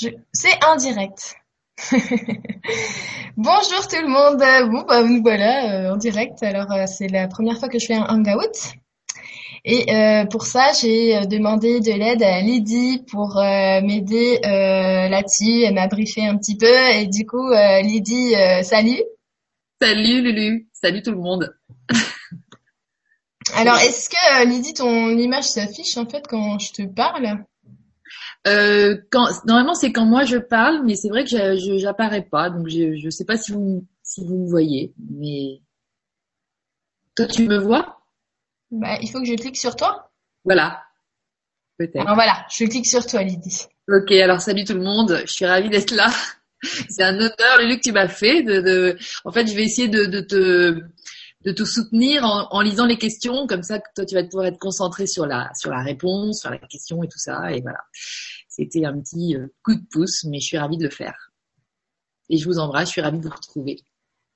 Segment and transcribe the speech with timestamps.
[0.00, 0.08] Je...
[0.32, 1.36] C'est indirect.
[3.36, 4.38] Bonjour tout le monde.
[4.70, 6.42] Bon, bah, nous voilà euh, en direct.
[6.42, 8.72] Alors, euh, c'est la première fois que je fais un hangout.
[9.66, 15.64] Et euh, pour ça, j'ai demandé de l'aide à Lydie pour m'aider là-dessus.
[15.64, 16.88] Elle m'a briefé un petit peu.
[16.94, 17.50] Et du coup,
[17.82, 19.02] Lydie, salut.
[19.82, 20.66] Salut Lulu.
[20.72, 21.54] Salut tout le monde.
[23.54, 27.44] Alors, est-ce que Lydie, ton image s'affiche en fait quand je te parle?
[28.46, 32.50] Euh, quand, normalement, c'est quand moi je parle, mais c'est vrai que je j'apparais pas,
[32.50, 35.60] donc je ne sais pas si vous si vous me voyez, mais
[37.14, 38.00] toi tu me vois?
[38.70, 40.10] Bah, il faut que je clique sur toi.
[40.44, 40.82] Voilà,
[41.78, 42.00] peut-être.
[42.00, 43.66] Alors voilà, je clique sur toi, Lydie.
[43.88, 46.10] Ok, alors salut tout le monde, je suis ravie d'être là.
[46.88, 48.42] c'est un honneur, Lulu, que tu m'as fait.
[48.42, 50.80] De, de, En fait, je vais essayer de, de te
[51.44, 54.58] de te soutenir en, en, lisant les questions, comme ça toi tu vas pouvoir être
[54.58, 57.80] concentré sur la sur la réponse, sur la question et tout ça, et voilà.
[58.48, 61.30] C'était un petit euh, coup de pouce, mais je suis ravie de le faire.
[62.28, 63.80] Et je vous embrasse, je suis ravie de vous retrouver.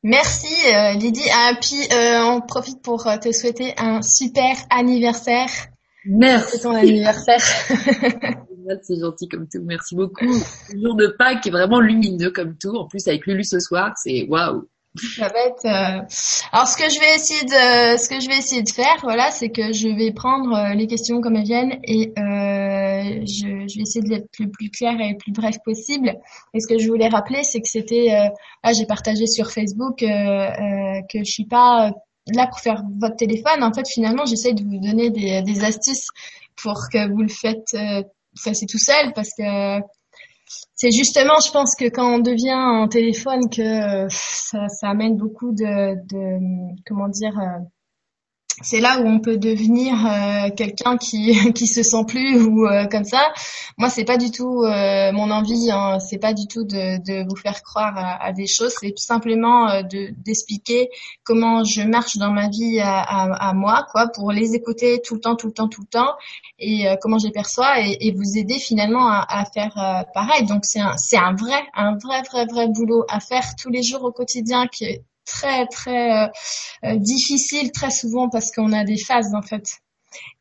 [0.02, 1.28] Merci euh, Lydie.
[1.32, 5.48] Ah, puis euh, on profite pour te souhaiter un super anniversaire.
[6.06, 6.52] Merci.
[6.52, 7.40] C'est ton anniversaire.
[8.82, 9.62] C'est gentil comme tout.
[9.62, 10.24] Merci beaucoup.
[10.72, 12.74] Le jour de Pâques est vraiment lumineux comme tout.
[12.74, 14.68] En plus avec Lulu ce soir, c'est waouh.
[14.96, 16.00] Euh,
[16.52, 19.30] alors ce que je vais essayer de, ce que je vais essayer de faire, voilà,
[19.32, 23.76] c'est que je vais prendre euh, les questions comme elles viennent et euh, je, je,
[23.76, 26.14] vais essayer d'être le plus clair et le plus bref possible.
[26.54, 28.28] Et ce que je voulais rappeler, c'est que c'était, euh,
[28.62, 31.90] là, j'ai partagé sur Facebook que je suis pas
[32.32, 33.64] là pour faire votre téléphone.
[33.64, 36.06] En fait, finalement, j'essaie de vous donner des, des astuces
[36.62, 37.76] pour que vous le faites,
[38.38, 39.80] fassiez tout seul, parce que
[40.74, 45.52] c'est justement, je pense que quand on devient un téléphone, que ça, ça amène beaucoup
[45.52, 46.38] de, de
[46.86, 47.64] comment dire, euh,
[48.62, 52.86] c'est là où on peut devenir euh, quelqu'un qui qui se sent plus ou euh,
[52.86, 53.32] comme ça.
[53.78, 55.70] Moi, c'est pas du tout euh, mon envie.
[55.70, 58.72] Hein, c'est pas du tout de, de vous faire croire à, à des choses.
[58.80, 60.88] C'est tout simplement de d'expliquer
[61.24, 65.14] comment je marche dans ma vie à, à, à, moi, quoi, pour les écouter tout
[65.14, 66.14] le temps, tout le temps, tout le temps,
[66.58, 70.44] et comment je les perçois, et, et vous aider finalement à, à faire pareil.
[70.46, 73.82] Donc c'est un c'est un vrai un vrai vrai vrai boulot à faire tous les
[73.82, 76.28] jours au quotidien qui très très euh,
[76.84, 79.64] euh, difficile très souvent parce qu'on a des phases en fait.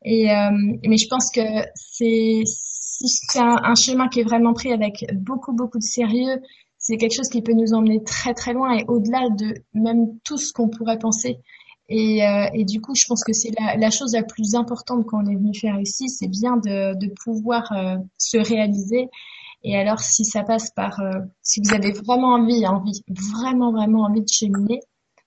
[0.04, 0.50] Et euh,
[0.86, 1.40] mais je pense que
[1.74, 6.40] c'est c'est un, un, chemin qui est vraiment pris avec beaucoup beaucoup de sérieux.
[6.78, 10.38] C'est quelque chose qui peut nous emmener très très loin et au-delà de même tout
[10.38, 11.38] ce qu'on pourrait penser.
[11.88, 15.04] Et, euh, et, du coup, je pense que c'est la, la, chose la plus importante
[15.06, 19.08] qu'on est venu faire ici, c'est bien de, de pouvoir euh, se réaliser
[19.64, 24.02] et alors, si ça passe par, euh, si vous avez vraiment envie, envie, vraiment, vraiment
[24.02, 24.80] envie de cheminer,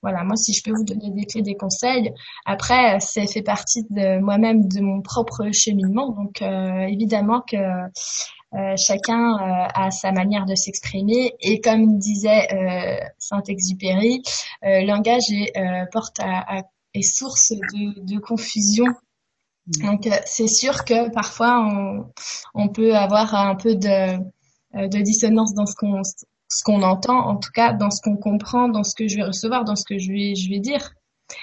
[0.03, 2.13] voilà, moi, si je peux vous donner des clés, des conseils,
[2.45, 6.11] après, ça fait partie de moi-même, de mon propre cheminement.
[6.11, 7.57] Donc, euh, évidemment que
[8.53, 11.33] euh, chacun euh, a sa manière de s'exprimer.
[11.41, 14.21] Et comme disait euh, Saint-Exupéry,
[14.63, 15.53] langage est,
[15.91, 18.85] porte à, est source de, confusion.
[19.81, 22.05] Donc euh, c'est sûr que parfois on,
[22.53, 24.17] on, peut avoir un peu de,
[24.75, 28.15] euh, de dissonance dans ce qu'on ce qu'on entend, en tout cas dans ce qu'on
[28.15, 30.93] comprend, dans ce que je vais recevoir, dans ce que je vais je vais dire.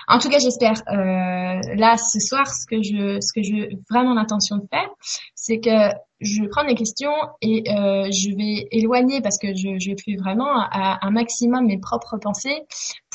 [0.08, 4.14] En tout cas, j'espère euh, là ce soir ce que je ce que je vraiment
[4.14, 4.88] l'intention de faire,
[5.34, 7.12] c'est que je vais prendre les questions
[7.42, 12.16] et euh, je vais éloigner parce que je je vraiment à un maximum mes propres
[12.16, 12.62] pensées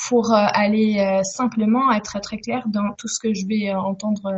[0.07, 4.31] pour euh, aller euh, simplement être très clair dans tout ce que je vais entendre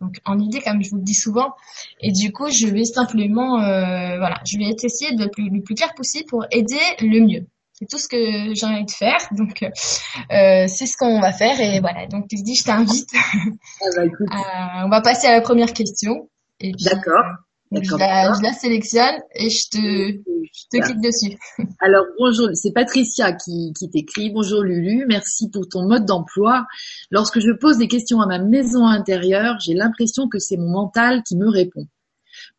[0.00, 1.54] donc en idée comme je vous le dis souvent.
[2.00, 5.74] Et du coup je vais simplement euh, voilà je vais essayer de plus, le plus
[5.74, 7.46] clair possible pour aider le mieux.
[7.72, 9.18] C'est tout ce que j'ai envie de faire.
[9.32, 11.60] Donc euh, c'est ce qu'on va faire.
[11.60, 12.06] Et voilà.
[12.06, 13.10] Donc je dis je t'invite.
[13.14, 16.28] Ah bah, on va passer à la première question.
[16.60, 17.24] D'accord
[17.72, 21.38] je la, je la, sélectionne et je te, je te clique dessus.
[21.80, 24.30] Alors bonjour, c'est Patricia qui, qui t'écrit.
[24.30, 26.66] Bonjour Lulu, merci pour ton mode d'emploi.
[27.10, 31.22] Lorsque je pose des questions à ma maison intérieure, j'ai l'impression que c'est mon mental
[31.22, 31.86] qui me répond.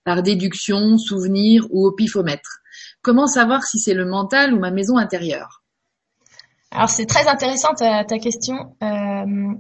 [0.04, 2.60] Par déduction, souvenir ou au pifomètre.
[3.02, 5.64] Comment savoir si c'est le mental ou ma maison intérieure?
[6.72, 8.76] Alors c'est très intéressant ta, ta question.
[8.84, 9.54] Euh,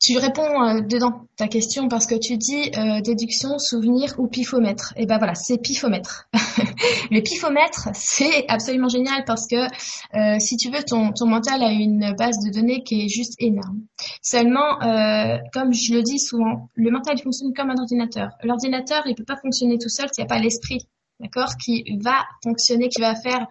[0.00, 4.94] tu réponds euh, dedans ta question parce que tu dis euh, déduction, souvenir ou pifomètre.
[4.96, 6.26] Et ben voilà, c'est pifomètre.
[7.10, 11.70] le pifomètre, c'est absolument génial parce que euh, si tu veux, ton, ton mental a
[11.70, 13.82] une base de données qui est juste énorme.
[14.22, 18.30] Seulement, euh, comme je le dis souvent, le mental fonctionne comme un ordinateur.
[18.42, 20.86] L'ordinateur, il peut pas fonctionner tout seul s'il n'y a pas l'esprit,
[21.20, 23.46] d'accord, qui va fonctionner, qui va faire,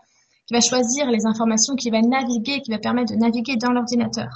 [0.48, 4.30] qui va choisir les informations, qui va naviguer, qui va permettre de naviguer dans l'ordinateur.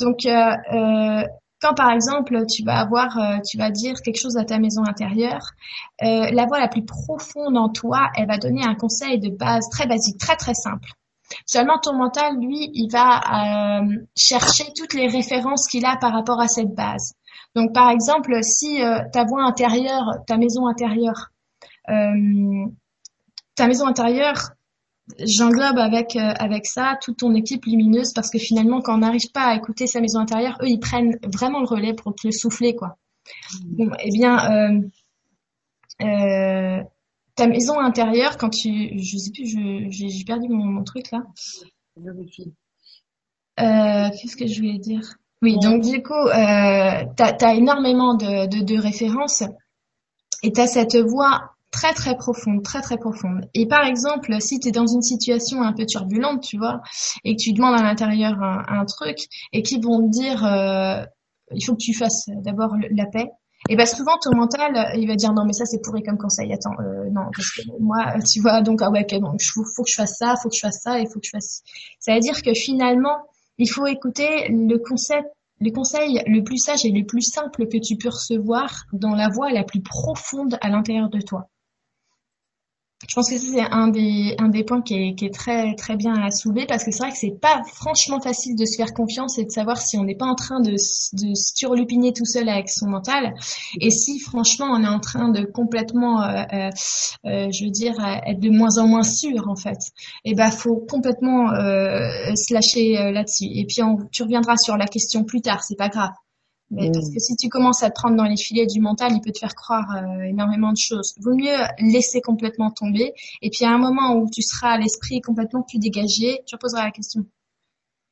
[0.00, 1.24] Donc, euh, euh,
[1.60, 4.84] quand par exemple tu vas avoir, euh, tu vas dire quelque chose à ta maison
[4.84, 5.52] intérieure,
[6.00, 9.86] la voix la plus profonde en toi, elle va donner un conseil de base très
[9.86, 10.90] basique, très très simple.
[11.44, 13.80] Seulement ton mental, lui, il va
[14.14, 17.14] chercher toutes les références qu'il a par rapport à cette base.
[17.54, 18.78] Donc par exemple, si
[19.12, 21.30] ta voix intérieure, ta maison intérieure,
[21.86, 24.50] ta maison intérieure,
[25.18, 29.30] j'englobe avec euh, avec ça toute ton équipe lumineuse parce que finalement quand on n'arrive
[29.32, 32.32] pas à écouter sa maison intérieure, eux ils prennent vraiment le relais pour te le
[32.32, 32.98] souffler quoi.
[33.52, 33.76] Mmh.
[33.76, 34.80] Bon, eh bien euh,
[36.02, 36.82] euh,
[37.34, 39.46] ta maison intérieure quand tu je sais plus
[39.90, 41.22] j'ai perdu mon, truc là.
[43.58, 45.14] Euh, qu'est-ce que je voulais dire?
[45.42, 49.44] Oui, donc du coup, euh, tu as, énormément de, de, de références
[50.42, 53.42] et tu as cette voix très très profonde, très très profonde.
[53.52, 56.80] Et par exemple, si tu es dans une situation un peu turbulente, tu vois,
[57.24, 59.18] et que tu demandes à l'intérieur un, truc,
[59.52, 61.04] et qu'ils vont te dire, euh,
[61.54, 63.30] il faut que tu fasses d'abord la paix.
[63.68, 66.52] Et ben souvent ton mental, il va dire non mais ça c'est pourri comme conseil.
[66.52, 69.82] Attends, euh, non parce que moi, tu vois, donc ah ouais, ok, donc faut, faut
[69.82, 71.62] que je fasse ça, faut que je fasse ça, il faut que je fasse.
[71.98, 73.18] Ça veut dire que finalement,
[73.58, 75.28] il faut écouter le concept
[75.58, 79.30] le conseil le plus sage et le plus simple que tu peux recevoir dans la
[79.30, 81.48] voie la plus profonde à l'intérieur de toi.
[83.06, 85.96] Je pense que c'est un des, un des points qui est, qui est très, très
[85.96, 88.94] bien à soulever parce que c'est vrai que c'est pas franchement facile de se faire
[88.94, 92.24] confiance et de savoir si on n'est pas en train de, de se turlupiner tout
[92.24, 93.34] seul avec son mental
[93.82, 96.70] et si franchement on est en train de complètement, euh, euh,
[97.26, 97.94] euh je veux dire,
[98.26, 99.78] être de moins en moins sûr en fait.
[100.24, 103.44] Et ben faut complètement euh, se lâcher euh, là-dessus.
[103.44, 106.12] Et puis on, tu reviendras sur la question plus tard, c'est pas grave.
[106.70, 109.20] Mais parce que si tu commences à te prendre dans les filets du mental, il
[109.20, 111.14] peut te faire croire euh, énormément de choses.
[111.20, 113.14] Vaut mieux laisser complètement tomber.
[113.40, 116.84] Et puis à un moment où tu seras à l'esprit complètement plus dégagé, tu reposeras
[116.84, 117.24] la question.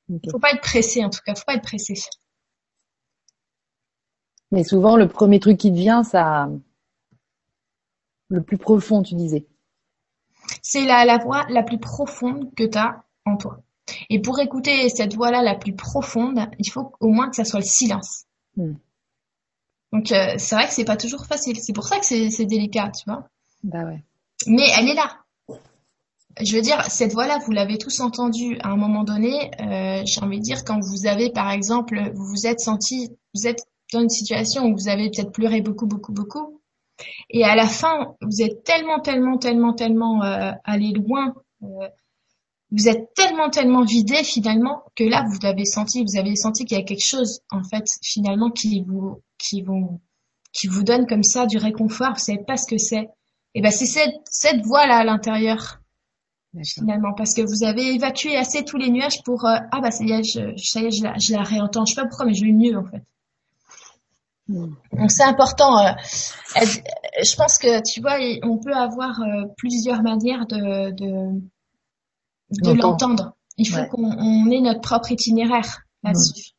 [0.09, 0.31] Okay.
[0.31, 1.95] Faut pas être pressé en tout cas, faut pas être pressé.
[4.53, 6.49] Mais souvent le premier truc qui te vient, ça,
[8.29, 9.47] le plus profond, tu disais.
[10.63, 13.63] C'est la, la voix la plus profonde que tu as en toi.
[14.11, 17.61] Et pour écouter cette voix-là la plus profonde, il faut au moins que ça soit
[17.61, 18.27] le silence.
[18.57, 18.75] Hmm.
[19.93, 21.59] Donc euh, c'est vrai que c'est pas toujours facile.
[21.61, 23.29] C'est pour ça que c'est délicat, tu vois.
[23.63, 24.03] Bah ouais.
[24.47, 25.21] Mais elle est là.
[26.41, 29.53] Je veux dire, cette voix-là, vous l'avez tous entendue à un moment donné.
[29.61, 33.47] Euh, J'ai envie de dire quand vous avez, par exemple, vous vous êtes senti, vous
[33.47, 36.61] êtes dans une situation où vous avez peut-être pleuré beaucoup, beaucoup, beaucoup,
[37.31, 41.35] et à la fin, vous êtes tellement, tellement, tellement, tellement euh, allé loin.
[42.77, 46.77] Vous êtes tellement tellement vidé finalement que là vous avez senti vous avez senti qu'il
[46.77, 50.01] y a quelque chose en fait finalement qui vous qui vous
[50.53, 53.09] qui vous donne comme ça du réconfort vous savez pas ce que c'est
[53.55, 55.81] et ben c'est cette cette voix là à l'intérieur
[56.65, 60.05] finalement parce que vous avez évacué assez tous les nuages pour euh, ah bah ça
[60.05, 62.27] y est je, ça y est, je la, je la réentends je sais pas pourquoi
[62.27, 63.03] mais je vais mieux en fait
[64.49, 64.73] hmm.
[64.99, 65.79] donc c'est important.
[65.79, 65.93] Euh,
[67.23, 71.41] je pense que tu vois, on peut avoir euh, plusieurs manières de, de,
[72.63, 73.37] de l'entendre.
[73.57, 76.53] Il faut qu'on ait notre propre itinéraire là-dessus.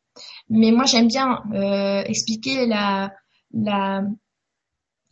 [0.48, 3.12] Mais moi, j'aime bien euh, expliquer la,
[3.52, 4.02] la,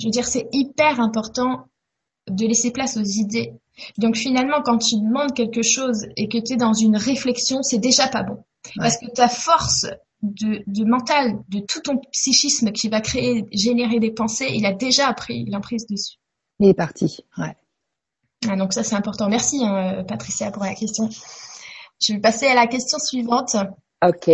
[0.01, 1.67] je veux dire, c'est hyper important
[2.29, 3.53] de laisser place aux idées.
[3.99, 7.79] Donc finalement, quand tu demandes quelque chose et que tu es dans une réflexion, c'est
[7.79, 8.45] déjà pas bon.
[8.77, 9.87] Parce que ta force
[10.23, 14.73] de, de mental, de tout ton psychisme qui va créer, générer des pensées, il a
[14.73, 16.17] déjà pris l'emprise dessus.
[16.61, 17.55] Il est parti, ouais.
[18.49, 19.29] Ah, donc ça c'est important.
[19.29, 21.09] Merci hein, Patricia pour la question.
[22.01, 23.57] Je vais passer à la question suivante.
[24.05, 24.31] Ok.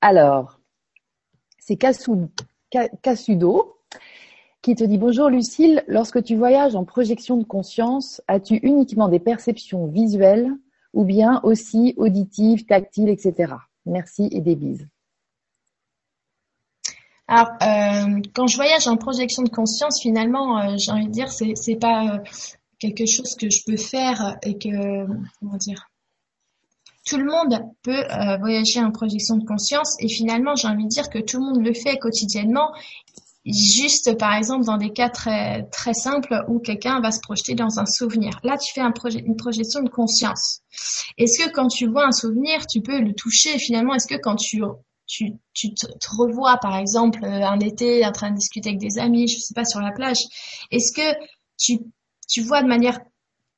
[0.00, 0.58] Alors,
[1.58, 2.30] c'est Casudo
[4.60, 9.20] qui te dit bonjour Lucille, lorsque tu voyages en projection de conscience, as-tu uniquement des
[9.20, 10.50] perceptions visuelles
[10.92, 13.54] ou bien aussi auditives, tactiles, etc.
[13.84, 14.88] Merci et des bises.
[17.26, 21.32] Alors, euh, quand je voyage en projection de conscience, finalement, euh, j'ai envie de dire,
[21.32, 22.20] c'est, c'est pas
[22.92, 25.06] quelque chose que je peux faire et que,
[25.40, 25.88] comment dire,
[27.06, 30.88] tout le monde peut euh, voyager en projection de conscience et finalement j'ai envie de
[30.88, 32.72] dire que tout le monde le fait quotidiennement.
[33.46, 37.78] Juste par exemple dans des cas très très simples où quelqu'un va se projeter dans
[37.78, 38.40] un souvenir.
[38.42, 40.60] Là tu fais une projection de conscience.
[41.18, 43.94] Est-ce que quand tu vois un souvenir tu peux le toucher finalement?
[43.94, 44.62] Est-ce que quand tu
[45.06, 48.98] tu, tu te, te, revois par exemple un été en train de discuter avec des
[48.98, 50.16] amis je sais pas sur la plage
[50.70, 51.14] est-ce que
[51.58, 51.80] tu
[52.28, 52.98] tu vois de manière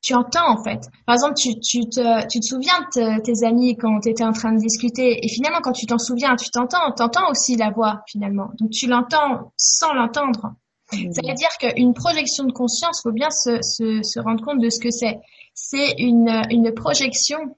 [0.02, 0.88] tu entends en fait.
[1.04, 4.32] Par exemple, tu, tu, te, tu te souviens de tes amis quand tu étais en
[4.32, 8.02] train de discuter et finalement quand tu t'en souviens, tu t'entends, t'entends aussi la voix
[8.06, 8.50] finalement.
[8.60, 10.54] Donc tu l'entends sans l'entendre.
[10.92, 11.12] Mmh.
[11.12, 14.70] Ça veut dire qu'une projection de conscience, faut bien se, se, se rendre compte de
[14.70, 15.18] ce que c'est.
[15.54, 17.56] C'est une, une projection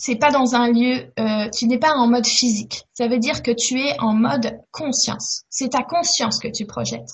[0.00, 2.84] c'est pas dans un lieu, euh, tu n'es pas en mode physique.
[2.94, 5.42] Ça veut dire que tu es en mode conscience.
[5.50, 7.10] C'est ta conscience que tu projettes.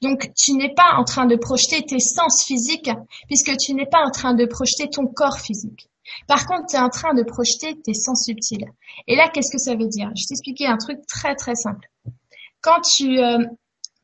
[0.00, 2.90] Donc, tu n'es pas en train de projeter tes sens physiques
[3.26, 5.90] puisque tu n'es pas en train de projeter ton corps physique.
[6.26, 8.66] Par contre, tu es en train de projeter tes sens subtils.
[9.06, 10.10] Et là, qu'est-ce que ça veut dire?
[10.16, 11.86] Je vais t'expliquer un truc très très simple.
[12.62, 13.44] Quand tu, euh,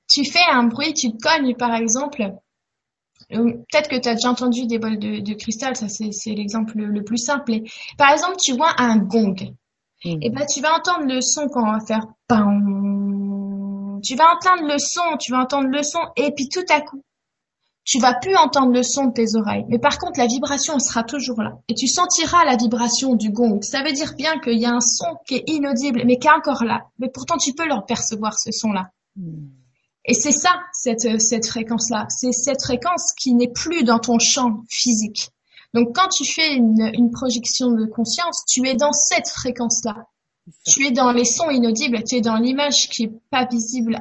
[0.06, 2.30] tu fais un bruit, tu cognes par exemple, euh,
[3.28, 7.18] peut-être que tu as déjà entendu des bols de, cristal, ça c'est l'exemple le, plus
[7.18, 7.52] simple.
[7.96, 9.34] par exemple, tu vois un gong.
[10.04, 12.06] Et eh ben tu vas entendre le son quand on va faire
[14.02, 17.02] Tu vas entendre le son, tu vas entendre le son, et puis tout à coup,
[17.88, 19.64] tu vas plus entendre le son de tes oreilles.
[19.68, 21.54] Mais par contre, la vibration sera toujours là.
[21.68, 23.60] Et tu sentiras la vibration du gong.
[23.62, 26.30] Ça veut dire bien qu'il y a un son qui est inaudible, mais qui est
[26.30, 26.84] encore là.
[26.98, 28.90] Mais pourtant, tu peux leur percevoir ce son-là.
[30.08, 32.06] Et c'est ça, cette, cette fréquence-là.
[32.08, 35.28] C'est cette fréquence qui n'est plus dans ton champ physique.
[35.74, 40.06] Donc, quand tu fais une, une projection de conscience, tu es dans cette fréquence-là.
[40.66, 43.98] Tu es dans les sons inaudibles, tu es dans l'image qui est pas visible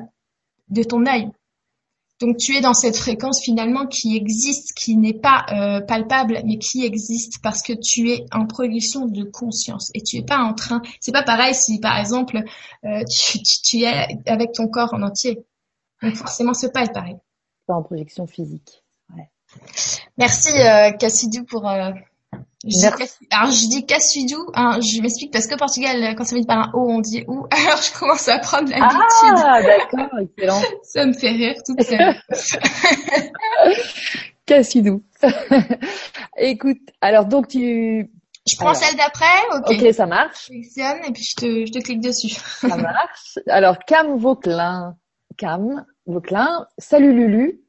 [0.69, 1.29] de ton œil.
[2.19, 6.57] Donc tu es dans cette fréquence finalement qui existe, qui n'est pas euh, palpable, mais
[6.57, 10.55] qui existe parce que tu es en production de conscience et tu es pas en
[10.55, 10.81] train.
[10.99, 12.41] C'est pas pareil si par exemple
[12.85, 15.43] euh, tu, tu, es avec ton corps en entier.
[16.01, 17.17] Donc forcément c'est pas pareil.
[17.65, 18.83] Pas en projection physique.
[19.15, 19.29] Ouais.
[20.17, 21.91] Merci euh, Cassidou pour euh,
[23.31, 26.71] alors je dis Cassidou, hein, je m'explique parce qu'au Portugal, quand ça vient par un
[26.73, 27.45] O, on dit ou.
[27.51, 29.35] Alors je commence à prendre l'habitude.
[29.37, 30.61] Ah d'accord, excellent.
[30.83, 32.15] ça me fait rire toute seule.
[34.45, 35.03] Cassidou.
[36.37, 38.09] Écoute, alors donc tu.
[38.49, 39.25] Je prends celle d'après,
[39.57, 39.71] ok.
[39.71, 40.49] Ok, ça marche.
[40.49, 42.29] Je et puis je te, je te clique dessus.
[42.29, 43.39] ça marche.
[43.47, 44.95] Alors Cam Vauclin,
[45.37, 45.85] Cam.
[46.05, 47.61] Vauclin, salut Lulu.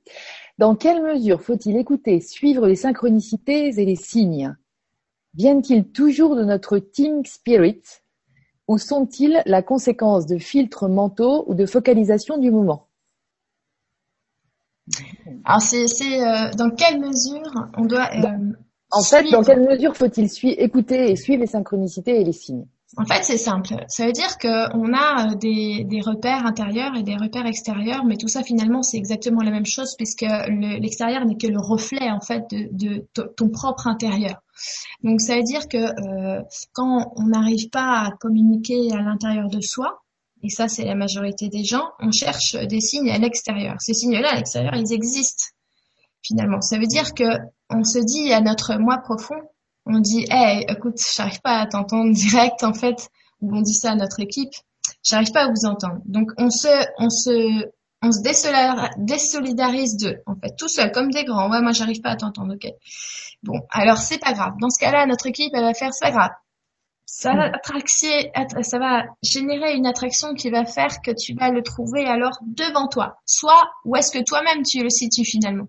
[0.59, 4.57] Dans quelle mesure faut-il écouter, suivre les synchronicités et les signes?
[5.35, 7.83] Viennent-ils toujours de notre team spirit?
[8.67, 12.89] Ou sont-ils la conséquence de filtres mentaux ou de focalisation du moment?
[15.45, 15.85] Alors c'est
[16.23, 18.53] euh, dans quelle mesure on doit euh,
[18.91, 20.29] En fait, dans quelle mesure faut-il
[20.61, 22.67] écouter et suivre les synchronicités et les signes?
[22.97, 23.85] En fait, c'est simple.
[23.89, 28.17] Ça veut dire qu'on a euh, des, des, repères intérieurs et des repères extérieurs, mais
[28.17, 32.21] tout ça finalement c'est exactement la même chose puisque l'extérieur n'est que le reflet en
[32.21, 34.43] fait de, de, ton propre intérieur.
[35.03, 36.43] Donc ça veut dire que euh,
[36.73, 40.03] quand on n'arrive pas à communiquer à l'intérieur de soi,
[40.43, 43.77] et ça c'est la majorité des gens, on cherche des signes à l'extérieur.
[43.81, 45.45] Ces signes-là à l'extérieur, ils existent
[46.23, 46.63] finalement.
[46.63, 49.41] Ça veut dire que on se dit à notre moi profond,
[49.89, 53.09] on dit hey écoute j'arrive pas à t'entendre direct en fait.
[53.41, 54.53] Ou on dit ça à notre équipe.
[55.03, 56.01] J'arrive pas à vous entendre.
[56.05, 56.69] Donc on se
[56.99, 57.67] on se
[58.03, 58.23] on se
[58.99, 60.55] désolidarise d'eux en fait.
[60.59, 61.51] Tout seul comme des grands.
[61.51, 62.55] Ouais moi j'arrive pas à t'entendre.
[62.55, 62.71] Ok.
[63.43, 63.61] Bon.
[63.71, 64.55] Alors c'est pas grave.
[64.61, 66.31] Dans ce cas-là notre équipe elle va faire pas grave.
[67.11, 68.31] Ça va attraxer,
[68.61, 72.87] ça va générer une attraction qui va faire que tu vas le trouver alors devant
[72.87, 73.17] toi.
[73.25, 75.69] Soit où est-ce que toi-même tu le situes finalement.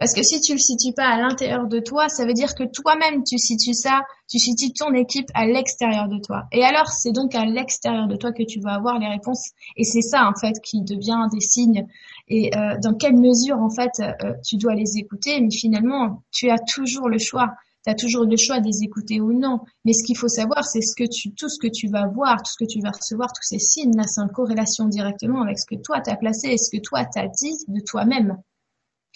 [0.00, 2.64] Parce que si tu le situes pas à l'intérieur de toi, ça veut dire que
[2.64, 6.44] toi-même tu situes ça, tu situes ton équipe à l'extérieur de toi.
[6.52, 9.50] Et alors c'est donc à l'extérieur de toi que tu vas avoir les réponses.
[9.76, 11.86] Et c'est ça en fait qui devient des signes.
[12.28, 15.38] Et euh, dans quelle mesure en fait euh, tu dois les écouter.
[15.38, 17.50] Mais finalement tu as toujours le choix.
[17.84, 19.60] Tu as toujours le choix de les écouter ou non.
[19.84, 22.38] Mais ce qu'il faut savoir, c'est ce que tu, tout ce que tu vas voir,
[22.38, 25.58] tout ce que tu vas recevoir, tous ces signes là, c'est en corrélation directement avec
[25.58, 28.38] ce que toi t'as placé et ce que toi t'as dit de toi-même.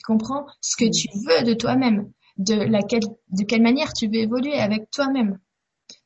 [0.06, 4.54] Comprends ce que tu veux de toi-même, de laquelle, de quelle manière tu veux évoluer
[4.54, 5.38] avec toi-même.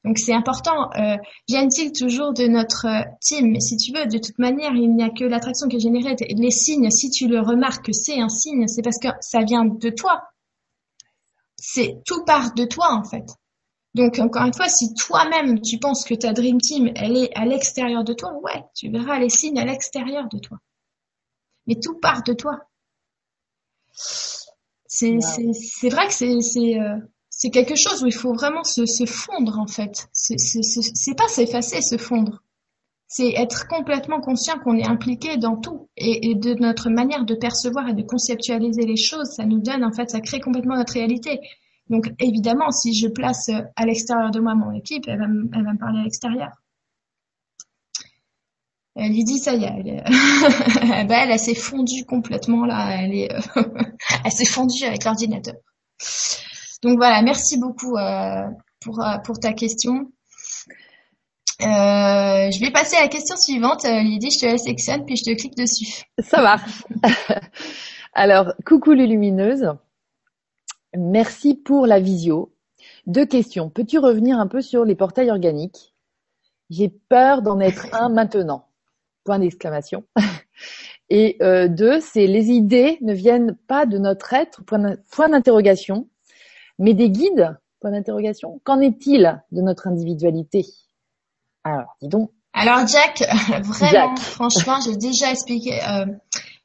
[0.04, 0.90] Donc c'est important.
[0.94, 1.16] Euh,
[1.48, 3.50] Viennent-ils toujours de notre euh, team?
[3.50, 6.14] Mais si tu veux, de toute manière, il n'y a que l'attraction qui est générée.
[6.30, 9.64] Les signes, si tu le remarques que c'est un signe, c'est parce que ça vient
[9.64, 10.22] de toi.
[11.56, 13.26] C'est tout part de toi en fait.
[13.94, 17.44] Donc encore une fois, si toi-même tu penses que ta dream team elle est à
[17.44, 20.58] l'extérieur de toi, ouais, tu verras les signes à l'extérieur de toi.
[21.66, 22.60] Mais tout part de toi.
[24.86, 26.96] C'est vrai que c'est euh,
[27.30, 30.08] c'est quelque chose où il faut vraiment se, se fondre en fait.
[30.12, 32.42] C'est pas s'effacer, se fondre.
[33.06, 37.34] C'est être complètement conscient qu'on est impliqué dans tout et, et, de notre manière de
[37.34, 40.92] percevoir et de conceptualiser les choses, ça nous donne en fait, ça crée complètement notre
[40.92, 41.40] réalité.
[41.88, 45.72] Donc évidemment, si je place à l'extérieur de moi mon équipe, elle va, elle va
[45.72, 46.50] me parler à l'extérieur.
[48.98, 51.04] Lydie, ça y est, elle, est...
[51.06, 52.96] bah, elle, s'est fondue complètement là.
[53.00, 53.28] Elle est,
[54.24, 55.54] elle s'est fondue avec l'ordinateur.
[56.82, 58.44] Donc voilà, merci beaucoup euh,
[58.80, 60.10] pour euh, pour ta question.
[61.60, 63.84] Euh, je vais passer à la question suivante.
[63.84, 66.04] Lydie, je te la sélectionne puis je te clique dessus.
[66.18, 66.84] Ça marche.
[68.14, 69.72] Alors, coucou les lumineuses.
[70.96, 72.52] Merci pour la visio.
[73.06, 73.70] Deux questions.
[73.70, 75.94] Peux-tu revenir un peu sur les portails organiques?
[76.70, 78.67] J'ai peur d'en être un maintenant.
[79.28, 80.04] Point d'exclamation.
[81.10, 86.08] Et euh, deux, c'est les idées ne viennent pas de notre être, point d'interrogation,
[86.78, 88.58] mais des guides, point d'interrogation.
[88.64, 90.64] Qu'en est-il de notre individualité?
[91.62, 92.30] Alors, dis donc.
[92.54, 93.22] Alors Jack,
[93.64, 95.78] vraiment, franchement, j'ai déjà expliqué.
[95.86, 96.06] Euh,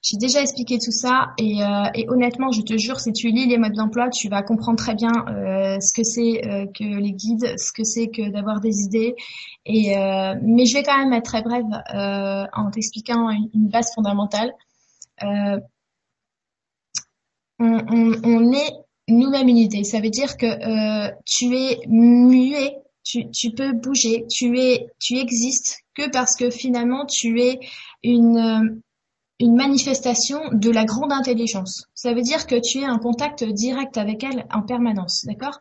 [0.04, 3.46] j'ai déjà expliqué tout ça et, euh, et, honnêtement, je te jure, si tu lis
[3.46, 7.14] les modes d'emploi, tu vas comprendre très bien euh, ce que c'est euh, que les
[7.14, 9.16] guides, ce que c'est que d'avoir des idées.
[9.66, 11.64] Et euh, mais je vais quand même être très brève
[11.96, 14.52] euh, en t'expliquant une, base fondamentale.
[15.22, 15.62] On,
[17.60, 18.74] on, on, est
[19.08, 19.86] nous-mêmes une idée.
[19.86, 25.78] Ça veut dire que tu es muet, tu, tu peux bouger, tu es, tu existes
[25.96, 27.60] que parce que finalement tu es
[28.04, 28.82] une
[29.44, 31.88] une manifestation de la grande intelligence.
[31.94, 35.60] Ça veut dire que tu es en contact direct avec elle en permanence, d'accord?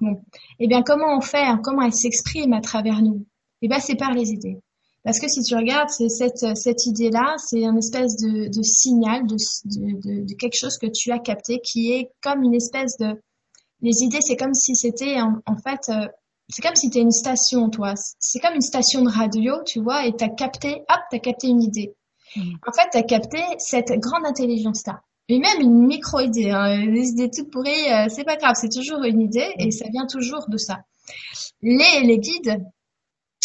[0.00, 0.22] Bon,
[0.60, 3.26] eh bien, comment on fait Comment elle s'exprime à travers nous?
[3.60, 4.60] Eh bien, c'est par les idées.
[5.02, 9.26] Parce que si tu regardes, c'est cette, cette idée-là, c'est un espèce de, de signal
[9.26, 13.20] de, de, de, quelque chose que tu as capté, qui est comme une espèce de...
[13.80, 15.88] Les idées, c'est comme si c'était en, en, fait...
[15.88, 16.06] Euh,
[16.48, 17.94] c'est comme si tu une station, toi.
[18.20, 21.18] C'est comme une station de radio, tu vois, et tu as capté, hop, tu as
[21.18, 21.96] capté une idée.
[22.36, 25.00] En fait, tu as capté cette grande intelligence-là.
[25.28, 29.02] Et même une micro-idée, hein, des idées toutes pourries, euh, c'est pas grave, c'est toujours
[29.04, 30.80] une idée et ça vient toujours de ça.
[31.62, 32.62] Les, les guides,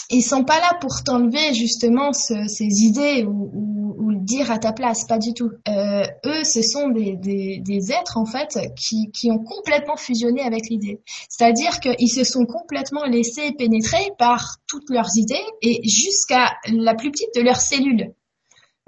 [0.09, 4.51] ils sont pas là pour t'enlever justement ce, ces idées ou, ou, ou, le dire
[4.51, 5.51] à ta place, pas du tout.
[5.69, 10.41] Euh, eux, ce sont des, des, des, êtres en fait qui, qui ont complètement fusionné
[10.41, 10.99] avec l'idée.
[11.29, 17.11] C'est-à-dire qu'ils se sont complètement laissés pénétrer par toutes leurs idées et jusqu'à la plus
[17.11, 18.13] petite de leurs cellules.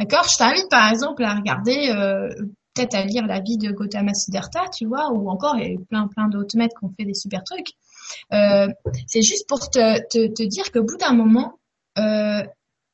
[0.01, 2.27] D'accord Je t'invite par exemple à regarder, euh,
[2.73, 5.79] peut-être à lire la vie de Gautama Siddhartha, tu vois, ou encore il y a
[5.87, 7.67] plein plein d'autres maîtres qui ont fait des super trucs.
[8.33, 8.67] Euh,
[9.05, 11.59] c'est juste pour te, te, te dire qu'au bout d'un moment,
[11.99, 12.41] euh,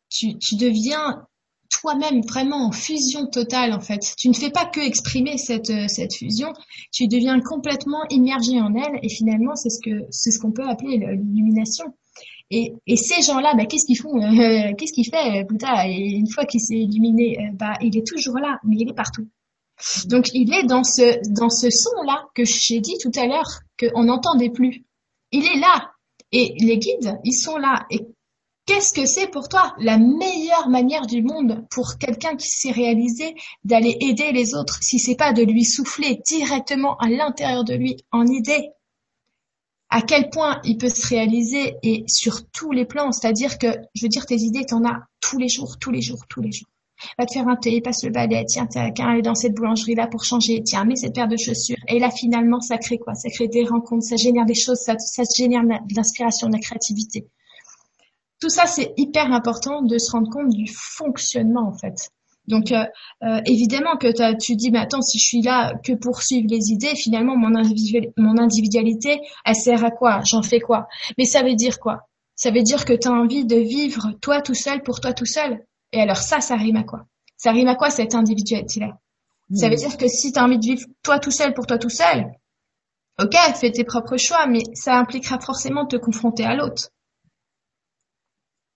[0.09, 1.25] tu, tu deviens
[1.69, 4.01] toi-même vraiment en fusion totale en fait.
[4.17, 6.51] Tu ne fais pas que exprimer cette, cette fusion,
[6.91, 10.67] tu deviens complètement immergé en elle et finalement c'est ce que c'est ce qu'on peut
[10.67, 11.85] appeler l'illumination.
[12.49, 15.89] Et, ces gens-là, bah, qu'est-ce qu'ils font euh, Qu'est-ce qu'il fait Bouddha?
[15.89, 18.95] Et une fois qu'il s'est illuminé, euh, bah, il est toujours là, mais il est
[18.95, 19.27] partout.
[20.05, 24.05] Donc il est dans ce dans ce son-là que j'ai dit tout à l'heure qu'on
[24.05, 24.85] n'entendait plus.
[25.31, 25.91] Il est là.
[26.31, 27.85] Et les guides, ils sont là.
[27.91, 28.07] Et
[28.65, 33.35] qu'est-ce que c'est pour toi la meilleure manière du monde pour quelqu'un qui s'est réalisé
[33.63, 37.97] d'aller aider les autres si c'est pas de lui souffler directement à l'intérieur de lui
[38.11, 38.71] en idée?
[39.89, 43.11] À quel point il peut se réaliser et sur tous les plans.
[43.11, 46.25] C'est-à-dire que, je veux dire, tes idées, t'en as tous les jours, tous les jours,
[46.29, 46.67] tous les jours.
[47.17, 50.07] Va te faire un thé, passe le balai, tiens, t'as qu'à aller dans cette boulangerie-là
[50.07, 51.77] pour changer, tiens, mets cette paire de chaussures.
[51.87, 53.13] Et là, finalement, ça crée quoi?
[53.13, 56.59] Ça crée des rencontres, ça génère des choses, ça, ça génère de l'inspiration, de la
[56.59, 57.27] créativité.
[58.39, 62.09] Tout ça, c'est hyper important de se rendre compte du fonctionnement, en fait.
[62.47, 62.85] Donc euh,
[63.23, 64.07] euh, évidemment que
[64.37, 67.49] tu dis, mais attends, si je suis là que pour suivre les idées, finalement mon,
[67.49, 70.21] mon individualité, elle sert à quoi?
[70.25, 70.87] J'en fais quoi?
[71.17, 72.07] Mais ça veut dire quoi?
[72.35, 75.25] Ça veut dire que tu as envie de vivre toi tout seul pour toi tout
[75.25, 75.65] seul?
[75.91, 77.05] Et alors ça, ça rime à quoi?
[77.35, 78.97] Ça rime à quoi cette individualité-là?
[79.53, 79.79] Ça veut hmm.
[79.79, 82.31] dire que si tu as envie de vivre toi tout seul pour toi tout seul,
[83.19, 86.91] ok, fais tes propres choix, mais ça impliquera forcément de te confronter à l'autre.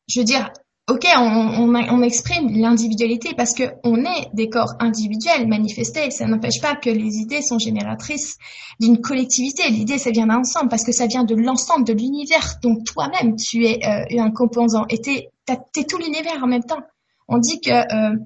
[0.07, 0.51] Je veux dire,
[0.91, 6.11] ok, on, exprime l'individualité parce que on est des corps individuels manifestés.
[6.11, 8.37] Ça n'empêche pas que les idées sont génératrices
[8.79, 9.69] d'une collectivité.
[9.69, 12.55] L'idée, ça vient d'un ensemble parce que ça vient de l'ensemble de l'univers.
[12.61, 16.81] Donc toi-même, tu es euh, un composant et t'es, t'es tout l'univers en même temps.
[17.27, 18.17] On dit que euh,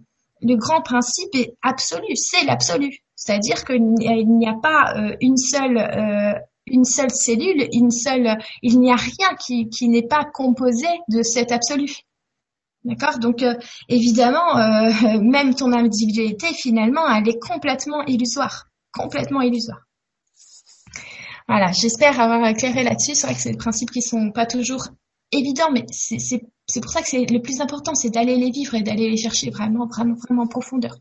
[0.42, 3.00] le grand principe est absolu, c'est l'absolu.
[3.16, 9.36] C'est-à-dire qu'il n'y a pas euh, une seule cellule, une seule, il n'y a rien
[9.38, 12.06] qui n'est pas composé de cet absolu.
[12.86, 13.56] D'accord Donc euh,
[13.90, 18.70] évidemment, euh, même ton individualité, finalement, elle est complètement illusoire.
[18.94, 19.82] Complètement illusoire.
[21.48, 23.16] Voilà, j'espère avoir éclairé là-dessus.
[23.16, 24.88] C'est vrai que c'est des principes qui sont pas toujours
[25.32, 28.82] évidents, mais c'est pour ça que c'est le plus important, c'est d'aller les vivre et
[28.82, 30.96] d'aller les chercher vraiment, vraiment, vraiment en profondeur.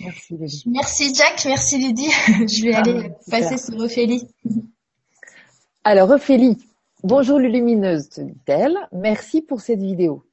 [0.00, 0.62] Merci Lydie.
[0.66, 2.10] Merci Jack, merci Lydie.
[2.48, 4.26] Je vais aller ah, passer sur Ophélie.
[5.84, 6.58] Alors Ophélie,
[7.04, 8.76] bonjour lumineuse, dit-elle.
[8.92, 10.24] Merci pour cette vidéo.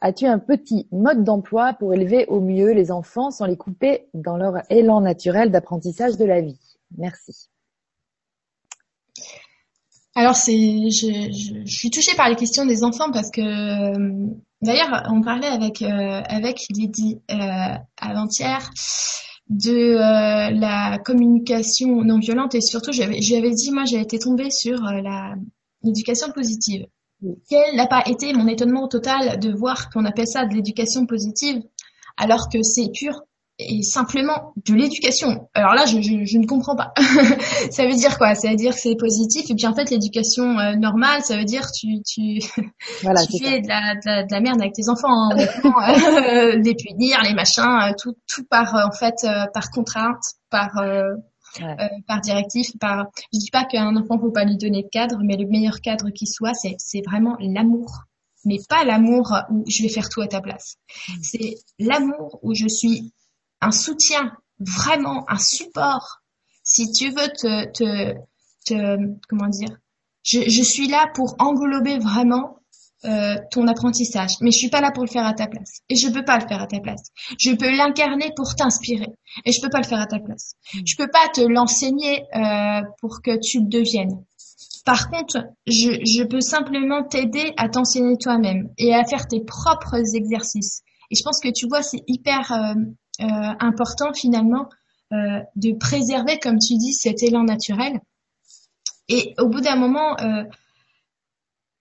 [0.00, 4.36] As-tu un petit mode d'emploi pour élever au mieux les enfants sans les couper dans
[4.36, 6.58] leur élan naturel d'apprentissage de la vie?
[6.96, 7.48] Merci.
[10.14, 13.42] Alors c'est, je, suis touchée par les questions des enfants parce que
[14.62, 18.70] d'ailleurs on parlait avec euh, avec Lydie euh, avant-hier
[19.50, 19.96] de
[20.58, 25.34] la communication non violente et surtout, j'avais, dit, moi, j'ai été tombée sur la
[25.82, 26.86] l'éducation positive.
[27.48, 31.62] Quel n'a pas été mon étonnement total de voir qu'on appelle ça de l'éducation positive
[32.16, 33.22] alors que c'est pur
[33.60, 35.48] et simplement de l'éducation.
[35.54, 36.92] Alors là, je, ne comprends pas.
[37.70, 38.34] ça veut dire quoi?
[38.34, 41.44] Ça veut dire que c'est positif et puis en fait l'éducation euh, normale, ça veut
[41.44, 42.40] dire tu tu,
[43.02, 47.22] voilà, tu fais de la, de, la, merde avec tes enfants, hein, euh, les punir,
[47.22, 50.70] les machins, euh, tout tout par en fait par contrainte, par
[52.06, 53.06] par directive, par.
[53.32, 56.10] Je dis pas qu'un enfant faut pas lui donner de cadre, mais le meilleur cadre
[56.10, 58.04] qui soit, c'est c'est vraiment l'amour
[58.44, 60.76] mais pas l'amour où je vais faire tout à ta place.
[61.08, 61.12] Mmh.
[61.22, 63.12] C'est l'amour où je suis
[63.60, 66.20] un soutien, vraiment un support.
[66.62, 68.14] Si tu veux te, te,
[68.66, 68.96] te
[69.28, 69.76] comment dire,
[70.22, 72.59] je, je suis là pour englober vraiment
[73.04, 75.80] euh, ton apprentissage, mais je suis pas là pour le faire à ta place.
[75.88, 77.10] Et je peux pas le faire à ta place.
[77.38, 79.08] Je peux l'incarner pour t'inspirer,
[79.44, 80.54] et je peux pas le faire à ta place.
[80.72, 84.24] Je peux pas te l'enseigner euh, pour que tu le deviennes.
[84.84, 90.14] Par contre, je, je peux simplement t'aider à t'enseigner toi-même et à faire tes propres
[90.14, 90.82] exercices.
[91.10, 92.74] Et je pense que tu vois, c'est hyper euh,
[93.20, 94.68] euh, important finalement
[95.12, 98.00] euh, de préserver, comme tu dis, cet élan naturel.
[99.08, 100.44] Et au bout d'un moment, euh,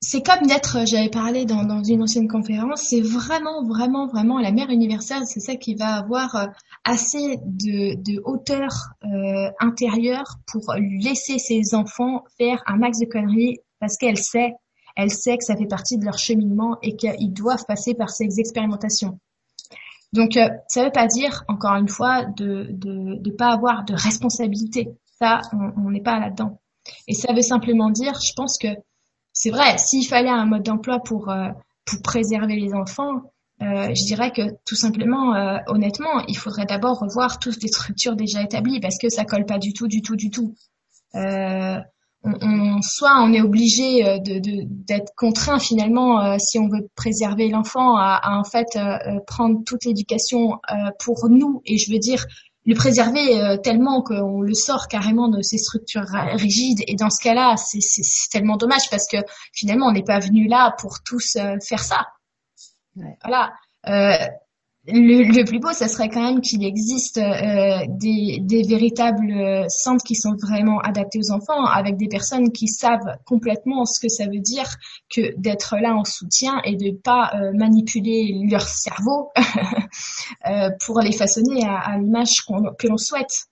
[0.02, 4.52] c'est comme d'être, j'avais parlé dans, dans, une ancienne conférence, c'est vraiment, vraiment, vraiment la
[4.52, 6.48] mère universelle, c'est ça qui va avoir
[6.86, 8.70] assez de, de hauteur
[9.04, 14.54] euh, intérieure pour laisser ses enfants faire un max de conneries parce qu'elle sait,
[14.96, 18.40] elle sait que ça fait partie de leur cheminement et qu'ils doivent passer par ces
[18.40, 19.20] expérimentations.
[20.14, 23.52] Donc, euh, ça ne veut pas dire, encore une fois, de ne de, de pas
[23.52, 24.90] avoir de responsabilité.
[25.20, 26.60] Ça, on n'est pas là-dedans.
[27.08, 28.70] Et ça veut simplement dire, je pense que
[29.42, 31.48] c'est vrai, s'il fallait un mode d'emploi pour, euh,
[31.86, 33.22] pour préserver les enfants,
[33.62, 38.18] euh, je dirais que tout simplement, euh, honnêtement, il faudrait d'abord revoir toutes les structures
[38.18, 40.56] déjà établies parce que ça colle pas du tout, du tout, du tout.
[41.14, 48.44] On, soit on est obligé d'être contraint finalement si on veut préserver l'enfant à, en
[48.44, 48.78] fait
[49.26, 50.60] prendre toute l'éducation
[51.00, 52.26] pour nous et je veux dire
[52.66, 56.84] le préserver tellement qu'on le sort carrément de ces structures rigides.
[56.88, 59.18] Et dans ce cas-là c'est, c'est, tellement dommage parce que
[59.54, 62.08] finalement on n'est pas venu là pour tous faire ça.
[63.24, 63.54] Voilà
[64.92, 70.04] le, plus beau, ça serait quand même qu'il existe euh, des, des, véritables euh, centres
[70.04, 74.26] qui sont vraiment adaptés aux enfants, avec des personnes qui savent complètement ce que ça
[74.26, 74.68] veut dire
[75.14, 79.32] que d'être là en soutien et de pas euh, manipuler leur cerveau
[80.86, 82.44] pour les façonner à, à l'image
[82.78, 83.48] que l'on souhaite.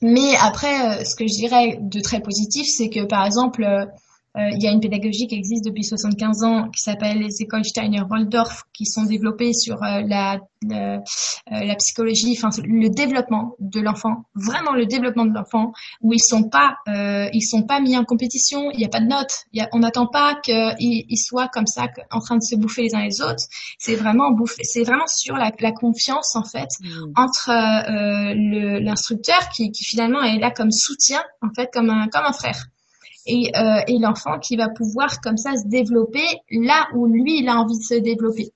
[0.00, 3.84] Mais après, ce que je dirais de très positif, c'est que par exemple euh,
[4.38, 8.64] il y a une pédagogie qui existe depuis 75 ans qui s'appelle les écoles Steiner-Waldorf
[8.72, 10.98] qui sont développées sur euh, la, la, euh,
[11.48, 16.44] la, psychologie, enfin le développement de l'enfant, vraiment le développement de l'enfant, où ils sont
[16.48, 19.68] pas ils sont pas mis en compétition, il n'y a pas de notes, y a,
[19.72, 23.04] on n'attend pas qu'ils ils soient comme ça en train de se bouffer les uns
[23.04, 23.42] les autres.
[23.78, 27.12] C'est vraiment bouffer, c'est vraiment sur la, la, confiance en fait mmh.
[27.16, 27.50] entre
[28.80, 32.68] l'instructeur qui, qui finalement est là comme soutien en fait comme un comme un frère
[33.28, 37.48] et, euh, et l'enfant qui va pouvoir comme ça se développer là où lui il
[37.48, 38.52] a envie de se développer.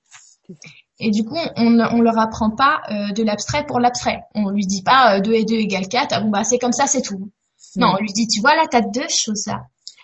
[0.99, 4.23] Et du coup, on ne leur apprend pas euh, de l'abstrait pour l'abstrait.
[4.35, 6.73] On lui dit pas euh, 2 et 2 égale 4, ah bon bah c'est comme
[6.73, 7.31] ça, c'est tout.
[7.77, 9.63] Non, on lui dit, tu vois là, tu as deux choses là.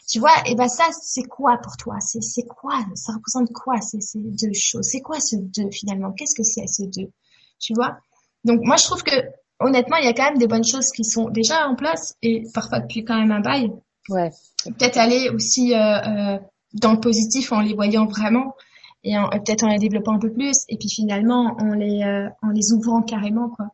[0.09, 1.97] Tu vois, et ben ça, c'est quoi pour toi?
[2.01, 2.79] C'est c'est quoi?
[2.95, 4.87] Ça représente quoi ces, ces deux choses?
[4.91, 6.13] C'est quoi ce deux finalement?
[6.13, 7.11] Qu'est-ce que c'est ce deux?
[7.61, 7.99] Tu vois?
[8.45, 9.15] Donc moi, je trouve que
[9.61, 12.45] honnêtement, il y a quand même des bonnes choses qui sont déjà en place et
[12.55, 13.71] parfois depuis quand même un bail.
[14.09, 14.31] Ouais.
[14.65, 16.39] Peut-être aller aussi euh, euh,
[16.75, 18.55] dans le positif en les voyant vraiment
[19.05, 22.51] et peut-être en les développant un peu plus et puis finalement en les euh, en
[22.51, 23.67] les ouvrant carrément quoi.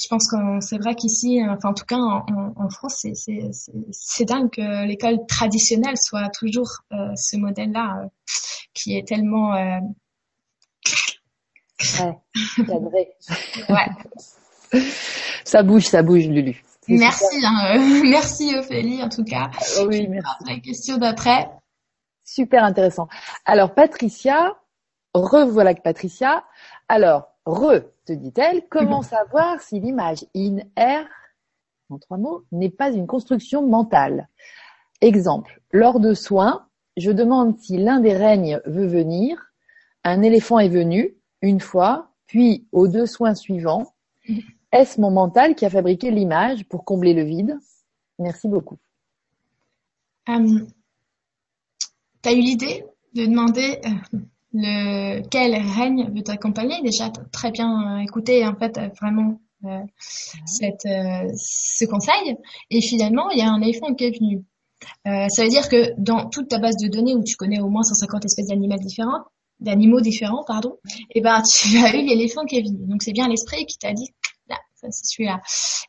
[0.00, 2.24] Je pense que c'est vrai qu'ici, enfin en tout cas en,
[2.56, 8.08] en France, c'est dingue que l'école traditionnelle soit toujours euh, ce modèle-là
[8.74, 9.80] qui est tellement ouais,
[12.58, 13.14] vrai.
[13.68, 14.80] ouais.
[15.44, 16.64] Ça bouge, ça bouge, Lulu.
[16.88, 19.50] Merci, hein, euh, merci Ophélie en tout cas.
[19.54, 20.44] Ah oui, merci.
[20.46, 21.48] La question d'après.
[22.24, 23.08] Super intéressant.
[23.44, 24.56] Alors Patricia,
[25.14, 26.44] revoilà que Patricia.
[26.88, 31.06] Alors, re, te dit-elle, comment savoir si l'image in air,
[31.90, 34.28] en trois mots, n'est pas une construction mentale?
[35.00, 36.66] Exemple, lors de soins,
[36.96, 39.52] je demande si l'un des règnes veut venir,
[40.04, 43.94] un éléphant est venu une fois, puis aux deux soins suivants,
[44.72, 47.58] est-ce mon mental qui a fabriqué l'image pour combler le vide?
[48.18, 48.78] Merci beaucoup.
[50.28, 50.60] Euh,
[52.22, 54.18] tu as eu l'idée de demander euh,
[54.54, 56.80] le, quel règne veut t'accompagner?
[56.82, 59.40] Déjà, très bien euh, écouté, en fait, vraiment
[60.06, 62.36] ce conseil.
[62.70, 64.42] Et finalement, il y a un éléphant qui est venu.
[65.04, 67.84] ça veut dire que dans toute ta base de données où tu connais au moins
[67.84, 69.24] 150 espèces d'animaux différents,
[69.60, 70.78] d'animaux différents, pardon,
[71.10, 72.86] et eh ben tu as eu l'éléphant qui est venu.
[72.88, 74.10] Donc c'est bien l'esprit qui t'a dit
[74.90, 75.40] celui-là.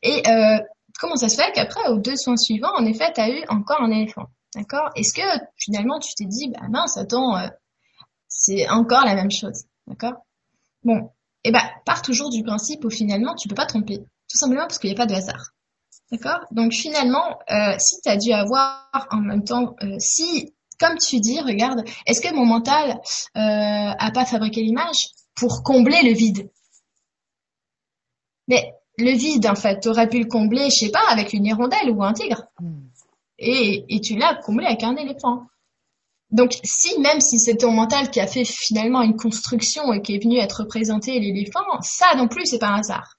[0.02, 0.60] Et euh,
[1.00, 3.82] comment ça se fait qu'après aux deux soins suivants, en effet, tu as eu encore
[3.82, 4.90] un éléphant, d'accord?
[4.96, 7.48] Est-ce que finalement tu t'es dit bah mince, attends, euh,
[8.28, 10.26] c'est encore la même chose, d'accord?
[10.84, 10.98] Bon,
[11.44, 14.64] et eh ben pars toujours du principe où finalement tu peux pas tromper, tout simplement
[14.64, 15.52] parce qu'il n'y a pas de hasard.
[16.12, 16.42] D'accord?
[16.52, 21.40] Donc finalement, euh, si tu as dû avoir en même temps, si comme tu dis,
[21.40, 23.00] regarde, est-ce que mon mental
[23.36, 26.50] a pas fabriqué l'image pour combler le vide?
[28.48, 31.46] Mais le vide, en fait, tu aurais pu le combler, je sais pas, avec une
[31.46, 32.44] hirondelle ou un tigre.
[32.60, 32.82] Hmm.
[33.40, 35.48] Et, et tu l'as comblé avec un éléphant.
[36.32, 40.16] Donc, si même si c'est ton mental qui a fait finalement une construction et qui
[40.16, 43.18] est venu être représenté l'éléphant, ça non plus, c'est pas un hasard.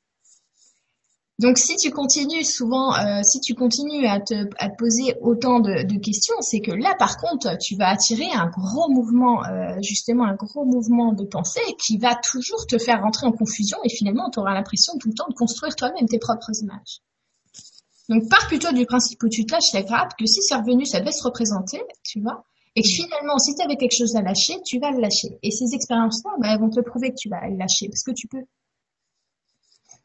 [1.40, 4.47] Donc si tu continues souvent, euh, si tu continues à te,
[4.79, 8.88] poser autant de, de questions, c'est que là par contre tu vas attirer un gros
[8.88, 13.33] mouvement, euh, justement un gros mouvement de pensée qui va toujours te faire rentrer en
[13.33, 17.03] confusion et finalement tu auras l'impression tout le temps de construire toi-même tes propres images.
[18.09, 20.87] Donc pars plutôt du principe où tu te lâches la grappe, que si c'est revenu
[20.87, 22.44] ça devait se représenter, tu vois,
[22.77, 25.37] et que finalement si tu avais quelque chose à lâcher, tu vas le lâcher.
[25.42, 28.12] Et ces expériences-là, bah, elles vont te prouver que tu vas le lâcher parce que
[28.12, 28.44] tu peux.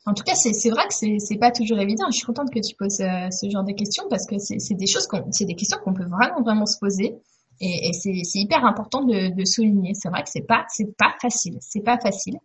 [0.06, 2.06] En tout cas, c'est vrai que c'est pas toujours évident.
[2.10, 4.88] Je suis contente que tu poses euh, ce genre de questions parce que c'est des
[4.88, 7.16] choses, c'est des questions qu'on peut vraiment vraiment se poser
[7.62, 9.94] et, et c'est hyper important de, de souligner.
[9.94, 12.38] C'est vrai que c'est pas c'est pas facile, c'est pas facile,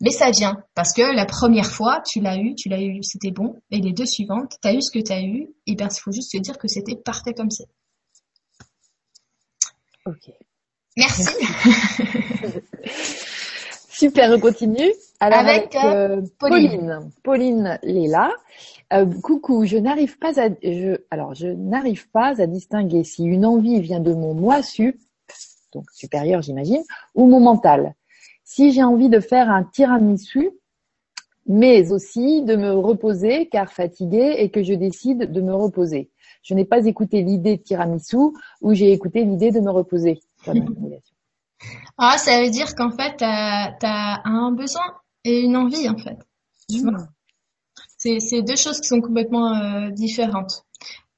[0.00, 3.30] mais ça vient parce que la première fois tu l'as eu, tu l'as eu, c'était
[3.30, 5.88] bon, et les deux suivantes, tu as eu ce que tu as eu, et ben
[5.90, 7.68] il faut juste te dire que c'était parfait comme c'est.
[10.04, 10.30] Ok.
[10.96, 11.24] Merci.
[13.88, 14.92] Super, on continue.
[15.22, 17.12] Alors avec, euh, euh, Pauline.
[17.22, 18.32] Pauline, Léla.
[18.92, 23.46] Euh, coucou, je n'arrive pas à je alors je n'arrive pas à distinguer si une
[23.46, 24.98] envie vient de mon moi sup,
[25.72, 26.82] donc supérieur j'imagine,
[27.14, 27.94] ou mon mental.
[28.42, 30.50] Si j'ai envie de faire un tiramisu,
[31.46, 36.10] mais aussi de me reposer car fatiguée et que je décide de me reposer.
[36.42, 40.20] Je n'ai pas écouté l'idée de tiramisu ou j'ai écouté l'idée de me reposer.
[41.96, 44.82] Ah, ça veut dire qu'en fait, tu as, un besoin
[45.24, 46.18] et une envie, en fait.
[46.70, 46.96] Mmh.
[47.98, 50.64] C'est deux choses qui sont complètement euh, différentes.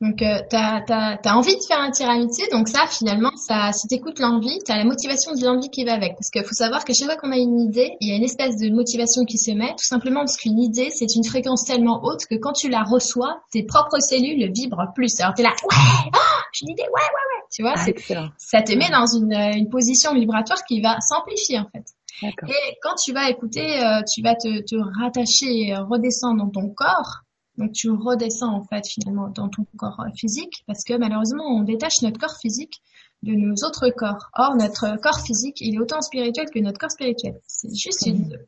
[0.00, 3.94] Donc, euh, tu as, envie de faire un tiramisu, donc ça, finalement, ça, si tu
[3.94, 6.12] écoutes l'envie, tu as la motivation de l'envie qui va avec.
[6.14, 8.24] Parce qu'il faut savoir que chaque fois qu'on a une idée, il y a une
[8.24, 12.00] espèce de motivation qui se met, tout simplement parce qu'une idée, c'est une fréquence tellement
[12.02, 15.18] haute que quand tu la reçois, tes propres cellules vibrent plus.
[15.20, 16.18] Alors, tu es là, ouais, oh,
[16.52, 17.44] j'ai une idée, ouais, ouais, ouais.
[17.50, 21.68] Tu vois, ah, ça te met dans une, une position vibratoire qui va s'amplifier, en
[21.72, 21.84] fait.
[22.22, 26.68] Et quand tu vas écouter, euh, tu vas te, te rattacher, et redescendre dans ton
[26.70, 27.24] corps,
[27.56, 31.62] donc tu redescends en fait finalement dans ton corps euh, physique parce que malheureusement on
[31.62, 32.80] détache notre corps physique
[33.22, 34.30] de nos autres corps.
[34.34, 37.40] Or notre corps physique il est autant spirituel que notre corps spirituel.
[37.46, 38.38] C'est juste une,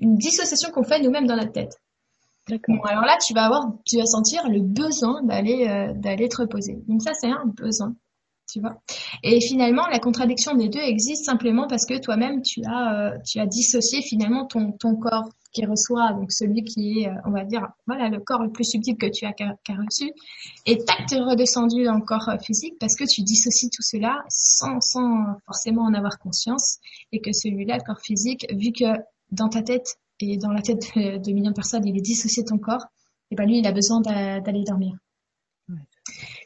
[0.00, 1.80] une dissociation qu'on fait nous-mêmes dans la tête.
[2.48, 6.38] Bon, alors là tu vas avoir, tu vas sentir le besoin d'aller euh, d'aller te
[6.38, 6.82] reposer.
[6.88, 7.94] Donc ça c'est un besoin
[9.22, 14.02] Et finalement, la contradiction des deux existe simplement parce que toi-même, tu as, euh, dissocié
[14.02, 18.20] finalement ton, corps qui reçoit, donc celui qui est, euh, on va dire, voilà, le
[18.20, 19.32] corps le plus subtil que tu as
[19.74, 20.12] reçu,
[20.66, 23.82] et tac, tu es redescendu dans le corps euh, physique parce que tu dissocies tout
[23.82, 26.78] cela sans, sans forcément en avoir conscience,
[27.12, 28.98] et que celui-là, le corps physique, vu que
[29.32, 32.48] dans ta tête et dans la tête de, millions de personnes, il est dissocié de
[32.48, 32.86] ton corps,
[33.30, 34.96] et ben lui, il a besoin d'aller dormir.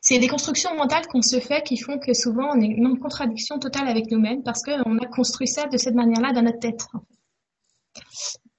[0.05, 3.59] C'est des constructions mentales qu'on se fait qui font que souvent on est en contradiction
[3.59, 6.87] totale avec nous-mêmes parce qu'on a construit ça de cette manière-là dans notre tête.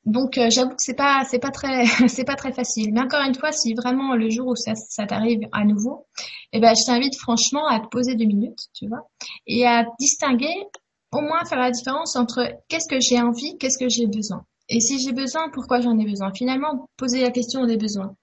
[0.06, 2.92] Donc euh, j'avoue que c'est pas c'est pas très c'est pas très facile.
[2.94, 6.08] Mais encore une fois, si vraiment le jour où ça, ça t'arrive à nouveau,
[6.52, 9.08] eh ben je t'invite franchement à te poser deux minutes, tu vois,
[9.46, 10.56] et à distinguer,
[11.12, 14.44] au moins faire la différence entre qu'est-ce que j'ai envie, qu'est-ce que j'ai besoin.
[14.70, 16.34] Et si j'ai besoin, pourquoi j'en ai besoin?
[16.34, 18.16] Finalement, poser la question des besoins.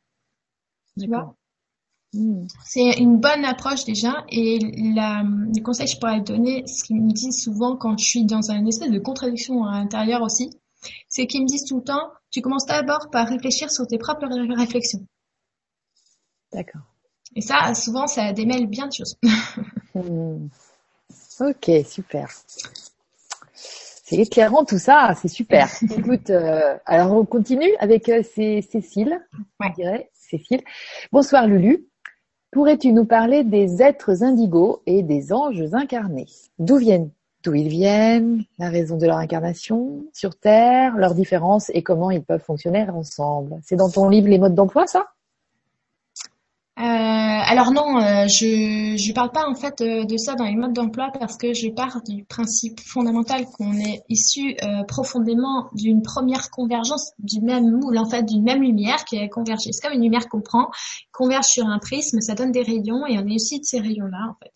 [0.99, 1.37] Tu vois?
[2.65, 4.59] C'est une bonne approche déjà et
[4.95, 8.25] la, le conseil que je pourrais donner, ce qu'ils me disent souvent quand je suis
[8.27, 10.51] dans un espèce de contradiction à l'intérieur aussi,
[11.09, 14.27] c'est qu'ils me disent tout le temps, tu commences d'abord par réfléchir sur tes propres
[14.57, 15.07] réflexions.
[16.53, 16.83] D'accord.
[17.35, 19.17] Et ça, souvent, ça démêle bien de choses.
[19.95, 20.49] Hmm.
[21.39, 22.31] Ok, super.
[23.53, 25.69] C'est éclairant tout ça, c'est super.
[25.99, 29.21] Écoute, euh, alors on continue avec euh, Cécile,
[29.61, 29.67] ouais.
[29.69, 30.11] je dirais.
[30.15, 30.63] Cécile.
[31.13, 31.89] Bonsoir Lulu.
[32.53, 36.27] Pourrais-tu nous parler des êtres indigos et des anges incarnés?
[36.59, 37.09] D'où viennent?
[37.43, 40.05] D'où ils viennent, la raison de leur incarnation?
[40.13, 41.71] Sur Terre, leurs différences?
[41.71, 43.59] Et comment ils peuvent fonctionner ensemble?
[43.63, 45.07] C'est dans ton livre Les modes d'emploi, ça?
[46.79, 50.57] Euh, alors non, euh, je je parle pas en fait euh, de ça dans les
[50.57, 54.57] modes d'emploi parce que je pars du principe fondamental qu'on est issu
[54.89, 59.71] profondément d'une première convergence du même moule en fait d'une même lumière qui est convergée.
[59.73, 60.71] C'est comme une lumière qu'on prend,
[61.13, 64.07] converge sur un prisme, ça donne des rayons et on est issu de ces rayons
[64.07, 64.53] là en fait.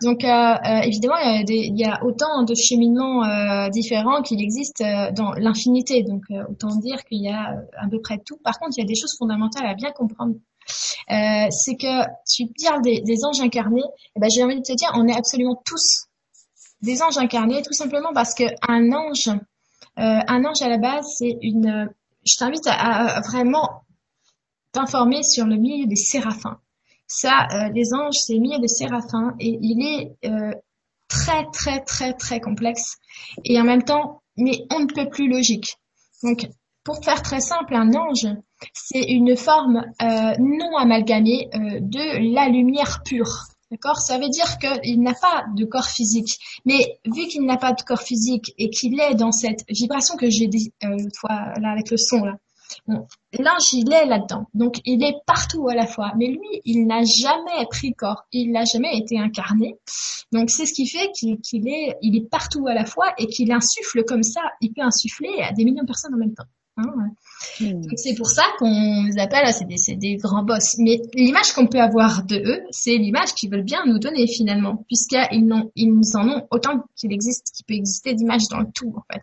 [0.00, 4.80] Donc évidemment il y, a des, il y a autant de cheminements différents qu'il existe
[4.80, 6.04] dans l'infinité.
[6.04, 8.36] Donc autant dire qu'il y a à peu près tout.
[8.44, 10.34] Par contre il y a des choses fondamentales à bien comprendre
[11.10, 14.72] euh, c'est que tu parles des, anges incarnés, et eh ben, j'ai envie de te
[14.74, 16.06] dire, on est absolument tous
[16.80, 21.06] des anges incarnés, tout simplement parce que un ange, euh, un ange à la base,
[21.18, 21.88] c'est une.
[22.24, 23.84] Je t'invite à, vraiment
[24.72, 26.58] t'informer sur le milieu des séraphins.
[27.06, 30.16] Ça, euh, les anges, c'est le milieu des séraphins et il est
[31.08, 32.96] très très très très complexe
[33.44, 35.76] et en même temps, mais on ne peut plus logique.
[36.22, 36.48] Donc,
[36.84, 38.26] pour faire très simple, un ange,
[38.72, 43.46] c'est une forme euh, non amalgamée euh, de la lumière pure.
[43.70, 43.98] D'accord?
[44.00, 46.38] Ça veut dire qu'il n'a pas de corps physique.
[46.66, 50.28] Mais vu qu'il n'a pas de corps physique et qu'il est dans cette vibration que
[50.28, 52.36] j'ai dit euh, fois là avec le son là,
[52.86, 54.46] l'ange il est là-dedans.
[54.54, 56.12] Donc il est partout à la fois.
[56.16, 58.24] Mais lui, il n'a jamais pris corps.
[58.32, 59.76] Il n'a jamais été incarné.
[60.32, 64.04] Donc c'est ce qui fait qu'il est, est partout à la fois et qu'il insuffle
[64.04, 64.42] comme ça.
[64.60, 66.44] Il peut insuffler à des millions de personnes en même temps.
[66.78, 66.86] Hein,
[67.60, 67.82] hmm.
[67.96, 70.76] c'est pour ça qu'on les appelle, c'est des, des, grands boss.
[70.78, 74.82] Mais l'image qu'on peut avoir de eux, c'est l'image qu'ils veulent bien nous donner finalement,
[74.86, 78.94] puisqu'ils ils nous en ont autant qu'il existe, qu'il peut exister d'images dans le tout
[78.96, 79.22] en fait.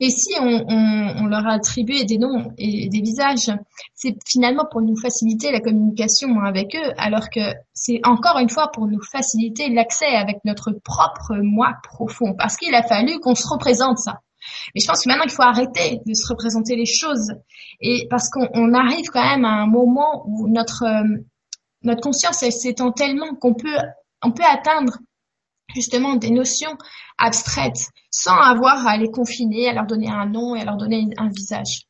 [0.00, 3.50] Et si on, on, leur a attribué des noms et des visages,
[3.94, 8.70] c'est finalement pour nous faciliter la communication avec eux, alors que c'est encore une fois
[8.72, 13.46] pour nous faciliter l'accès avec notre propre moi profond, parce qu'il a fallu qu'on se
[13.46, 14.20] représente ça.
[14.74, 17.32] Mais je pense que maintenant il faut arrêter de se représenter les choses
[17.80, 23.34] et parce qu'on arrive quand même à un moment où notre euh, conscience s'étend tellement
[23.34, 23.76] qu'on peut
[24.22, 24.98] on peut atteindre
[25.74, 26.76] justement des notions
[27.18, 31.08] abstraites sans avoir à les confiner, à leur donner un nom et à leur donner
[31.16, 31.86] un visage.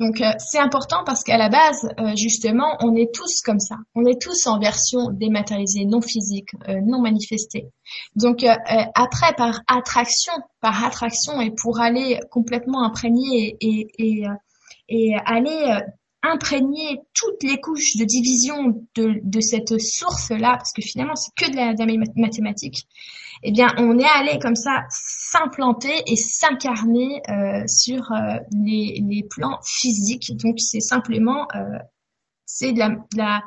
[0.00, 3.76] Donc euh, c'est important parce qu'à la base, euh, justement, on est tous comme ça.
[3.94, 7.66] On est tous en version dématérialisée, non physique, euh, non manifestée.
[8.16, 8.44] Donc
[8.94, 14.24] après, par attraction, par attraction et pour aller complètement imprégner et, et,
[14.88, 15.80] et, aller
[16.22, 21.50] imprégner toutes les couches de division de, de cette source-là, parce que finalement c'est que
[21.50, 22.86] de la, de la mathématique,
[23.42, 29.22] eh bien, on est allé comme ça s'implanter et s'incarner euh, sur euh, les, les,
[29.28, 30.36] plans physiques.
[30.36, 31.78] Donc, c'est simplement, euh,
[32.44, 33.42] c'est de la, de la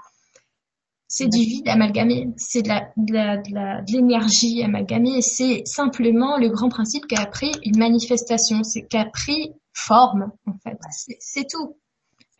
[1.07, 5.21] c'est du vide amalgamé, c'est de la, de la, de l'énergie amalgamée.
[5.21, 10.31] C'est simplement le grand principe qui a pris une manifestation, c'est qui a pris forme
[10.47, 10.77] en fait.
[11.19, 11.77] C'est tout,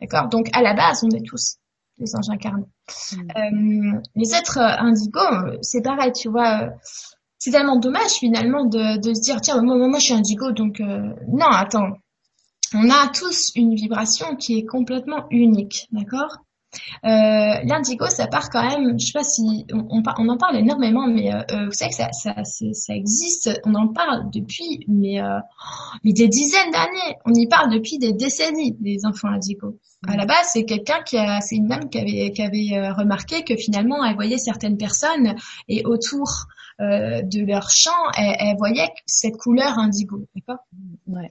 [0.00, 0.28] d'accord?
[0.28, 1.58] Donc, à la base, on est tous
[1.98, 2.66] les anges incarnés.
[3.52, 4.00] Mm.
[4.16, 6.70] les êtres indigos, c'est pareil, tu vois
[7.44, 10.80] c'est tellement dommage finalement de, de se dire tiens moi, moi, je suis indigo donc
[10.80, 11.90] euh, non attends.
[12.72, 16.38] On a tous une vibration qui est complètement unique d'accord?
[17.04, 21.32] Euh, l'indigo ça part quand même je sais pas si on, en parle énormément mais
[21.32, 25.20] euh, vous savez que ça, ça, ça existe on en parle depuis mais,
[26.02, 27.16] mais des dizaines d'années.
[27.26, 29.78] On y parle depuis des décennies des enfants indigos.
[30.08, 33.42] À la base, c'est quelqu'un qui a, c'est une dame qui avait, qui avait remarqué
[33.42, 35.34] que finalement, elle voyait certaines personnes
[35.68, 36.46] et autour
[36.80, 40.58] euh, de leur chant, elle, voyait cette couleur indigo, d'accord?
[41.06, 41.30] Ouais.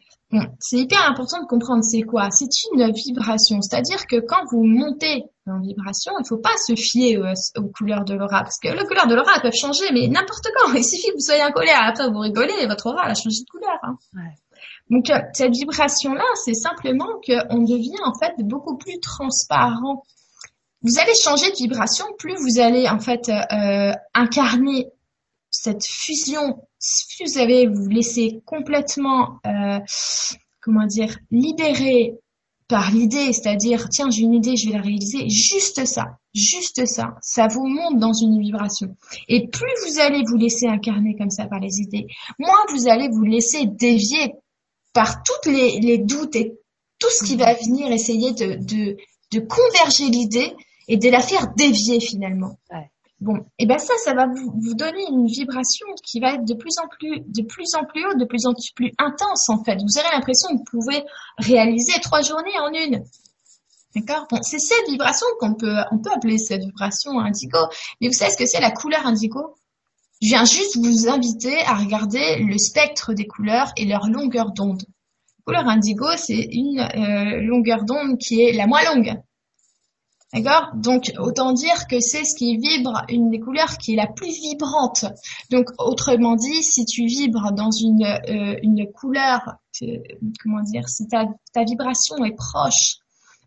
[0.59, 2.29] C'est hyper important de comprendre c'est quoi.
[2.31, 7.17] C'est une vibration, c'est-à-dire que quand vous montez en vibration, il faut pas se fier
[7.17, 10.73] aux, couleurs de l'aura, parce que les couleurs de l'aura peuvent changer, mais n'importe quand.
[10.73, 13.41] Il suffit que vous soyez en colère, après vous rigolez, et votre aura a changé
[13.41, 13.77] de couleur.
[13.83, 13.97] Hein.
[14.15, 14.33] Ouais.
[14.89, 20.03] Donc euh, cette vibration-là, c'est simplement qu'on devient en fait beaucoup plus transparent.
[20.81, 24.87] Vous allez changer de vibration, plus vous allez en fait euh, incarner
[25.53, 29.79] cette fusion, si vous avez vous laissez complètement, euh,
[30.61, 32.15] comment dire, libéré
[32.67, 37.15] par l'idée, c'est-à-dire tiens j'ai une idée, je vais la réaliser, juste ça, juste ça,
[37.21, 38.97] ça vous monte dans une vibration.
[39.29, 42.07] Et plus vous allez vous laisser incarner comme ça par les idées,
[42.39, 44.33] moins vous allez vous laisser dévier
[44.91, 46.57] par toutes les, les doutes et
[46.97, 48.97] tout ce qui va venir essayer de, de,
[49.31, 50.51] de converger l'idée
[50.87, 52.57] et de la faire dévier finalement.
[52.71, 52.89] Ouais.
[53.23, 56.55] Bon, et eh ben ça, ça va vous, donner une vibration qui va être de
[56.55, 59.77] plus en plus, de plus en plus haute, de plus en plus intense en fait.
[59.77, 61.03] Vous aurez l'impression que vous pouvez
[61.37, 63.01] réaliser trois journées en une.
[63.95, 64.27] D'accord?
[64.29, 67.59] Bon, c'est cette vibration qu'on peut, on peut appeler cette vibration indigo.
[68.01, 69.55] Mais vous savez ce que c'est la couleur indigo?
[70.21, 74.83] Je viens juste vous inviter à regarder le spectre des couleurs et leur longueur d'onde.
[75.45, 79.15] Couleur indigo, c'est une euh, longueur d'onde qui est la moins longue.
[80.33, 80.71] D'accord?
[80.73, 84.31] Donc, autant dire que c'est ce qui vibre, une des couleurs qui est la plus
[84.31, 85.05] vibrante.
[85.51, 89.41] Donc, autrement dit, si tu vibres dans une, euh, une couleur,
[90.41, 92.95] comment dire, si ta, ta vibration est proche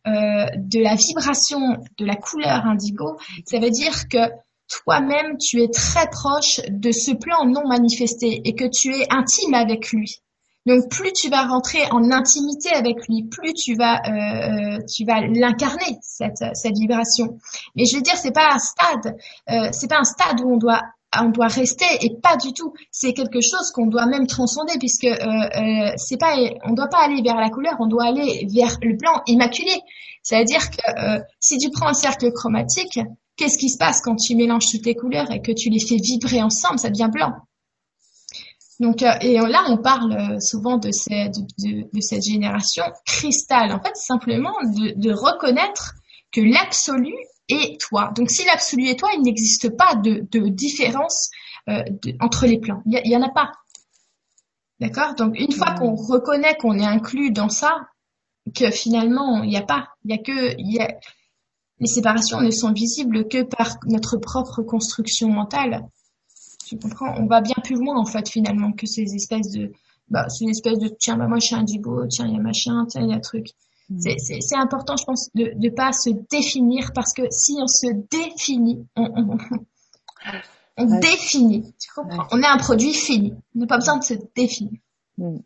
[0.07, 3.16] euh, de la vibration de la couleur indigo,
[3.47, 4.30] ça veut dire que
[4.68, 9.55] toi-même, tu es très proche de ce plan non manifesté et que tu es intime
[9.55, 10.20] avec lui.
[10.67, 15.21] Donc plus tu vas rentrer en intimité avec lui, plus tu vas euh, tu vas
[15.21, 17.39] l'incarner cette cette vibration.
[17.77, 19.17] Mais je veux dire, c'est pas un stade,
[19.51, 20.83] euh, c'est pas un stade où on doit
[21.21, 22.73] on doit rester et pas du tout.
[22.91, 26.99] C'est quelque chose qu'on doit même transcender puisque euh, euh, c'est pas, on doit pas
[26.99, 29.73] aller vers la couleur, on doit aller vers le plan immaculé.
[30.23, 32.99] C'est-à-dire que euh, si tu prends un cercle chromatique,
[33.37, 35.97] qu'est-ce qui se passe quand tu mélanges toutes les couleurs et que tu les fais
[35.97, 37.33] vibrer ensemble, ça devient blanc.
[38.81, 43.72] Donc et là on parle souvent de, ces, de, de, cette génération cristal.
[43.72, 45.95] En fait, simplement de, de reconnaître
[46.31, 47.14] que l'absolu
[47.49, 48.12] et toi.
[48.14, 51.31] Donc si l'absolu et toi, il n'existe pas de, de différence
[51.68, 51.83] euh,
[52.20, 52.83] entre les plans.
[52.87, 53.53] Il y, en a pas.
[54.81, 55.14] D'accord?
[55.14, 57.89] Donc une fois qu'on reconnaît qu'on est inclus dans ça,
[58.55, 60.95] que finalement il n'y a pas, il y a que y a,
[61.79, 65.83] les séparations ne sont visibles que par notre propre construction mentale.
[66.67, 69.73] Tu comprends On va bien plus loin en fait finalement que ces espèces de
[70.09, 72.41] bah ces espèces de tiens bah moi je suis un dibo, tiens il y a
[72.41, 73.49] machin, tiens il y a truc.
[73.89, 74.01] Mm.
[74.19, 78.85] C'est important, je pense, de ne pas se définir parce que si on se définit,
[78.97, 79.39] on, on,
[80.77, 81.73] on définit.
[81.81, 83.35] Tu comprends On est un produit fini.
[83.55, 84.81] On n'a pas besoin de se définir.
[85.19, 85.39] Mm.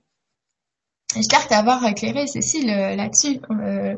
[1.14, 3.40] J'espère t'avoir éclairé, Cécile, euh, là-dessus.
[3.50, 3.96] Euh,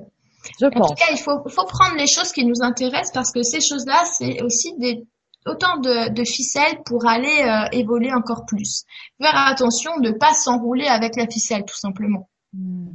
[0.59, 3.43] je en tout cas, il faut, faut prendre les choses qui nous intéressent parce que
[3.43, 5.07] ces choses-là, c'est aussi des
[5.47, 8.85] autant de, de, ficelles pour aller euh, évoluer encore plus.
[9.21, 12.29] Faire attention de ne pas s'enrouler avec la ficelle, tout simplement.
[12.53, 12.91] Mm.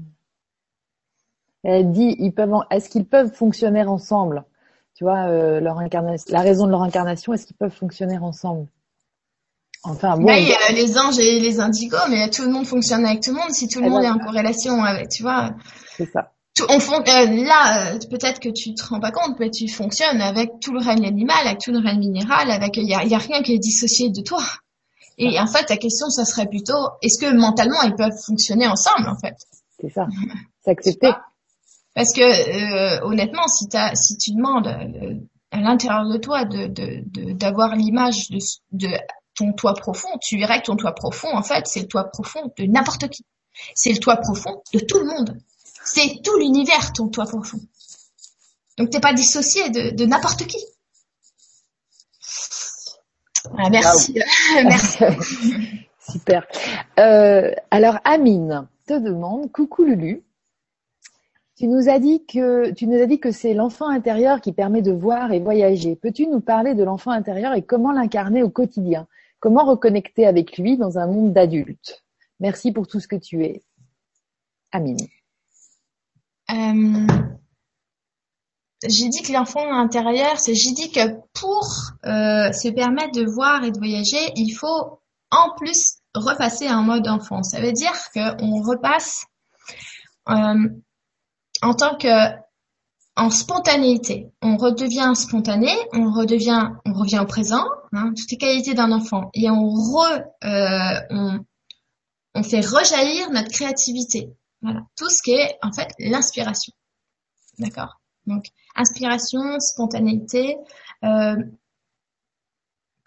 [1.63, 4.45] Elle dit, ils peuvent, est-ce qu'ils peuvent fonctionner ensemble?
[4.95, 8.67] Tu vois, euh, leur incarnation, la raison de leur incarnation, est-ce qu'ils peuvent fonctionner ensemble?
[9.83, 10.27] Enfin bon.
[10.29, 13.31] il y a les anges et les indigos, mais tout le monde fonctionne avec tout
[13.31, 15.51] le monde si tout le eh monde ben, est en corrélation avec, tu vois.
[15.95, 16.31] C'est ça.
[16.69, 20.51] On euh, là, euh, peut-être que tu te rends pas compte, mais tu fonctionnes avec
[20.61, 23.17] tout le règne animal, avec tout le règne minéral, avec il y a, y a
[23.17, 24.43] rien qui est dissocié de toi.
[25.17, 29.09] Et en fait, ta question, ça serait plutôt, est-ce que mentalement ils peuvent fonctionner ensemble,
[29.09, 29.35] en fait?
[29.79, 30.07] C'est ça.
[30.63, 31.11] C'est accepter.
[31.95, 35.15] Parce que euh, honnêtement, si, as, si tu demandes euh,
[35.49, 38.37] à l'intérieur de toi d'avoir de, l'image de,
[38.73, 38.89] de
[39.33, 42.51] ton toit profond, tu verrais que ton toit profond, en fait, c'est le toit profond
[42.55, 43.25] de n'importe qui.
[43.73, 45.39] C'est le toit profond de tout le monde.
[45.87, 47.59] C'est tout l'univers, ton toit profond.
[48.77, 50.57] Donc t'es pas dissocié de, de n'importe qui.
[53.71, 54.19] merci.
[54.63, 55.03] merci.
[55.99, 56.45] Super.
[56.99, 60.23] Euh, alors Amine te demande, coucou Lulu,
[61.55, 64.81] tu nous as dit que tu nous as dit que c'est l'enfant intérieur qui permet
[64.81, 65.95] de voir et voyager.
[65.95, 69.07] Peux-tu nous parler de l'enfant intérieur et comment l'incarner au quotidien?
[69.39, 72.03] Comment reconnecter avec lui dans un monde d'adultes
[72.39, 73.63] Merci pour tout ce que tu es.
[74.71, 74.97] Amine.
[76.51, 77.07] Euh,
[78.83, 81.67] j'ai dit que l'enfant intérieur, c'est j'ai dit que pour
[82.05, 87.07] euh, se permettre de voir et de voyager, il faut en plus repasser en mode
[87.07, 87.43] enfant.
[87.43, 89.25] Ça veut dire qu'on repasse
[90.29, 90.69] euh,
[91.61, 92.35] en tant que
[93.15, 94.29] en spontanéité.
[94.43, 99.31] On redevient spontané, on redevient, on revient au présent, hein, toutes les qualités d'un enfant,
[99.33, 100.21] et on re,
[102.35, 104.29] on fait rejaillir notre créativité.
[104.61, 106.73] Voilà, tout ce qui est en fait l'inspiration.
[107.59, 107.99] D'accord?
[108.25, 108.45] Donc
[108.75, 110.57] inspiration, spontanéité,
[111.03, 111.35] euh,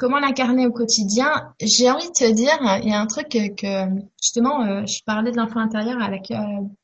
[0.00, 1.54] comment l'incarner au quotidien?
[1.60, 3.86] J'ai envie de te dire, il y a un truc que,
[4.20, 6.36] justement, euh, je parlais de l'enfant intérieur avec euh,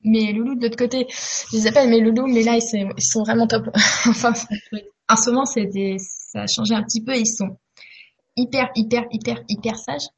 [0.05, 1.07] mes loulous de l'autre côté.
[1.09, 3.71] Je les appelle mes loulous, mais là ils sont, vraiment top.
[4.07, 4.35] enfin,
[5.09, 7.17] en ce moment, des, ça a changé un petit peu.
[7.17, 7.57] Ils sont
[8.37, 10.09] hyper, hyper, hyper, hyper sages.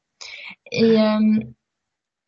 [0.71, 1.39] Et euh,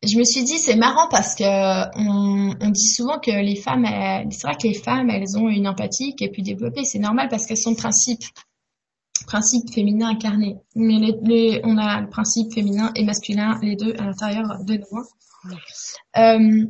[0.04, 3.86] je me suis dit, c'est marrant parce que on, on, dit souvent que les femmes,
[4.30, 6.84] c'est vrai que les femmes, elles ont une empathie qui est plus développée.
[6.84, 8.24] C'est normal parce qu'elles sont de principe
[9.26, 10.56] principe féminin incarné.
[10.74, 15.52] Mais les, on a le principe féminin et masculin, les deux à l'intérieur de nous.
[16.16, 16.66] Euh,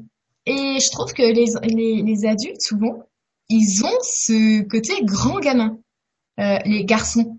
[0.46, 3.04] et je trouve que les, les, les, adultes, souvent,
[3.48, 5.78] ils ont ce côté grand gamin.
[6.40, 7.38] Euh, les garçons.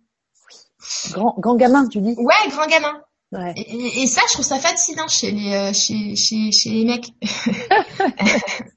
[1.12, 2.16] Grand, grand gamin, tu dis?
[2.18, 3.02] Ouais, grand gamin.
[3.56, 7.10] Et, et, ça, je trouve ça fascinant chez les euh, chez, chez, chez les mecs.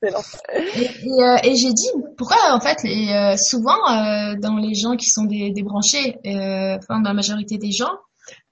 [0.03, 3.79] et, euh, et j'ai dit pourquoi en fait les, euh, souvent
[4.41, 7.93] dans les gens qui sont des, débranchés, enfin dans la majorité des gens,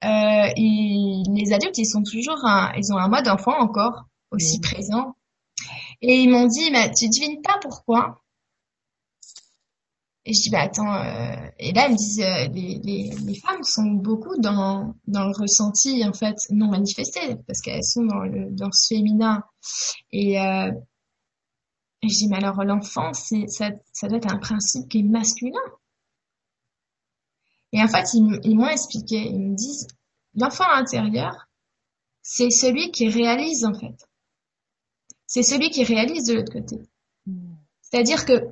[0.05, 5.15] euh, les adultes, ils sont toujours, un, ils ont un mode enfant encore aussi présent.
[6.03, 8.21] Et ils m'ont dit, mais tu devines pas pourquoi
[10.27, 10.95] Et je dis, bah attends.
[10.95, 15.27] Euh, et là, ils me disent, euh, les, les, les, femmes sont beaucoup dans dans
[15.27, 19.45] le ressenti en fait non manifesté parce qu'elles sont dans le dans ce féminin.
[20.13, 20.71] Et euh,
[22.03, 25.03] et je dis, mais alors l'enfant, c'est ça, ça doit être un principe qui est
[25.03, 25.61] masculin.
[27.73, 29.89] Et en fait, ils, m'ont expliqué, ils me disent,
[30.35, 31.49] l'enfant intérieur,
[32.23, 34.09] c'est celui qui réalise en fait.
[35.27, 36.77] C'est celui qui réalise de l'autre côté.
[37.81, 38.49] C'est-à-dire que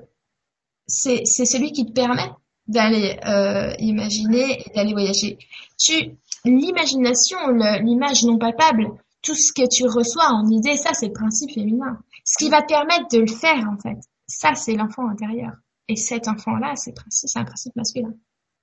[0.93, 2.31] c'est celui qui te permet
[2.67, 5.39] d'aller euh, imaginer et d'aller voyager.
[5.79, 7.39] Tu l'imagination,
[7.83, 8.89] l'image non palpable,
[9.23, 11.99] tout ce que tu reçois en idée, ça c'est le principe féminin.
[12.25, 15.53] Ce qui va te permettre de le faire, en fait, ça, c'est l'enfant intérieur.
[15.89, 16.95] Et cet enfant-là, c'est
[17.37, 18.15] un principe masculin.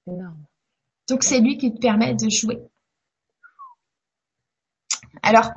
[0.07, 0.45] Énorme.
[1.09, 2.59] Donc, c'est lui qui te permet de jouer.
[5.21, 5.51] Alors,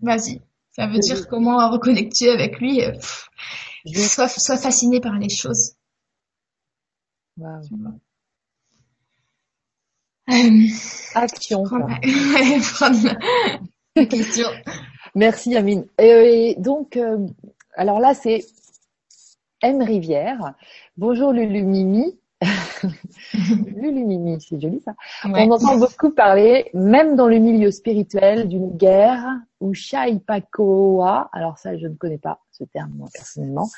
[0.00, 0.42] vas-y.
[0.72, 2.84] Ça veut dire comment reconnecter avec lui.
[2.84, 2.92] Euh,
[4.06, 5.74] sois, fasciné par les choses.
[7.40, 7.62] Wow.
[10.30, 10.66] Euh,
[11.14, 11.64] Action.
[14.10, 14.48] question.
[15.14, 15.86] Merci Amine.
[15.98, 17.26] Et donc, euh,
[17.76, 18.44] alors là, c'est
[19.62, 20.52] M Rivière.
[20.98, 22.19] Bonjour Lulu Mimi.
[23.34, 24.94] Lulu Mimi, c'est joli ça.
[25.24, 29.26] On entend beaucoup parler, même dans le milieu spirituel, d'une guerre
[29.60, 33.68] ou Shaipakoa, alors ça je ne connais pas ce terme moi personnellement,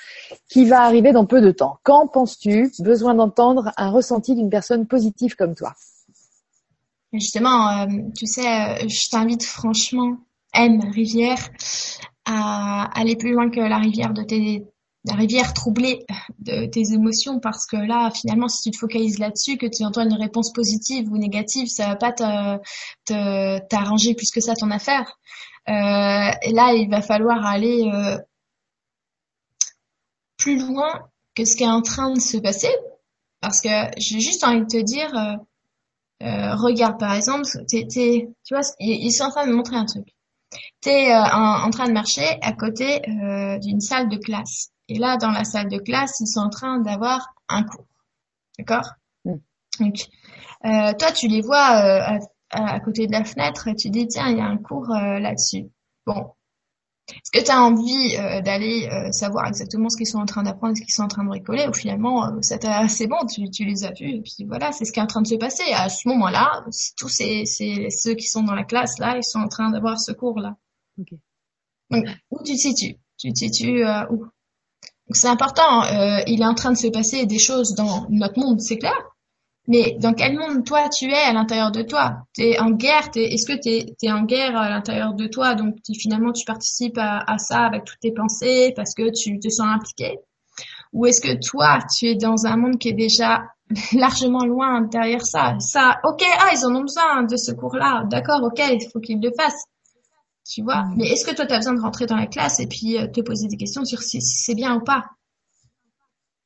[0.48, 1.78] qui va arriver dans peu de temps.
[1.82, 2.70] Qu'en penses-tu?
[2.80, 5.74] Besoin d'entendre un ressenti d'une personne positive comme toi
[7.12, 7.86] Justement, euh,
[8.16, 10.16] tu sais, euh, je t'invite franchement
[10.54, 11.38] M rivière
[12.24, 14.64] à aller plus loin que la rivière de tes
[15.04, 16.06] la rivière troublée
[16.38, 20.02] de tes émotions parce que là finalement si tu te focalises là-dessus que tu entends
[20.02, 22.12] une réponse positive ou négative ça va pas
[23.68, 25.18] t'arranger plus que ça ton affaire
[25.68, 28.18] euh, là il va falloir aller euh,
[30.36, 32.74] plus loin que ce qui est en train de se passer
[33.40, 35.12] parce que j'ai juste envie de te dire
[36.22, 40.06] euh, regarde par exemple tu vois ils sont en train de me montrer un truc
[40.80, 44.70] tu es euh, en, train de marcher à côté euh, d'une salle de classe.
[44.92, 47.86] Et là, dans la salle de classe, ils sont en train d'avoir un cours.
[48.58, 48.90] D'accord
[49.24, 49.36] mm.
[49.80, 49.96] Donc,
[50.66, 52.18] euh, toi, tu les vois
[52.50, 55.70] à, côté de la fenêtre et tu dis, tiens, il y a un cours là-dessus.
[56.06, 56.32] Bon.
[57.08, 60.82] Est-ce que tu as envie d'aller savoir exactement ce qu'ils sont en train d'apprendre, ce
[60.82, 64.16] qu'ils sont en train de bricoler ou finalement, c'est bon, tu, tu les as vus
[64.16, 65.64] et puis voilà, c'est ce qui est en train de se passer.
[65.72, 66.62] À ce moment-là,
[66.98, 70.12] tous ces, ceux qui sont dans la classe là, ils sont en train d'avoir ce
[70.12, 70.56] cours-là.
[70.98, 71.08] Donc,
[72.30, 72.96] où tu te situes?
[73.18, 74.04] Tu te situes euh,
[75.12, 75.82] où c'est important.
[75.84, 78.98] Euh, il est en train de se passer des choses dans notre monde, c'est clair.
[79.68, 82.16] Mais dans quel monde toi tu es à l'intérieur de toi?
[82.34, 85.54] Tu es en guerre Est-ce que tu es, en guerre à l'intérieur de toi?
[85.54, 89.66] Donc finalement tu participes à, ça avec toutes tes pensées parce que tu te sens
[89.68, 90.18] impliqué?
[90.94, 93.44] Ou est-ce que toi tu es dans un monde qui est déjà
[93.92, 95.56] largement loin derrière ça?
[95.60, 99.20] Ça, ok, ah ils en ont besoin de ce cours-là, d'accord, ok, il faut qu'ils
[99.20, 99.66] le fassent
[100.48, 100.84] tu vois.
[100.84, 100.94] Mm.
[100.96, 103.06] Mais est-ce que toi, tu as besoin de rentrer dans la classe et puis euh,
[103.06, 105.04] te poser des questions sur si, c'est bien ou pas?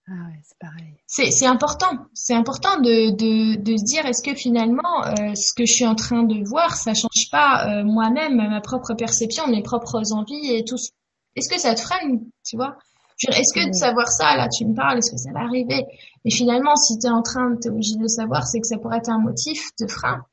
[0.08, 0.94] Ah ouais, c'est pareil.
[1.08, 2.06] C'est important.
[2.14, 5.86] C'est important de, de, de se dire est-ce que finalement, euh, ce que je suis
[5.86, 10.52] en train de voir, ça change pas euh, moi-même, ma propre perception, mes propres envies
[10.52, 10.78] et tout.
[11.34, 12.76] Est-ce que ça te freine, tu vois?
[13.28, 13.72] Est-ce que de mm.
[13.72, 15.84] savoir ça, là, tu me parles, est-ce que ça va arriver?
[16.24, 18.66] Et finalement, si tu es en train, tu es obligé de le savoir, c'est que
[18.66, 20.24] ça pourrait être un motif de frein.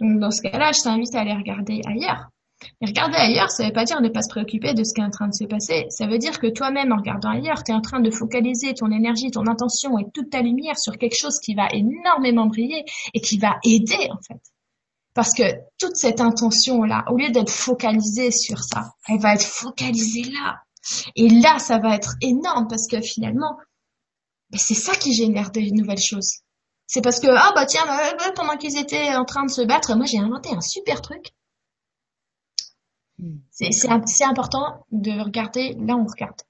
[0.00, 2.28] Donc, dans ce cas-là, je t'invite à aller regarder ailleurs.
[2.80, 5.00] Mais regarder ailleurs, ça ne veut pas dire ne pas se préoccuper de ce qui
[5.00, 5.86] est en train de se passer.
[5.90, 8.90] Ça veut dire que toi-même, en regardant ailleurs, tu es en train de focaliser ton
[8.90, 13.20] énergie, ton intention et toute ta lumière sur quelque chose qui va énormément briller et
[13.20, 14.40] qui va aider, en fait.
[15.14, 15.44] Parce que
[15.78, 20.56] toute cette intention-là, au lieu d'être focalisée sur ça, elle va être focalisée là.
[21.16, 23.56] Et là, ça va être énorme parce que finalement,
[24.50, 26.40] ben, c'est ça qui génère de nouvelles choses.
[26.86, 29.62] C'est parce que, ah bah tiens, bah, bah, pendant qu'ils étaient en train de se
[29.62, 31.32] battre, moi j'ai inventé un super truc
[33.50, 36.40] c'est important de regarder là où on regarde.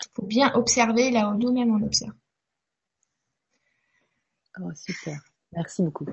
[0.00, 2.14] Il faut bien observer là où nous-mêmes on observe.
[4.60, 5.20] Oh, super.
[5.52, 6.06] Merci beaucoup.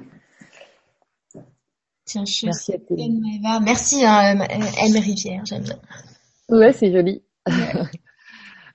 [2.06, 3.60] Tiens, je Merci à toi.
[3.62, 4.96] Merci hein, M.
[4.96, 5.80] Rivière, j'aime bien.
[6.50, 7.24] Ouais, c'est joli.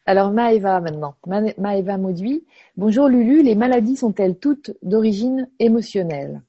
[0.07, 1.15] Alors Maëva maintenant.
[1.27, 2.45] Maëva Mauduit.
[2.77, 6.43] Bonjour Lulu, les maladies sont-elles toutes d'origine émotionnelle?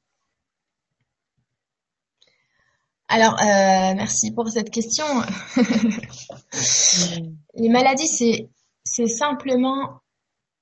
[3.14, 5.04] Alors, euh, merci pour cette question.
[7.56, 8.48] Les maladies, c'est,
[8.86, 10.00] c'est simplement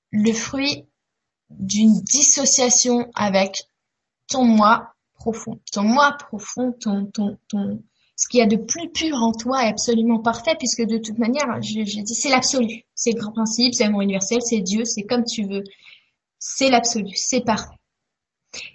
[0.09, 0.87] le fruit
[1.51, 3.51] d'une dissociation avec
[4.27, 7.83] ton moi profond, ton moi profond, ton, ton, ton,
[8.15, 11.19] ce qu'il y a de plus pur en toi est absolument parfait, puisque de toute
[11.19, 15.03] manière, j'ai dit, c'est l'absolu, c'est le grand principe, c'est l'amour universel, c'est Dieu, c'est
[15.03, 15.63] comme tu veux,
[16.39, 17.78] c'est l'absolu, c'est parfait.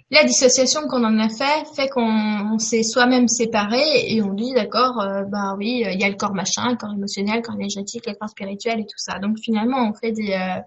[0.09, 5.01] La dissociation qu'on en a fait fait qu'on s'est soi-même séparé et on dit d'accord,
[5.01, 8.05] euh, bah oui, il y a le corps machin, le corps émotionnel, le corps énergétique,
[8.05, 9.19] le corps spirituel et tout ça.
[9.19, 10.61] Donc finalement, on fait des, euh,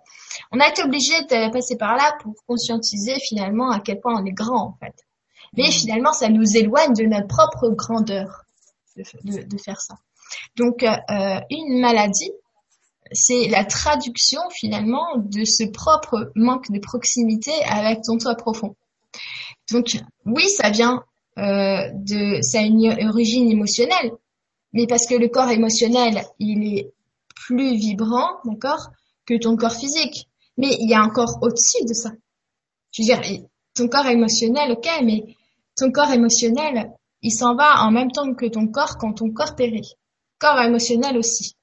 [0.52, 4.26] on a été obligé de passer par là pour conscientiser finalement à quel point on
[4.26, 4.94] est grand en fait.
[5.56, 5.72] Mais mmh.
[5.72, 8.42] finalement, ça nous éloigne de notre propre grandeur
[8.96, 9.94] de, de, faire ça.
[10.56, 12.32] Donc euh, une maladie,
[13.12, 18.76] c'est la traduction finalement de ce propre manque de proximité avec ton toi profond.
[19.70, 19.96] Donc
[20.26, 21.04] oui, ça vient
[21.38, 24.12] euh, de, ça a une origine émotionnelle,
[24.72, 26.92] mais parce que le corps émotionnel, il est
[27.34, 28.90] plus vibrant, d'accord,
[29.26, 30.28] que ton corps physique.
[30.56, 32.10] Mais il y a un corps au-dessus de ça.
[32.90, 33.22] Je veux dire,
[33.74, 35.24] ton corps émotionnel, ok, mais
[35.76, 36.90] ton corps émotionnel,
[37.22, 39.94] il s'en va en même temps que ton corps quand ton corps périt.
[40.38, 41.56] Corps émotionnel aussi.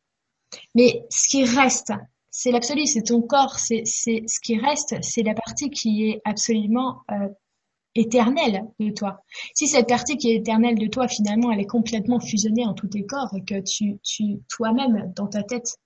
[0.73, 1.91] Mais ce qui reste,
[2.37, 7.01] c'est l'absolu, c'est ton corps, c'est ce qui reste, c'est la partie qui est absolument
[7.09, 7.29] euh,
[7.95, 9.23] éternelle de toi.
[9.53, 12.89] Si cette partie qui est éternelle de toi, finalement, elle est complètement fusionnée en tous
[12.89, 15.77] tes corps et que tu, tu toi-même, dans ta tête,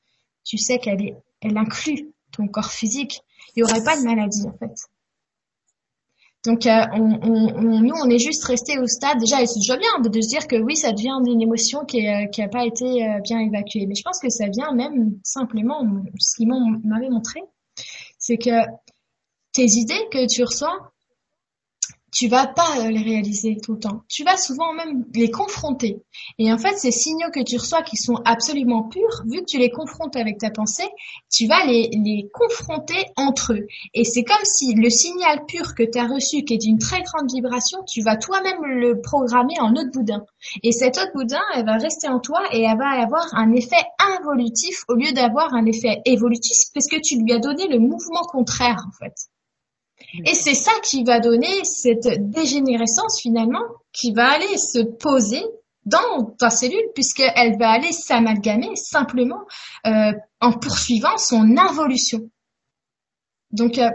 [0.43, 3.21] tu sais qu'elle est, elle inclut ton corps physique,
[3.55, 4.73] il n'y aurait pas de maladie, en fait.
[6.45, 9.99] Donc, euh, on, nous, on est juste resté au stade, déjà, et c'est déjà bien
[9.99, 13.19] de, se dire que oui, ça devient une émotion qui n'a a pas été euh,
[13.21, 13.85] bien évacuée.
[13.87, 15.81] Mais je pense que ça vient même simplement,
[16.17, 17.41] ce qu'ils m'avait montré,
[18.17, 18.65] c'est que
[19.51, 20.91] tes idées que tu reçois,
[22.11, 24.03] tu vas pas euh, les réaliser tout le temps.
[24.07, 26.01] Tu vas souvent même les confronter.
[26.37, 29.57] Et en fait, ces signaux que tu reçois qui sont absolument purs, vu que tu
[29.57, 30.87] les confrontes avec ta pensée,
[31.31, 33.67] tu vas les, les confronter entre eux.
[33.93, 37.01] Et c'est comme si le signal pur que tu as reçu, qui est d'une très
[37.01, 40.23] grande vibration, tu vas toi-même le programmer en autre boudin.
[40.63, 43.83] Et cet autre boudin, elle va rester en toi et elle va avoir un effet
[44.17, 48.23] involutif au lieu d'avoir un effet évolutif parce que tu lui as donné le mouvement
[48.23, 49.13] contraire, en fait.
[50.25, 55.43] Et c'est ça qui va donner cette dégénérescence finalement qui va aller se poser
[55.85, 59.41] dans ta cellule puisqu'elle va aller s'amalgamer simplement
[59.87, 62.29] euh, en poursuivant son involution.
[63.51, 63.89] Donc euh,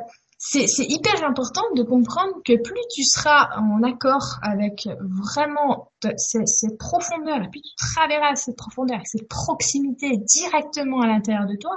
[0.47, 7.49] c'est hyper important de comprendre que plus tu seras en accord avec vraiment cette, profondeur,
[7.51, 11.77] plus tu travailleras cette profondeur, cette proximité directement à l'intérieur de toi,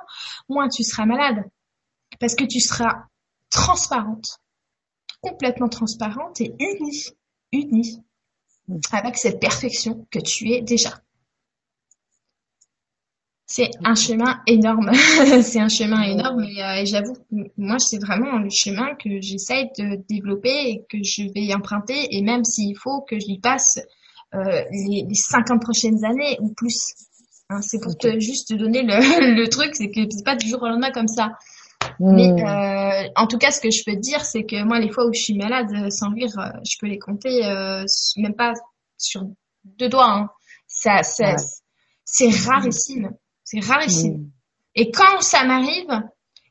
[0.50, 1.46] moins tu seras malade.
[2.20, 3.06] Parce que tu seras
[3.50, 4.40] transparente,
[5.22, 7.06] complètement transparente et unie,
[7.52, 8.04] unie
[8.92, 11.02] avec cette perfection que tu es déjà.
[13.50, 14.92] C'est un chemin énorme,
[15.42, 17.16] c'est un chemin énorme euh, et, j'avoue,
[17.58, 22.22] moi c'est vraiment le chemin que j'essaye de développer et que je vais emprunter et
[22.22, 23.80] même s'il faut que j'y passe
[24.36, 26.94] euh, les, les 50 prochaines années ou plus.
[27.50, 30.50] Hein, c'est pour te, juste te donner le, le truc, c'est que c'est pas du
[30.50, 31.32] jour au lendemain comme ça.
[32.00, 32.46] Mais hmm.
[32.46, 35.06] euh, en tout cas, ce que je peux te dire, c'est que moi, les fois
[35.06, 37.84] où je suis malade, euh, sans rire, euh, je peux les compter, euh,
[38.18, 38.54] même pas
[38.98, 39.24] sur
[39.64, 40.10] deux doigts.
[40.10, 40.30] Hein.
[40.68, 41.36] Ça, ça
[42.06, 43.12] c'est rarissime,
[43.44, 44.18] c'est rarissime.
[44.18, 44.30] Hmm.
[44.76, 45.90] Et quand ça m'arrive,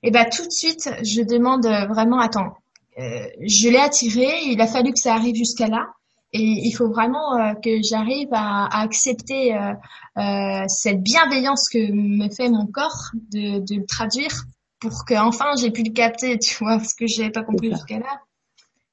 [0.02, 2.54] et eh ben tout de suite, je demande vraiment, attends,
[2.98, 5.86] euh, je l'ai attiré, il a fallu que ça arrive jusqu'à là.
[6.32, 12.50] Et il faut vraiment que j'arrive à, à accepter euh, cette bienveillance que me fait
[12.50, 14.44] mon corps, de, de le traduire
[14.80, 17.98] pour que enfin j'ai pu le capter, tu vois, parce que j'avais pas compris jusqu'à
[17.98, 18.20] là.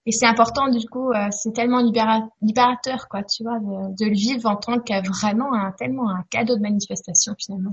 [0.06, 1.80] Et c'est important du coup, euh, c'est tellement
[2.42, 6.58] libérateur, quoi, tu vois, de, le vivre en tant que vraiment un tellement un cadeau
[6.58, 7.72] de manifestation finalement.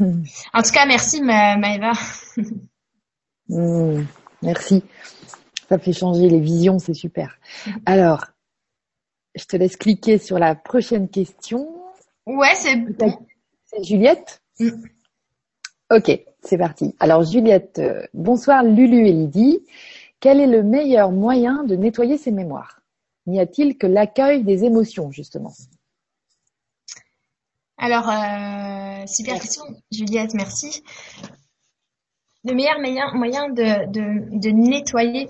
[0.00, 0.22] Hmm.
[0.54, 1.92] En tout cas, merci Ma Maëva.
[3.48, 4.02] Hmm.
[4.42, 4.82] merci.
[5.68, 7.38] Ça fait changer les visions, c'est super.
[7.86, 8.24] Alors,
[9.36, 11.68] je te laisse cliquer sur la prochaine question.
[12.26, 12.84] Ouais, c'est.
[13.66, 14.42] C'est Juliette?
[14.58, 14.82] Hmm.
[15.90, 16.10] Ok,
[16.46, 16.94] c'est parti.
[17.00, 19.60] Alors Juliette, euh, bonsoir Lulu et Lydie.
[20.20, 22.80] Quel est le meilleur moyen de nettoyer ses mémoires?
[23.26, 25.52] N'y a-t-il que l'accueil des émotions, justement?
[27.76, 30.82] Alors, euh, super question, Juliette, merci.
[32.44, 32.78] Le meilleur
[33.14, 35.28] moyen de, de nettoyer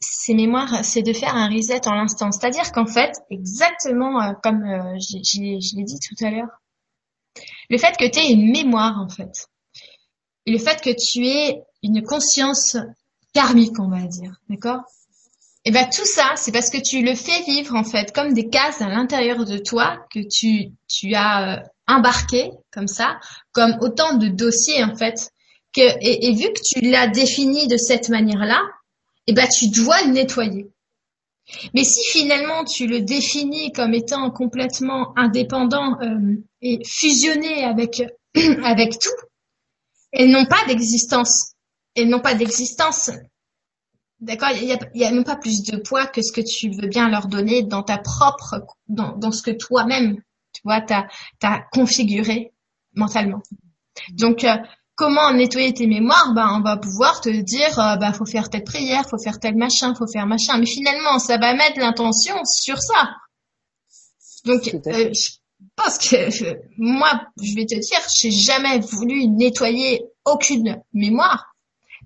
[0.00, 2.32] ses mémoires, c'est de faire un reset en l'instant.
[2.32, 4.64] C'est-à-dire qu'en fait, exactement euh, comme
[4.98, 6.60] je l'ai dit tout à l'heure,
[7.70, 9.48] le fait que tu aies une mémoire, en fait,
[10.46, 12.76] le fait que tu aies une conscience
[13.32, 14.82] karmique, on va dire, d'accord?
[15.64, 18.34] Et eh ben tout ça, c'est parce que tu le fais vivre en fait comme
[18.34, 23.20] des cases à l'intérieur de toi que tu tu as euh, embarqué comme ça,
[23.52, 25.30] comme autant de dossiers en fait.
[25.72, 28.60] Que et, vu que tu l'as défini de cette manière-là,
[29.26, 30.66] et eh ben tu dois le nettoyer.
[31.74, 38.02] Mais si finalement tu le définis comme étant complètement indépendant euh, et fusionné avec
[38.64, 39.10] avec tout,
[40.12, 41.54] et non pas d'existence,
[41.94, 43.10] et non pas d'existence,
[44.20, 46.40] d'accord, il y a, il y a même pas plus de poids que ce que
[46.40, 50.16] tu veux bien leur donner dans ta propre, dans, dans ce que toi-même,
[50.52, 51.06] tu vois, t'as
[51.42, 52.52] as configuré
[52.94, 53.42] mentalement.
[54.10, 54.56] Donc euh,
[54.94, 56.32] comment nettoyer tes mémoires?
[56.34, 59.56] Ben, on va pouvoir te dire, euh, bah, faut faire telle prière, faut faire tel
[59.56, 60.58] machin, faut faire machin.
[60.58, 63.10] Mais finalement, ça va mettre l'intention sur ça.
[64.44, 65.30] Donc, euh, je
[65.76, 66.16] pense que
[66.78, 71.52] moi, je vais te dire, j'ai jamais voulu nettoyer aucune mémoire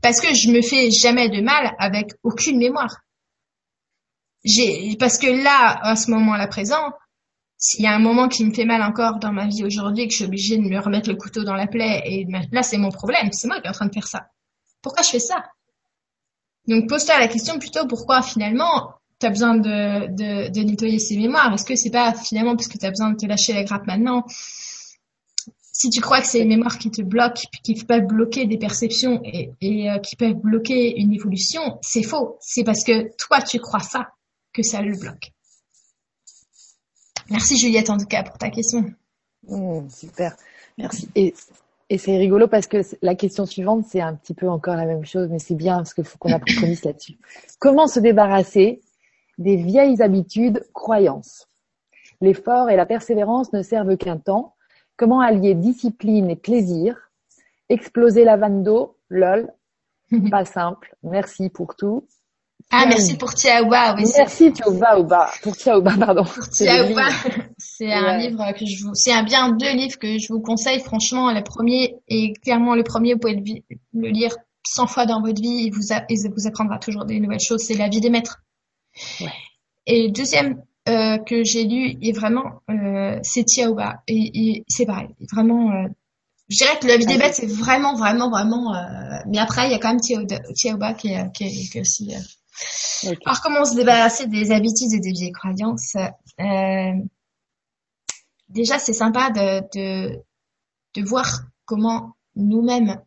[0.02, 2.98] parce que je me fais jamais de mal avec aucune mémoire.
[4.98, 6.92] Parce que là, à ce moment-là présent,
[7.59, 10.12] s'il y a un moment qui me fait mal encore dans ma vie aujourd'hui, que
[10.12, 12.90] je suis obligée de me remettre le couteau dans la plaie, et là c'est mon
[12.90, 14.26] problème, c'est moi qui est en train de faire ça.
[14.82, 15.42] Pourquoi je fais ça?
[16.68, 20.08] Donc pose-toi la question plutôt pourquoi finalement tu as besoin de,
[20.50, 21.52] de, nettoyer ces mémoires.
[21.54, 23.86] Est-ce que c'est pas finalement parce que tu as besoin de te lâcher la grappe
[23.86, 24.24] maintenant
[25.78, 29.20] si tu crois que c'est les mémoires qui te bloquent, qui peuvent bloquer des perceptions
[29.24, 32.38] et, et euh, qui peuvent bloquer une évolution, c'est faux.
[32.40, 34.08] C'est parce que toi, tu crois ça
[34.54, 35.32] que ça le bloque.
[37.28, 38.86] Merci Juliette en tout cas pour ta question.
[39.48, 40.34] Mmh, super,
[40.78, 41.10] merci.
[41.14, 41.34] Et,
[41.90, 45.04] et c'est rigolo parce que la question suivante, c'est un petit peu encore la même
[45.04, 47.18] chose, mais c'est bien parce qu'il faut qu'on approfondisse là-dessus.
[47.58, 48.80] Comment se débarrasser
[49.39, 51.49] des vieilles habitudes, croyances
[52.20, 54.55] L'effort et la persévérance ne servent qu'un temps.
[54.97, 56.97] Comment allier discipline et plaisir?
[57.68, 59.53] Exploser la vanne d'eau, lol,
[60.30, 60.95] pas simple.
[61.03, 62.07] Merci pour tout.
[62.70, 63.95] Ah, merci pour Tiaoba.
[63.97, 66.24] Oui, merci Tiaoba, pour Tiaoba, pardon.
[66.24, 67.09] Pour Tiaoba,
[67.59, 70.80] c'est un livre que je vous, c'est un bien deux livres que je vous conseille.
[70.80, 74.34] Franchement, le premier est clairement le premier, vous pouvez le, lire
[74.66, 77.62] 100 fois dans votre vie et vous, vous apprendra toujours des nouvelles choses.
[77.62, 78.43] C'est La vie des maîtres.
[79.20, 79.32] Ouais.
[79.86, 84.86] Et le deuxième euh, que j'ai lu est vraiment, euh, c'est Tiaoba et, et c'est
[84.86, 85.72] pareil, vraiment.
[85.72, 85.88] Euh,
[86.49, 88.74] je dirais que la vie des bêtes, c'est vraiment, vraiment, vraiment.
[88.74, 91.80] Euh, mais après, il y a quand même Tiaoba qui est, qui est, qui est
[91.80, 92.14] aussi
[93.03, 95.97] alors, comment se débarrasser des habitudes et des vieilles croyances
[96.40, 96.92] euh,
[98.49, 100.22] Déjà, c'est sympa de, de,
[100.94, 103.03] de voir comment nous-mêmes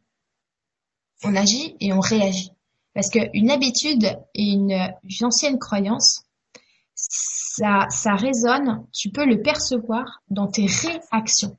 [1.24, 2.52] on agit et on réagit.
[2.94, 6.26] Parce qu'une habitude et une, ancienne croyance,
[6.96, 11.58] ça, ça résonne, tu peux le percevoir dans tes réactions.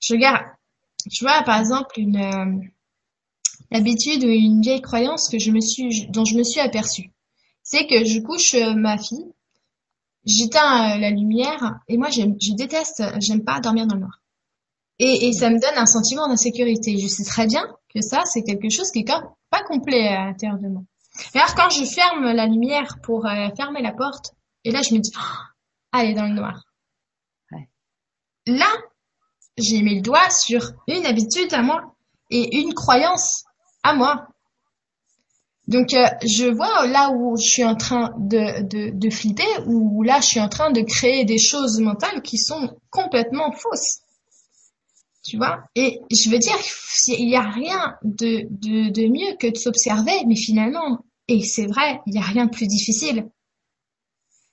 [0.00, 0.44] Je regarde,
[1.10, 2.70] tu vois, par exemple, une,
[3.70, 7.10] l'habitude ou une vieille croyance que je me suis, dont je me suis aperçue.
[7.62, 9.26] C'est que je couche euh, ma fille,
[10.24, 14.22] j'éteins euh, la lumière et moi je déteste, j'aime pas dormir dans le noir.
[14.98, 16.96] Et ça me donne un sentiment d'insécurité.
[16.96, 17.62] Je sais très bien
[17.96, 19.04] que ça, c'est quelque chose qui est
[19.50, 20.82] pas complet à l'intérieur de moi.
[21.34, 24.34] alors quand je ferme la lumière pour euh, fermer la porte,
[24.64, 25.12] et là je me dis,
[25.92, 26.64] ah, elle est dans le noir.
[27.52, 27.68] Ouais.
[28.46, 28.68] Là,
[29.56, 31.94] j'ai mis le doigt sur une habitude à moi
[32.30, 33.44] et une croyance
[33.82, 34.28] à moi.
[35.68, 40.02] Donc euh, je vois là où je suis en train de, de, de flipper, où
[40.02, 44.00] là je suis en train de créer des choses mentales qui sont complètement fausses.
[45.26, 46.56] Tu vois Et je veux dire,
[47.08, 52.12] il n'y a rien de, mieux que de s'observer, mais finalement, et c'est vrai, il
[52.12, 53.28] n'y a rien de plus difficile.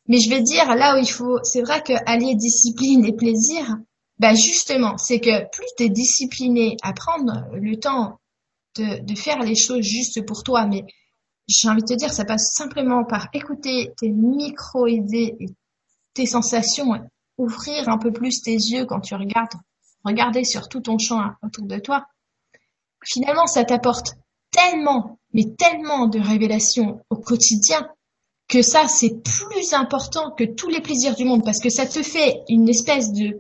[0.08, 3.78] Mais je vais dire, là où il faut, c'est vrai que allier discipline et plaisir,
[4.18, 8.20] ben justement, c'est que plus tu es discipliné à prendre le temps
[8.76, 10.86] de, de faire les choses juste pour toi, mais
[11.48, 15.46] j'ai envie de te dire, ça passe simplement par écouter tes micro-idées et
[16.16, 16.94] tes sensations,
[17.38, 19.54] ouvrir un peu plus tes yeux quand tu regardes,
[20.04, 22.06] regarder sur tout ton champ autour de toi.
[23.06, 24.14] Finalement, ça t'apporte
[24.52, 27.88] tellement, mais tellement de révélations au quotidien
[28.48, 32.04] que ça, c'est plus important que tous les plaisirs du monde parce que ça te
[32.04, 33.40] fait une espèce de,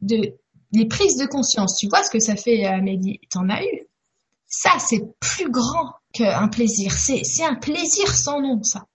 [0.00, 0.34] de,
[0.72, 1.76] les prises de conscience.
[1.76, 3.20] Tu vois ce que ça fait, Amélie?
[3.30, 3.86] T'en as eu.
[4.46, 6.92] Ça, c'est plus grand qu'un plaisir.
[6.92, 8.86] C'est un plaisir sans nom, ça.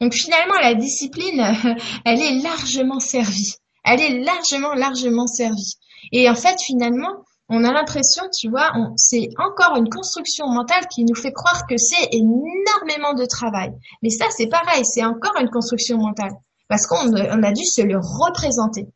[0.00, 1.40] Donc finalement, la discipline,
[2.04, 3.54] elle est largement servie.
[3.84, 5.74] Elle est largement, largement servie.
[6.12, 11.04] Et en fait, finalement, on a l'impression, tu vois, c'est encore une construction mentale qui
[11.04, 13.70] nous fait croire que c'est énormément de travail.
[14.02, 16.32] Mais ça, c'est pareil, c'est encore une construction mentale.
[16.68, 18.86] Parce qu'on on a dû se le représenter.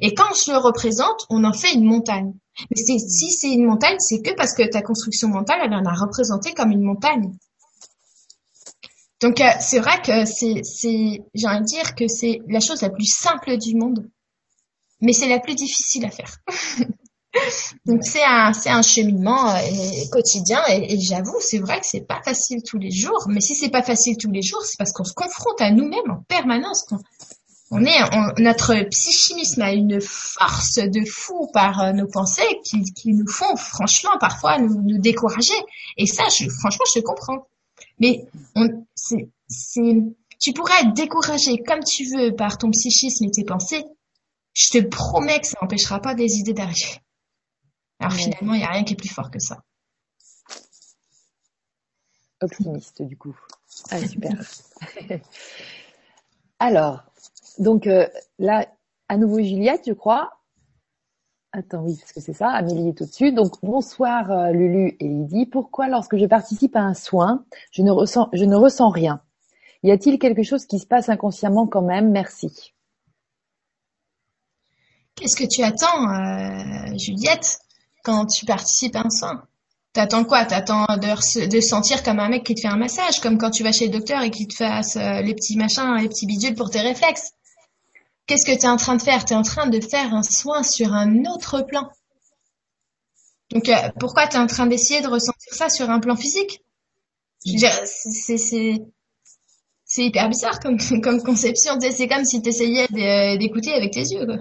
[0.00, 2.32] Et quand on se le représente, on en fait une montagne.
[2.70, 5.94] Mais si c'est une montagne, c'est que parce que ta construction mentale, elle en a
[5.94, 7.32] représenté comme une montagne.
[9.20, 10.62] Donc euh, c'est vrai que c'est,
[11.34, 14.08] j'ai envie de dire que c'est la chose la plus simple du monde,
[15.00, 16.36] mais c'est la plus difficile à faire.
[17.86, 19.60] Donc c'est un c'est un cheminement euh,
[20.10, 23.70] quotidien et, j'avoue c'est vrai que c'est pas facile tous les jours mais si c'est
[23.70, 26.86] pas facile tous les jours c'est parce qu'on se confronte à nous-mêmes en permanence
[27.70, 28.00] on, est
[28.38, 33.54] notre psychimisme a une force de fou par euh, nos pensées qui, qui nous font
[33.54, 35.54] franchement parfois nous, nous décourager
[35.98, 37.46] et ça je, franchement je comprends
[38.00, 38.24] mais
[38.56, 40.02] on c'est c'est
[40.40, 43.84] tu pourrais être découragé comme tu veux par ton psychisme et tes pensées
[44.60, 47.00] je te promets que ça n'empêchera pas des idées d'arriver
[48.00, 49.62] alors finalement, il n'y a rien qui est plus fort que ça.
[52.40, 53.38] Optimiste, du coup.
[53.90, 54.32] Ah, super.
[56.58, 57.04] Alors,
[57.58, 58.08] donc euh,
[58.38, 58.66] là,
[59.08, 60.30] à nouveau Juliette, je crois.
[61.52, 63.32] Attends, oui, parce que c'est ça, Amélie est au-dessus.
[63.32, 65.46] Donc, bonsoir euh, Lulu et Lydie.
[65.46, 69.20] Pourquoi lorsque je participe à un soin, je ne ressens, je ne ressens rien?
[69.82, 72.10] Y a-t-il quelque chose qui se passe inconsciemment quand même?
[72.10, 72.72] Merci.
[75.14, 77.58] Qu'est-ce que tu attends, euh, Juliette
[78.02, 79.44] quand tu participes à un soin.
[79.92, 80.44] T'attends quoi?
[80.44, 83.62] T'attends de, de sentir comme un mec qui te fait un massage, comme quand tu
[83.62, 86.54] vas chez le docteur et qu'il te fasse euh, les petits machins, les petits bidules
[86.54, 87.32] pour tes réflexes?
[88.26, 89.24] Qu'est-ce que tu es en train de faire?
[89.24, 91.90] Tu es en train de faire un soin sur un autre plan.
[93.50, 96.62] Donc euh, pourquoi tu es en train d'essayer de ressentir ça sur un plan physique?
[97.44, 98.38] C'est
[99.84, 101.76] c'est hyper bizarre comme, comme conception.
[101.80, 102.86] C'est comme si tu essayais
[103.38, 104.24] d'écouter avec tes yeux.
[104.24, 104.36] Quoi.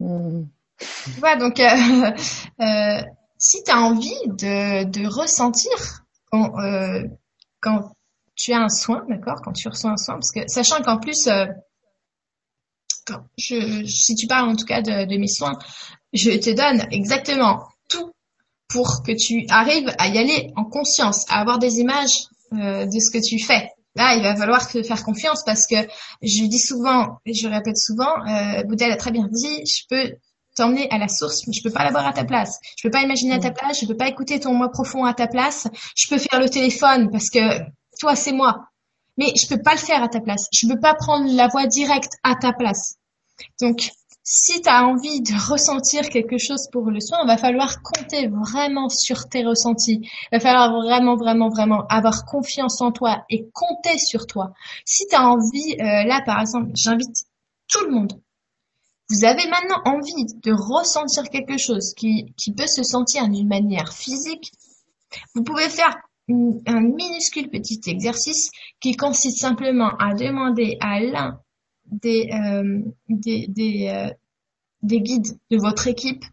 [0.00, 0.44] Mmh.
[0.78, 1.66] Tu vois, donc, euh,
[2.60, 3.02] euh,
[3.38, 7.02] si tu as envie de, de ressentir quand, euh,
[7.60, 7.92] quand
[8.34, 11.28] tu as un soin, d'accord, quand tu reçois un soin, parce que sachant qu'en plus,
[13.06, 15.58] quand je, si tu parles en tout cas de, de mes soins,
[16.12, 18.12] je te donne exactement tout
[18.68, 23.10] pour que tu arrives à y aller en conscience, à avoir des images de ce
[23.10, 23.70] que tu fais.
[23.96, 25.76] Là, il va falloir te faire confiance parce que
[26.22, 30.14] je dis souvent, et je répète souvent, euh, Boudel a très bien dit, je peux
[30.54, 32.58] t'emmener à la source, mais je peux pas l'avoir à ta place.
[32.76, 35.14] Je peux pas imaginer à ta place, je peux pas écouter ton moi profond à
[35.14, 35.66] ta place.
[35.96, 37.40] Je peux faire le téléphone parce que
[37.98, 38.68] toi, c'est moi.
[39.16, 40.46] Mais je peux pas le faire à ta place.
[40.52, 42.96] Je peux pas prendre la voix directe à ta place.
[43.60, 43.90] Donc,
[44.28, 48.26] si tu as envie de ressentir quelque chose pour le soin, il va falloir compter
[48.26, 50.00] vraiment sur tes ressentis.
[50.02, 54.52] Il va falloir vraiment, vraiment, vraiment avoir confiance en toi et compter sur toi.
[54.84, 57.26] Si tu as envie, euh, là par exemple, j'invite
[57.68, 58.20] tout le monde
[59.08, 63.92] vous avez maintenant envie de ressentir quelque chose qui, qui peut se sentir d'une manière
[63.92, 64.50] physique,
[65.34, 65.96] vous pouvez faire
[66.28, 68.50] un minuscule petit exercice
[68.80, 71.40] qui consiste simplement à demander à l'un
[71.90, 74.10] des, euh, des, des, euh,
[74.82, 76.24] des guides de votre équipe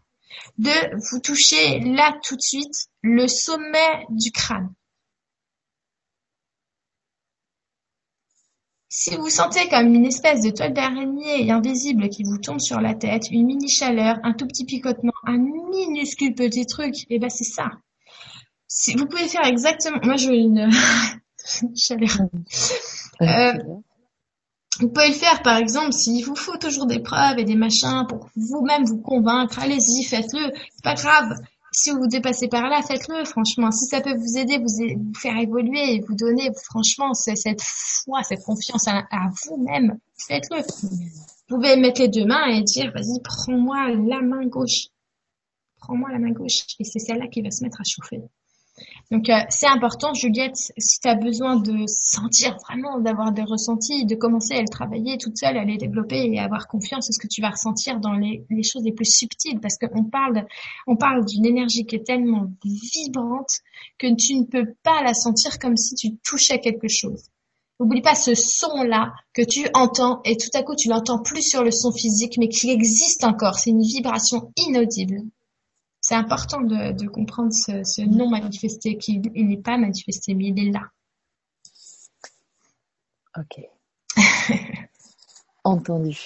[0.58, 4.72] de vous toucher là tout de suite le sommet du crâne.
[8.88, 12.94] Si vous sentez comme une espèce de toile d'araignée invisible qui vous tombe sur la
[12.94, 17.28] tête, une mini chaleur, un tout petit picotement, un minuscule petit truc, et eh ben
[17.28, 17.72] c'est ça.
[18.68, 20.70] Si vous pouvez faire exactement, moi je veux une
[21.76, 22.16] chaleur.
[23.22, 23.52] Euh,
[24.80, 28.06] vous pouvez le faire par exemple s'il vous faut toujours des preuves et des machins
[28.08, 31.34] pour vous-même vous convaincre, allez-y, faites-le, c'est pas grave
[31.74, 33.70] si vous dépassez par là, faites-le, franchement.
[33.72, 38.44] Si ça peut vous aider, vous, faire évoluer et vous donner, franchement, cette foi, cette
[38.44, 39.04] confiance à,
[39.44, 40.58] vous-même, faites-le.
[40.58, 44.88] Vous pouvez mettre les deux mains et dire, vas-y, prends-moi la main gauche.
[45.80, 46.64] Prends-moi la main gauche.
[46.78, 48.22] Et c'est celle-là qui va se mettre à chauffer.
[49.10, 54.06] Donc euh, c'est important, Juliette, si tu as besoin de sentir vraiment, d'avoir des ressentis,
[54.06, 57.18] de commencer à le travailler toute seule, à les développer et avoir confiance en ce
[57.20, 60.46] que tu vas ressentir dans les, choses les plus subtiles, parce qu'on parle,
[60.86, 63.60] on parle d'une énergie qui est tellement vibrante
[63.98, 67.30] que tu ne peux pas la sentir comme si tu touchais quelque chose.
[67.78, 71.64] N'oublie pas ce son-là que tu entends et tout à coup tu l'entends plus sur
[71.64, 73.58] le son physique mais qui existe encore.
[73.58, 75.22] C'est une vibration inaudible
[76.06, 80.82] c'est important de, comprendre ce, non manifesté, qu'il n'est pas manifesté, mais il est là.
[83.38, 83.64] Ok.
[85.64, 86.18] Entendu.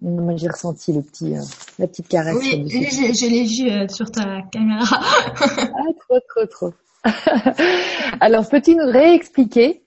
[0.00, 1.42] Moi, j'ai ressenti le petit, euh,
[1.80, 2.36] la petite caresse.
[2.36, 4.84] Oui, je, l'ai vu euh, sur ta caméra.
[4.92, 6.74] ah, trop, trop, trop.
[8.20, 9.84] Alors, peux-tu nous réexpliquer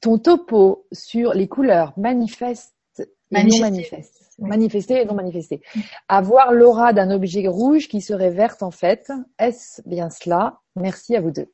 [0.00, 4.15] ton topo sur les couleurs manifestes et non manifestes?
[4.38, 5.62] Manifester et non manifester.
[6.08, 9.10] Avoir l'aura d'un objet rouge qui serait verte en fait.
[9.38, 10.60] Est-ce bien cela?
[10.74, 11.50] Merci à vous deux.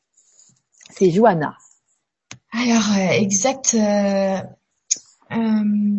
[0.91, 1.57] C'est Johanna.
[2.51, 3.74] Alors, euh, exact.
[3.74, 4.41] Euh,
[5.30, 5.97] euh,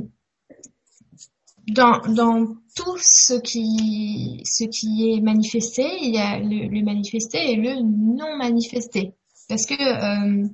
[1.67, 7.51] dans, dans tout ce qui, ce qui est manifesté, il y a le, le manifesté
[7.51, 9.13] et le non manifesté.
[9.47, 10.49] Parce que, vous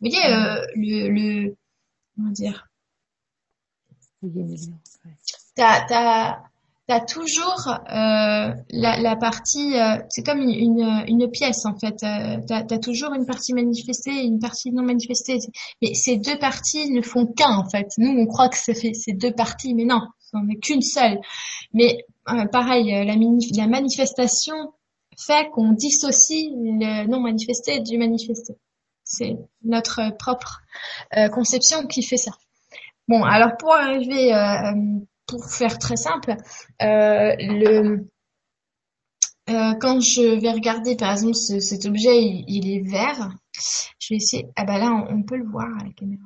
[0.00, 0.20] voyez,
[0.76, 1.56] le, le,
[2.14, 2.68] comment dire,
[5.56, 12.02] tu as toujours euh, la, la, partie, euh, c'est comme une, une, pièce en fait,
[12.02, 15.38] euh, tu as, toujours une partie manifestée et une partie non manifestée.
[15.80, 17.88] Mais ces deux parties ne font qu'un en fait.
[17.98, 21.18] Nous, on croit que ça fait ces deux parties, mais non, c'en est qu'une seule.
[21.72, 21.98] Mais
[22.28, 24.54] euh, pareil, la, la manifestation
[25.18, 28.54] fait qu'on dissocie le non manifesté du manifesté.
[29.04, 30.62] C'est notre propre
[31.32, 32.30] conception qui fait ça.
[33.08, 34.32] Bon, alors pour arriver
[35.32, 36.36] pour faire très simple,
[36.82, 38.08] euh, le,
[39.50, 43.30] euh, quand je vais regarder par exemple cet objet, il, est vert,
[43.98, 44.46] je vais essayer.
[44.56, 46.22] Ah bah là, on, peut le voir à la caméra.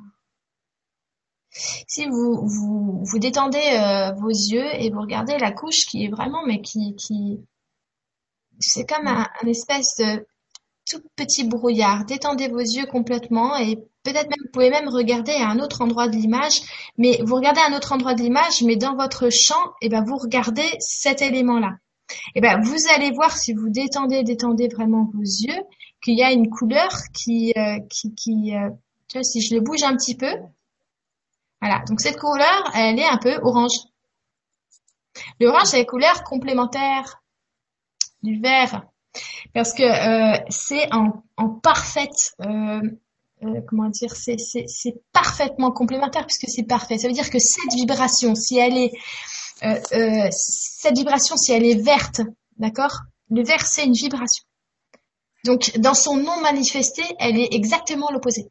[1.50, 6.08] Si vous vous, vous détendez euh, vos yeux et vous regardez la couche qui est
[6.08, 7.40] vraiment, mais qui, qui
[8.58, 10.26] c'est comme un, un espèce de
[10.88, 12.04] tout petit brouillard.
[12.04, 16.08] Détendez vos yeux complètement et peut-être même, vous pouvez même regarder à un autre endroit
[16.08, 16.60] de l'image,
[16.96, 19.88] mais vous regardez à un autre endroit de l'image, mais dans votre champ, et eh
[19.88, 21.72] ben, vous regardez cet élément-là.
[22.08, 25.60] Et eh ben, vous allez voir si vous détendez, détendez vraiment vos yeux,
[26.02, 28.70] qu'il y a une couleur qui, euh, qui, euh,
[29.08, 30.32] tu vois, si je le bouge un petit peu,
[31.60, 31.82] voilà.
[31.88, 33.78] Donc cette couleur, elle est un peu orange.
[35.40, 37.22] L'orange, c'est la couleur complémentaire
[38.22, 38.82] du vert
[39.54, 42.80] parce que euh, c'est en, en, parfaite euh,
[43.42, 46.98] euh, comment dire c'est c'est parfaitement complémentaire puisque c'est parfait.
[46.98, 48.92] Ça veut dire que cette vibration si elle est
[49.62, 52.22] euh, euh, cette vibration si elle est verte
[52.58, 53.00] d'accord?
[53.30, 54.44] Le vert c'est une vibration.
[55.44, 58.50] Donc dans son non manifesté elle est exactement l'opposé.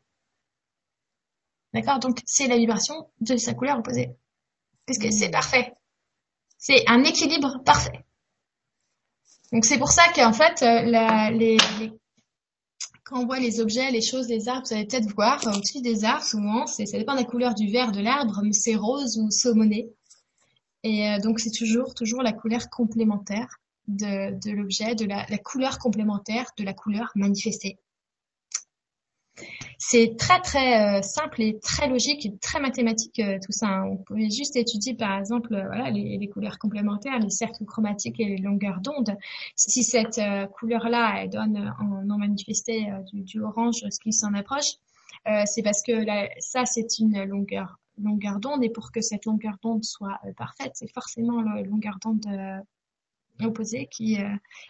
[1.74, 1.99] D'accord?
[1.99, 4.11] Donc c'est la vibration de sa couleur opposée.
[4.86, 5.74] Puisque c'est parfait.
[6.59, 8.05] C'est un équilibre parfait
[9.52, 11.58] donc c'est pour ça qu'en fait, euh, la, les,
[13.04, 16.04] quand on voit les objets, les choses, les arbres, vous allez peut-être voir au-dessus des
[16.04, 19.30] arbres, souvent, ça dépend de la couleur du vert de l'arbre, mais c'est rose ou
[19.30, 19.89] saumoné.
[20.84, 23.48] Et euh, donc c'est toujours, toujours la couleur complémentaire
[23.88, 27.78] de, l'objet, de la couleur complémentaire de la couleur manifestée.
[29.78, 33.67] C'est très très euh, simple et très logique et très mathématique euh, tout ça.
[33.67, 33.84] Hein.
[33.91, 38.38] On pouvait juste étudier par exemple euh, les, couleurs complémentaires, les cercles chromatiques et les
[38.38, 39.17] longueurs d'onde.
[39.55, 40.19] Si cette
[40.53, 44.76] couleur-là donne en non manifesté du, orange ce qui s'en approche,
[45.45, 46.05] c'est parce que
[46.39, 50.91] ça c'est une longueur longueur d'onde et pour que cette longueur d'onde soit parfaite, c'est
[50.91, 52.26] forcément la longueur d'onde
[53.41, 54.17] opposée qui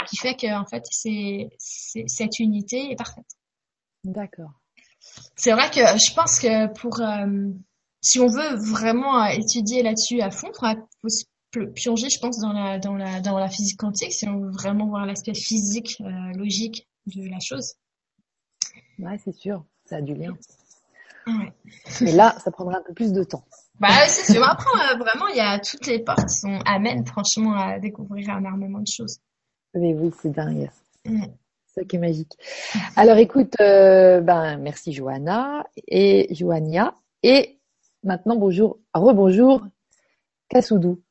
[0.07, 3.37] qui fait que en fait cette unité est parfaite.
[4.03, 4.51] D'accord.
[5.35, 7.49] C'est vrai que je pense que pour euh,
[8.01, 12.39] si on veut vraiment euh, étudier là-dessus à fond, il faut se plonger, je pense,
[12.39, 15.97] dans la dans la dans la physique quantique si on veut vraiment voir l'aspect physique,
[16.01, 17.73] euh, logique de la chose.
[18.99, 20.33] Ouais, c'est sûr, ça a du lien.
[21.27, 21.53] Ouais.
[22.01, 23.43] Mais là, ça prendra un peu plus de temps.
[23.79, 24.43] Bah c'est sûr.
[24.47, 28.45] Après, vraiment, il y a toutes les portes qui sont amènent franchement à découvrir un
[28.45, 29.19] armement de choses.
[29.73, 30.69] Mais oui, c'est dingue
[31.75, 32.33] ça qui est magique.
[32.95, 36.95] Alors écoute, euh, ben merci Johanna et Joania.
[37.23, 37.59] Et
[38.03, 39.65] maintenant bonjour, rebonjour
[40.49, 41.01] Kassoudou.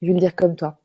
[0.00, 0.78] Je vais le dire comme toi.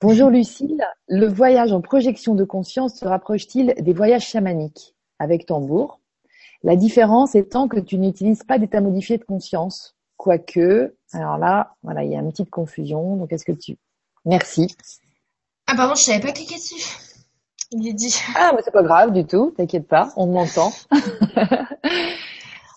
[0.00, 4.94] Bonjour Lucille, le voyage en projection de conscience se rapproche-t-il des voyages chamaniques?
[5.20, 6.00] Avec tambour
[6.62, 10.96] La différence étant que tu n'utilises pas d'état modifié de conscience, quoique.
[11.12, 13.16] Alors là, voilà, il y a une petite confusion.
[13.16, 13.76] Donc est-ce que tu
[14.24, 14.74] Merci.
[15.66, 16.82] Ah pardon, je savais pas cliquer dessus.
[17.76, 18.14] Il dit.
[18.36, 20.72] Ah, mais c'est pas grave du tout, t'inquiète pas, on m'entend.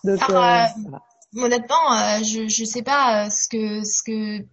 [0.04, 4.44] Donc, euh, euh, honnêtement, euh, je je sais pas ce que ce que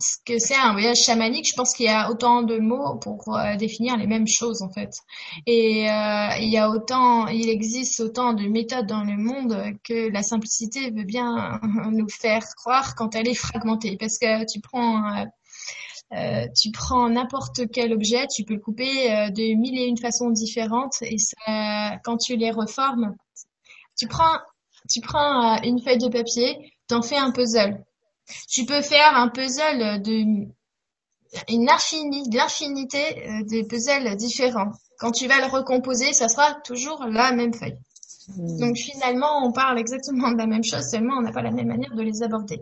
[0.00, 1.48] ce que c'est un voyage chamanique.
[1.48, 4.94] Je pense qu'il y a autant de mots pour définir les mêmes choses en fait.
[5.46, 10.22] Et il y a autant, il existe autant de méthodes dans le monde que la
[10.22, 11.60] simplicité veut bien
[11.92, 13.98] nous faire croire quand elle est fragmentée.
[13.98, 15.26] Parce que tu prends
[16.12, 19.96] euh, tu prends n'importe quel objet, tu peux le couper euh, de mille et une
[19.96, 23.14] façons différentes et ça, quand tu les reformes,
[23.96, 24.38] tu prends,
[24.90, 27.84] tu prends euh, une feuille de papier, t'en fais un puzzle.
[28.48, 30.48] Tu peux faire un puzzle de
[31.48, 33.14] une infinie, l'infinité
[33.48, 34.72] de puzzles différents.
[34.98, 37.78] Quand tu vas le recomposer, ça sera toujours la même feuille.
[38.28, 38.58] Hmm.
[38.58, 41.68] Donc finalement, on parle exactement de la même chose, seulement on n'a pas la même
[41.68, 42.60] manière de les aborder.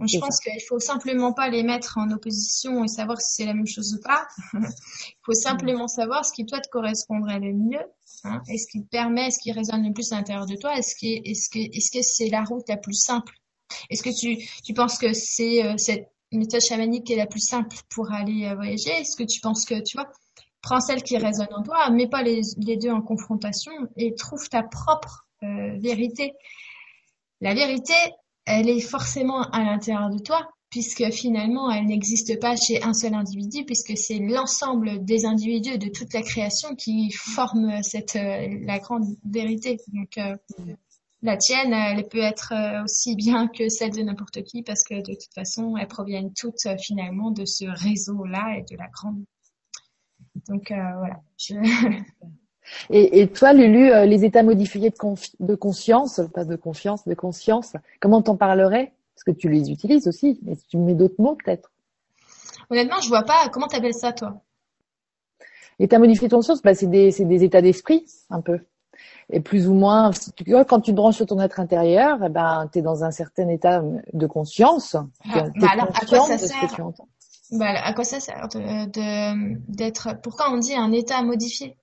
[0.00, 3.46] Donc, je pense qu'il faut simplement pas les mettre en opposition et savoir si c'est
[3.46, 4.26] la même chose ou pas.
[4.52, 7.84] Il faut simplement savoir ce qui toi te correspondrait le mieux.
[8.24, 10.94] Hein, est-ce qui te permet, est-ce qui résonne le plus à l'intérieur de toi Est-ce
[10.94, 13.34] que est-ce que est-ce que c'est la route la plus simple
[13.90, 17.46] Est-ce que tu tu penses que c'est euh, cette méthode chamanique qui est la plus
[17.46, 18.90] simple pour aller euh, voyager?
[18.90, 20.10] Est-ce que tu penses que tu vois
[20.64, 24.48] prends celle qui résonne en toi, mets pas les, les deux en confrontation et trouve
[24.48, 26.32] ta propre euh, vérité.
[27.40, 27.92] La vérité,
[28.46, 33.14] elle est forcément à l'intérieur de toi, puisque finalement elle n'existe pas chez un seul
[33.14, 38.78] individu, puisque c'est l'ensemble des individus de toute la création qui forment cette euh, la
[38.80, 39.78] grande vérité.
[39.92, 40.36] Donc euh,
[41.22, 44.94] la tienne, elle peut être euh, aussi bien que celle de n'importe qui, parce que
[44.94, 49.24] de toute façon, elles proviennent toutes finalement de ce réseau-là et de la grande.
[50.48, 51.22] Donc voilà.
[51.38, 51.54] Je...
[52.90, 54.96] Et, et, toi, Lulu, les états modifiés de,
[55.40, 58.92] de conscience, pas de confiance, de conscience, comment t'en parlerais?
[59.14, 60.40] Parce que tu les utilises aussi.
[60.42, 61.70] Mais tu mets d'autres mots peut-être.
[62.70, 63.48] Honnêtement, je vois pas.
[63.52, 64.40] Comment t'appelles ça, toi?
[65.78, 68.60] État modifié de conscience, bah, c'est des, des états d'esprit, un peu.
[69.30, 72.28] Et plus ou moins, tu vois, quand tu te branches sur ton être intérieur, eh
[72.28, 74.96] ben, tu es dans un certain état de conscience.
[75.30, 76.76] Ah, bah alors, à quoi ça sert?
[77.50, 80.20] bah, À quoi ça sert de, d'être...
[80.22, 81.76] Pourquoi on dit un état modifié?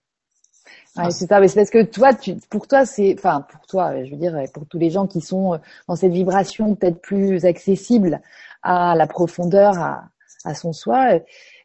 [0.98, 4.04] Ouais, c'est ça, mais c'est parce que toi, tu, pour toi, c'est, enfin, pour toi,
[4.04, 7.46] je veux dire, pour tous les gens qui sont euh, dans cette vibration peut-être plus
[7.46, 8.22] accessible
[8.62, 10.04] à la profondeur, à,
[10.44, 11.20] à son soi, euh,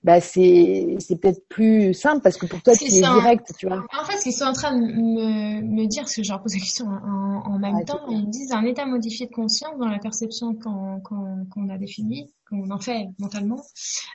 [0.04, 3.84] bah c'est, c'est peut-être plus simple parce que pour toi, tu es direct, tu vois.
[4.00, 6.40] En fait, ce qu'ils sont en train de me, me dire, parce que je leur
[6.40, 9.76] pose la question en, en même temps, ils me disent un état modifié de conscience
[9.80, 13.60] dans la perception qu'on, qu'on, qu'on a définie, qu'on en fait mentalement,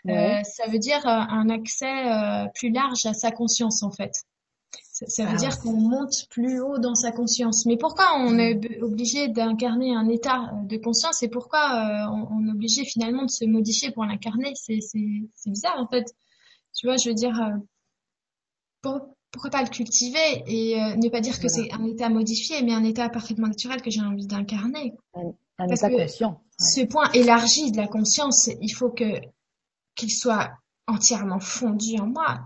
[0.08, 4.12] euh, ça veut dire un accès euh, plus large à sa conscience, en fait.
[5.08, 7.66] Ça veut ah dire qu'on monte plus haut dans sa conscience.
[7.66, 12.52] Mais pourquoi on est obligé d'incarner un état de conscience et pourquoi euh, on, est
[12.52, 14.54] obligé finalement de se modifier pour l'incarner?
[14.56, 14.80] C'est
[15.48, 16.14] bizarre en fait.
[16.76, 19.00] Tu vois, je veux dire, euh,
[19.32, 22.74] pourquoi pas le cultiver et euh, ne pas dire que c'est un état modifié, mais
[22.74, 24.94] un état parfaitement naturel que j'ai envie d'incarner.
[25.58, 26.42] Un, état conscient.
[26.60, 29.20] Ce point élargi de la conscience, il faut que
[29.96, 30.52] qu'il soit
[30.88, 32.40] entièrement fondu en moi.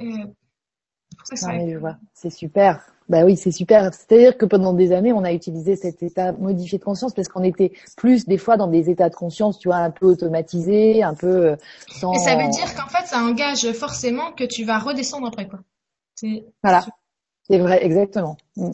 [0.00, 0.26] Euh,
[2.14, 2.80] c'est super.
[3.08, 3.94] Bah oui, c'est super.
[3.94, 7.44] C'est-à-dire que pendant des années, on a utilisé cet état modifié de conscience parce qu'on
[7.44, 11.14] était plus des fois dans des états de conscience, tu vois, un peu automatisés, un
[11.14, 11.56] peu euh,
[12.00, 12.12] sans.
[12.14, 15.60] Et ça veut dire qu'en fait, ça engage forcément que tu vas redescendre après quoi.
[16.62, 16.84] Voilà.
[17.48, 18.36] C'est vrai, exactement.
[18.56, 18.72] Mm.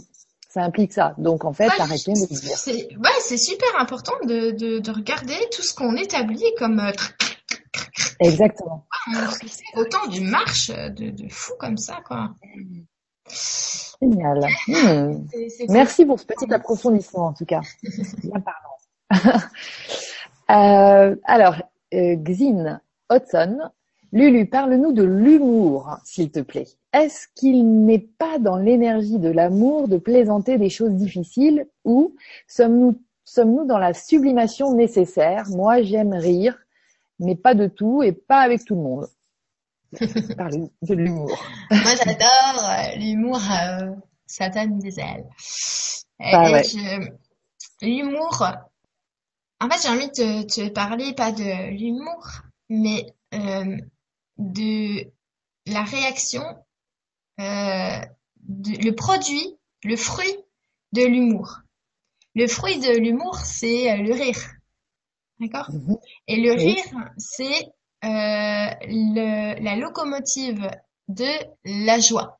[0.48, 1.14] Ça implique ça.
[1.18, 2.98] Donc en fait, ouais, arrêtez de dire.
[2.98, 6.92] Ouais, c'est super important de, de, de regarder tout ce qu'on établit comme euh,
[8.20, 8.86] Exactement.
[9.76, 12.30] autant d'une marche de, de, fou comme ça, quoi.
[14.00, 14.46] Génial.
[14.68, 15.26] Hmm.
[15.68, 17.60] Merci pour ce petit approfondissement, en tout cas.
[18.22, 19.40] Bien parlant.
[21.12, 21.56] euh, alors,
[21.94, 22.80] euh, Xin
[23.10, 23.58] Hudson,
[24.12, 26.66] Lulu, parle-nous de l'humour, s'il te plaît.
[26.92, 32.14] Est-ce qu'il n'est pas dans l'énergie de l'amour de plaisanter des choses difficiles ou
[32.46, 35.48] sommes-nous sommes-nous dans la sublimation nécessaire?
[35.48, 36.58] Moi, j'aime rire
[37.22, 39.08] mais pas de tout et pas avec tout le monde.
[40.36, 41.44] Parler de l'humour.
[41.70, 43.92] Moi, j'adore euh, l'humour euh,
[44.26, 45.26] Satan des ailes.
[46.18, 46.62] Bah
[47.82, 48.44] l'humour,
[49.60, 52.26] en fait, j'ai envie de te, parler pas de l'humour,
[52.68, 53.76] mais euh,
[54.38, 55.10] de
[55.66, 56.42] la réaction,
[57.40, 58.00] euh,
[58.40, 60.36] de, le produit, le fruit
[60.92, 61.60] de l'humour.
[62.34, 64.38] Le fruit de l'humour, c'est le rire.
[65.42, 65.96] D'accord mhm.
[66.28, 66.84] Et le rire,
[67.18, 67.66] c'est
[68.04, 70.70] euh, la locomotive
[71.08, 71.30] de
[71.64, 72.38] la joie.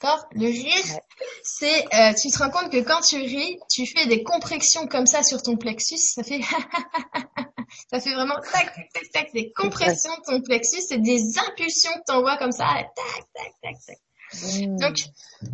[0.00, 0.26] D'accord?
[0.32, 1.00] Le rire,
[1.42, 5.06] c'est, euh, tu te rends compte que quand tu ris, tu fais des compressions comme
[5.06, 6.40] ça sur ton plexus, ça fait,
[7.90, 11.92] ça fait vraiment tac, tac, tac, tac, des compressions de ton plexus, c'est des impulsions
[11.92, 12.94] que t'envoies comme ça, tac,
[13.34, 13.98] tac, tac, tac.
[14.34, 14.76] Mmh.
[14.78, 14.96] Donc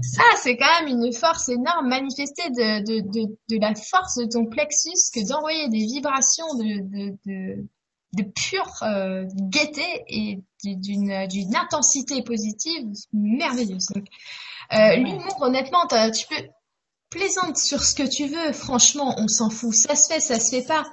[0.02, 4.26] ça, c'est quand même une force énorme manifestée de, de, de, de, la force de
[4.26, 7.66] ton plexus que d'envoyer des vibrations de, de, de,
[8.14, 13.86] de pure euh, gaieté et d'une d'une intensité positive merveilleuse.
[13.94, 14.06] Donc,
[14.72, 16.48] euh, l'humour, honnêtement, tu peux
[17.10, 18.52] plaisante sur ce que tu veux.
[18.52, 19.74] Franchement, on s'en fout.
[19.74, 20.84] Ça se fait, ça se fait pas.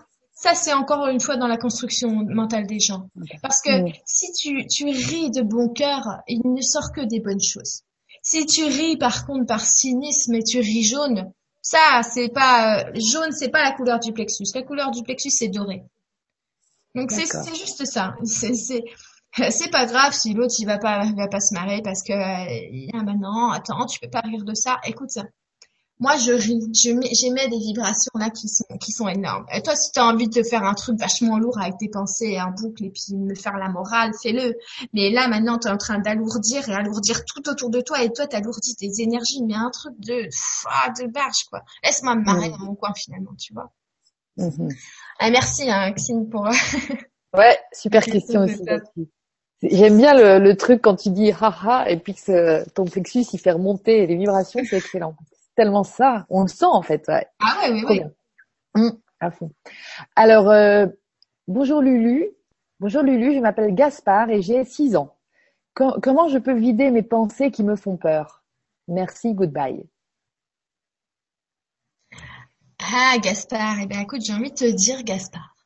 [0.41, 3.09] Ça, c'est encore une fois dans la construction mentale des gens.
[3.41, 3.71] Parce que
[4.05, 7.81] si tu, tu ris de bon cœur, il ne sort que des bonnes choses.
[8.23, 11.29] Si tu ris par contre par cynisme et tu ris jaune,
[11.61, 14.45] ça, c'est pas euh, jaune, c'est pas la couleur du plexus.
[14.55, 15.83] La couleur du plexus, c'est doré.
[16.95, 18.15] Donc c'est juste ça.
[18.23, 18.53] C'est
[19.51, 22.13] c'est pas grave si l'autre il va pas il va pas se marrer parce que
[22.13, 24.79] euh, ah maintenant attends tu peux pas rire de ça.
[24.85, 25.25] Écoute ça
[25.99, 29.45] moi je ris, j'émets des vibrations là qui sont qui sont énormes.
[29.53, 31.89] Et toi si tu as envie de te faire un truc vachement lourd avec tes
[31.89, 34.55] pensées et un boucle et puis me faire la morale, fais-le.
[34.93, 38.11] Mais là maintenant tu es en train d'alourdir et alourdir tout autour de toi et
[38.13, 40.29] toi t'alourdis tes énergies mais un truc de
[40.67, 41.63] ah, de barge quoi.
[41.83, 43.71] Laisse-moi me marrer dans mon coin finalement, tu vois.
[44.37, 44.75] Mm-hmm.
[45.19, 46.47] Ah, merci hein, Xine pour
[47.37, 48.63] Ouais, super question aussi.
[49.61, 53.39] J'aime bien le, le, truc quand tu dis haha et puis que ton plexus il
[53.39, 55.13] fait remonter les vibrations, c'est excellent
[55.59, 56.25] tellement ça.
[56.29, 57.05] On le sent en fait.
[57.09, 57.27] Ouais.
[57.41, 58.01] Ah ouais, oui, oui.
[58.75, 58.91] Mm.
[59.19, 59.51] À fond.
[60.15, 60.87] Alors, euh,
[61.49, 62.29] bonjour Lulu.
[62.79, 65.17] Bonjour Lulu, je m'appelle Gaspard et j'ai 6 ans.
[65.73, 68.41] comment je peux vider mes pensées qui me font peur?
[68.87, 69.85] Merci, goodbye.
[72.81, 75.57] Ah, Gaspard, eh bien écoute, j'ai envie de te dire, Gaspard,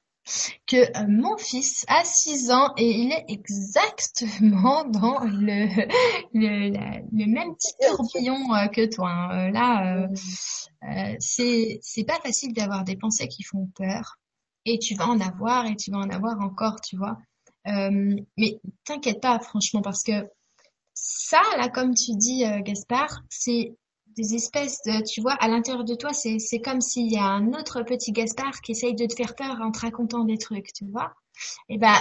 [0.68, 5.68] que euh, mon fils a 6 ans et il est exactement dans le,
[6.34, 9.10] le, même petit tourbillon euh, que toi.
[9.10, 9.48] Hein.
[9.48, 10.08] Euh, là,
[11.20, 14.18] c'est c'est pas facile d'avoir des pensées qui font peur
[14.66, 17.18] et tu vas en avoir et tu vas en avoir encore, tu vois.
[17.66, 20.26] mais t'inquiète pas, franchement, parce que
[20.94, 23.76] ça, là, comme tu dis, Gaspard, c'est
[24.16, 27.26] des espèces de, tu vois, à l'intérieur de toi, c'est, c'est comme s'il y a
[27.26, 30.74] un autre petit Gaspard qui essaye de te faire peur en te racontant des trucs,
[30.74, 31.14] tu vois.
[31.70, 31.96] Et eh ben,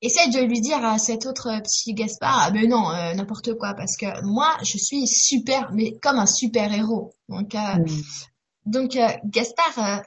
[0.00, 3.74] essaye de lui dire à cet autre petit Gaspard, ah ben non, euh, n'importe quoi,
[3.74, 7.12] parce que moi, je suis super, mais comme un super héros.
[7.28, 7.84] Donc, euh,
[8.66, 10.02] donc euh, Gaspard,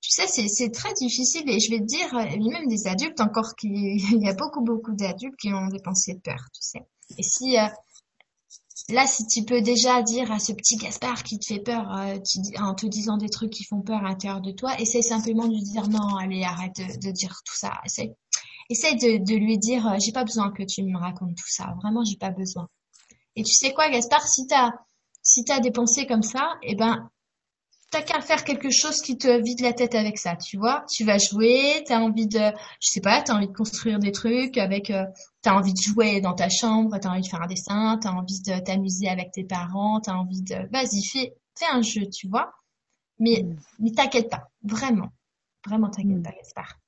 [0.00, 3.54] tu sais, c'est, c'est très difficile et je vais te dire, même des adultes encore,
[3.56, 6.86] qui, il y a beaucoup, beaucoup d'adultes qui ont des pensées de peur, tu sais.
[7.18, 7.56] Et si
[8.90, 12.18] Là, si tu peux déjà dire à ce petit Gaspard qui te fait peur euh,
[12.60, 15.54] en te disant des trucs qui font peur à l'intérieur de toi, essaye simplement de
[15.54, 17.72] lui dire non, allez, arrête de, dire tout ça.
[17.84, 18.12] Essaye,
[18.68, 21.74] essaye de, lui dire, euh, j'ai pas besoin que tu me racontes tout ça.
[21.82, 22.68] Vraiment, j'ai pas besoin.
[23.36, 24.70] Et tu sais quoi, Gaspard, si t'as
[25.22, 27.10] si t'as des pensées comme ça, eh ben
[27.90, 30.84] t'as qu'à faire quelque chose qui te vide la tête avec ça, tu vois.
[30.90, 34.56] Tu vas jouer, t'as envie de, je sais pas, t'as envie de construire des trucs
[34.58, 35.04] avec, euh,
[35.42, 38.40] t'as envie de jouer dans ta chambre, t'as envie de faire un dessin, t'as envie
[38.42, 42.52] de t'amuser avec tes parents, t'as envie de, vas-y, fais, fais un jeu, tu vois.
[43.18, 43.56] Mais, mm.
[43.80, 45.08] mais t'inquiète pas, vraiment,
[45.66, 46.22] vraiment t'inquiète mm.
[46.22, 46.78] pas, Gaspard.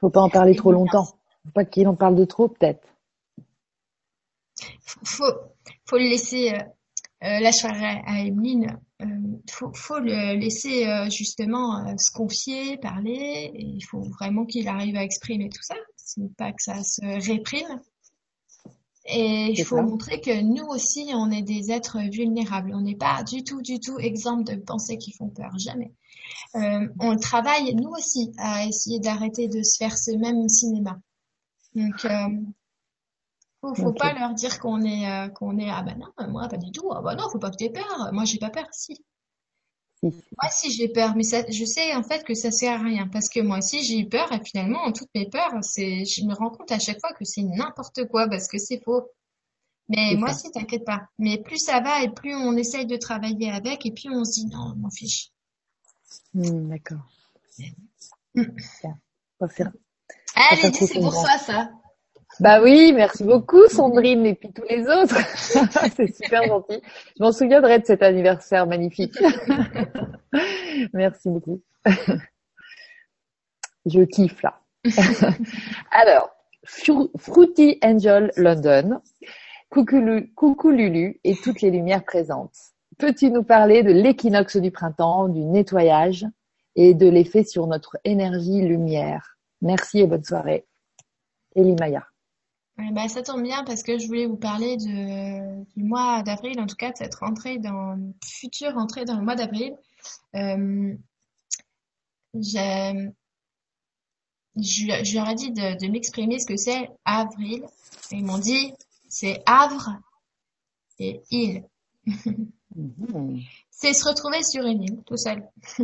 [0.00, 1.04] Faut pas en parler trop longtemps.
[1.44, 2.86] Faut pas qu'il en parle de trop, peut-être.
[5.04, 5.32] Faut,
[5.84, 6.54] faut le laisser.
[6.54, 6.62] Euh,
[7.24, 9.06] euh, là, je ferai à Emeline euh,
[9.50, 13.50] faut, faut le laisser euh, justement euh, se confier, parler.
[13.54, 15.74] Et il faut vraiment qu'il arrive à exprimer tout ça,
[16.36, 17.80] pas que ça se réprime.
[19.06, 22.72] Et il faut montrer que nous aussi, on est des êtres vulnérables.
[22.74, 25.92] On n'est pas du tout, du tout exemple de pensées qui font peur, jamais.
[26.54, 30.98] On travaille, nous aussi, à essayer d'arrêter de se faire ce même cinéma.
[31.74, 32.06] Donc,
[33.64, 36.56] faut, faut pas leur dire qu'on est, euh, qu'on est, ah ben non, moi pas
[36.56, 39.02] du tout, ah ben non, faut pas que tu peur, moi j'ai pas peur, si.
[40.02, 43.08] Moi si j'ai peur, mais ça, je sais en fait que ça sert à rien,
[43.08, 46.34] parce que moi aussi j'ai eu peur et finalement toutes mes peurs, c'est, je me
[46.34, 49.08] rends compte à chaque fois que c'est n'importe quoi parce que c'est faux.
[49.88, 51.08] Mais moi si t'inquiète pas.
[51.18, 54.40] Mais plus ça va et plus on essaye de travailler avec et puis on se
[54.40, 55.30] dit non, m'en fiche.
[56.34, 57.06] Hmm, d'accord.
[60.34, 61.70] Allez, c'est pour ça ça.
[62.40, 65.16] Bah oui, merci beaucoup Sandrine et puis tous les autres.
[65.96, 66.80] c'est super gentil.
[67.16, 69.16] Je m'en souviendrai de cet anniversaire magnifique.
[70.92, 71.62] merci beaucoup.
[73.86, 74.60] Je kiffe là.
[75.90, 76.30] Alors,
[76.64, 79.00] Fruity Angel London,
[79.70, 82.56] coucou, Lulu et toutes les lumières présentes.
[82.98, 86.26] Peux-tu nous parler de l'équinoxe du printemps, du nettoyage
[86.76, 89.36] et de l'effet sur notre énergie lumière?
[89.62, 90.66] Merci et bonne soirée.
[91.56, 92.04] Elie Maya.
[92.76, 96.66] Bah, ça tombe bien parce que je voulais vous parler de, du mois d'avril, en
[96.66, 99.76] tout cas de cette rentrée dans future rentrée dans le mois d'avril.
[100.34, 100.94] Euh,
[102.34, 103.04] je,
[104.56, 107.64] je leur ai dit de, de m'exprimer ce que c'est avril.
[108.10, 108.72] Ils m'ont dit
[109.08, 110.00] c'est Havre
[110.98, 111.64] et île.
[112.76, 113.40] Mhm.
[113.76, 115.42] C'est se retrouver sur une île, tout seul.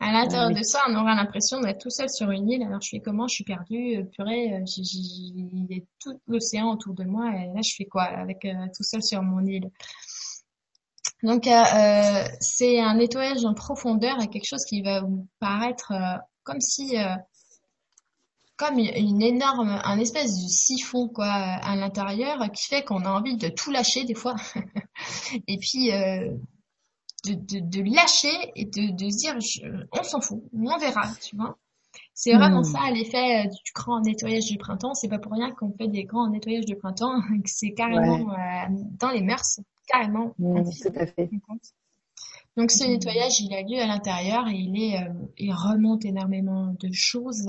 [0.00, 2.62] à l'intérieur de ça, on aura l'impression d'être tout seul sur une île.
[2.62, 3.26] Alors je fais comment?
[3.26, 7.62] Je suis perdue, euh, purée, il y a tout l'océan autour de moi et là
[7.62, 9.70] je fais quoi avec euh, tout seul sur mon île?
[11.22, 15.92] Donc euh, c'est un nettoyage en profondeur et quelque chose qui va vous paraître
[16.42, 16.96] comme si
[18.56, 23.36] comme une énorme, un espèce de siphon quoi à l'intérieur qui fait qu'on a envie
[23.36, 24.36] de tout lâcher des fois.
[25.48, 26.30] et puis euh,
[27.24, 29.34] de, de, de, lâcher et de, de se dire
[29.92, 31.58] on s'en fout, on verra, tu vois.
[32.12, 32.64] C'est vraiment hmm.
[32.64, 34.94] ça l'effet euh, du grand nettoyage du printemps.
[34.94, 38.66] C'est pas pour rien qu'on fait des grands nettoyages du printemps, c'est carrément euh,
[38.98, 40.34] dans les mœurs, carrément.
[40.38, 41.30] Hmm, tout à fait.
[42.56, 46.72] Donc ce nettoyage, il a lieu à l'intérieur et il est, euh, il remonte énormément
[46.78, 47.48] de choses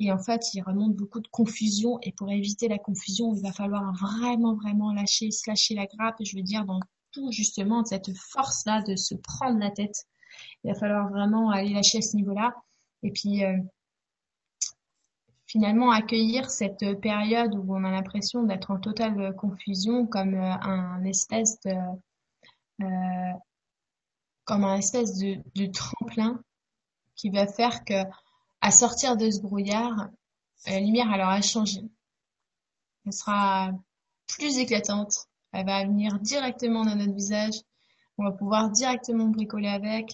[0.00, 3.52] et en fait, il remonte beaucoup de confusion et pour éviter la confusion, il va
[3.52, 6.80] falloir vraiment vraiment lâcher, se lâcher la grappe, je veux dire dans
[7.14, 10.06] tout justement cette force là de se prendre la tête.
[10.62, 12.54] Il va falloir vraiment aller lâcher à ce niveau-là
[13.02, 13.56] et puis euh,
[15.46, 21.04] finalement accueillir cette période où on a l'impression d'être en totale confusion comme euh, un
[21.04, 21.74] espèce de
[22.82, 23.32] euh,
[24.44, 26.42] comme un espèce de, tremplin
[27.14, 28.04] qui va faire que,
[28.60, 30.08] à sortir de ce brouillard,
[30.66, 31.80] la lumière elle aura changé.
[33.06, 33.70] Elle sera
[34.26, 35.28] plus éclatante.
[35.54, 37.54] Elle va venir directement dans notre visage.
[38.18, 40.12] On va pouvoir directement bricoler avec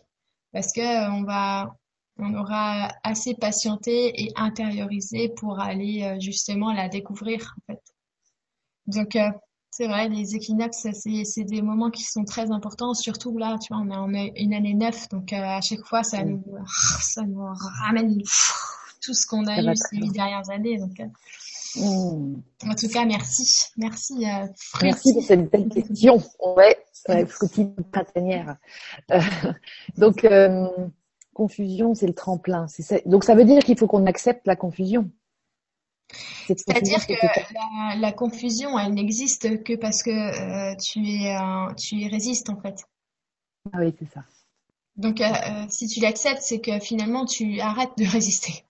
[0.53, 1.77] parce que euh, on va,
[2.19, 7.83] on aura assez patienté et intériorisé pour aller euh, justement la découvrir en fait.
[8.87, 9.31] Donc euh,
[9.71, 13.83] c'est vrai, les équinoxes, c'est des moments qui sont très importants, surtout là, tu vois,
[13.83, 16.43] on est en une année neuf, donc à chaque fois, ça nous,
[17.01, 17.47] ça nous
[17.85, 18.21] ramène
[19.01, 20.77] tout ce qu'on a eu ces huit dernières années.
[20.79, 21.01] Donc,
[21.77, 22.43] mmh.
[22.69, 24.27] en tout cas, merci, merci.
[24.27, 24.47] Euh,
[24.83, 26.23] merci pour cette belle question.
[26.57, 26.77] Ouais,
[27.09, 27.27] ouais
[27.93, 28.57] printanière.
[29.11, 29.21] Euh,
[29.97, 30.67] donc, euh,
[31.35, 32.67] confusion, c'est le tremplin.
[32.69, 32.97] Ça.
[33.07, 35.11] Donc, ça veut dire qu'il faut qu'on accepte la confusion.
[36.47, 41.37] C'est-à-dire que la, la, confusion, elle n'existe que parce que euh, tu es
[41.77, 42.85] tu y résistes en fait.
[43.73, 44.25] Ah oui, c'est ça.
[44.97, 45.27] Donc, euh,
[45.69, 48.65] si tu l'acceptes, c'est que finalement, tu arrêtes de résister.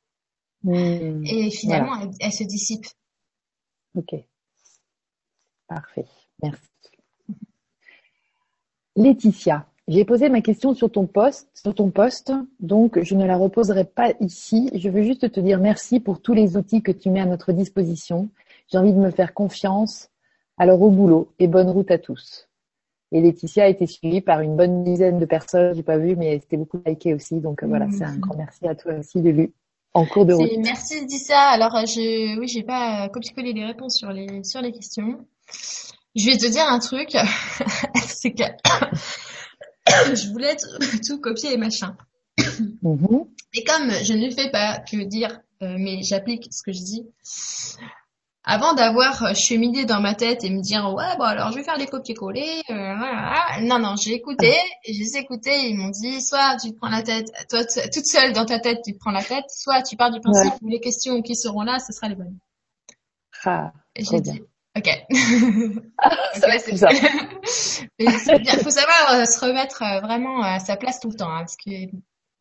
[0.62, 1.24] Mmh.
[1.24, 2.86] Et finalement, elle, se dissipe.
[3.96, 4.14] Ok.
[5.66, 6.06] Parfait.
[6.42, 6.62] Merci.
[8.96, 13.36] Laetitia, j'ai posé ma question sur ton poste, sur ton poste, donc je ne la
[13.36, 14.70] reposerai pas ici.
[14.74, 17.52] Je veux juste te dire merci pour tous les outils que tu mets à notre
[17.52, 18.28] disposition.
[18.68, 20.10] J'ai envie de me faire confiance.
[20.58, 22.48] Alors au boulot et bonne route à tous.
[23.12, 26.38] Et Laetitia a été suivie par une bonne dizaine de personnes, j'ai pas vu, mais
[26.40, 27.40] c'était beaucoup liké aussi.
[27.40, 27.92] Donc voilà, mmh.
[27.92, 29.54] c'est un grand merci à toi aussi, Lulu
[29.94, 30.50] en cours de route.
[30.58, 31.40] Merci dit ça.
[31.50, 35.26] Alors euh, je oui, j'ai pas copié-collé les réponses sur les sur les questions.
[36.14, 37.16] Je vais te dire un truc,
[38.06, 38.44] c'est que
[39.86, 40.56] je voulais
[41.06, 41.96] tout copier et machin.
[42.38, 43.28] Mm-hmm.
[43.54, 47.06] Et comme je ne fais pas que dire, euh, mais j'applique ce que je dis,
[48.44, 51.76] avant d'avoir cheminé dans ma tête et me dire ouais bon alors je vais faire
[51.76, 52.94] des copier-coller, euh,
[53.62, 54.54] non non j'ai écouté
[54.86, 58.46] j'ai écouté ils m'ont dit soit tu te prends la tête toi toute seule dans
[58.46, 61.20] ta tête tu te prends la tête soit tu pars du principe que les questions
[61.20, 62.38] qui seront là ce sera les bonnes.
[63.44, 64.42] Ah, et j'ai dit
[64.76, 64.88] ok.
[65.98, 66.88] Ah, c'est ça.
[67.98, 71.40] Il faut savoir euh, se remettre euh, vraiment à sa place tout le temps hein,
[71.40, 71.70] parce que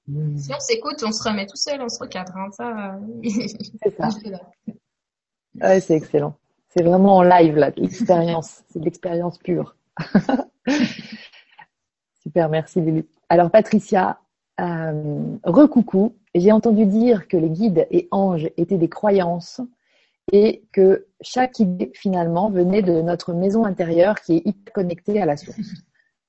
[0.08, 0.38] hmm.
[0.38, 2.96] si on s'écoute on se remet tout seul on se recadre hein, ça.
[3.84, 4.10] c'est ça.
[5.62, 6.36] Ouais, c'est excellent.
[6.70, 8.64] C'est vraiment en live, là, l'expérience.
[8.70, 9.76] c'est de l'expérience pure.
[12.22, 13.06] Super, merci Lulu.
[13.30, 14.20] Alors Patricia,
[14.60, 16.16] euh, recoucou.
[16.36, 19.62] J'ai entendu dire que les guides et anges étaient des croyances
[20.32, 25.26] et que chaque idée finalement venait de notre maison intérieure qui est hyper connectée à
[25.26, 25.58] la source.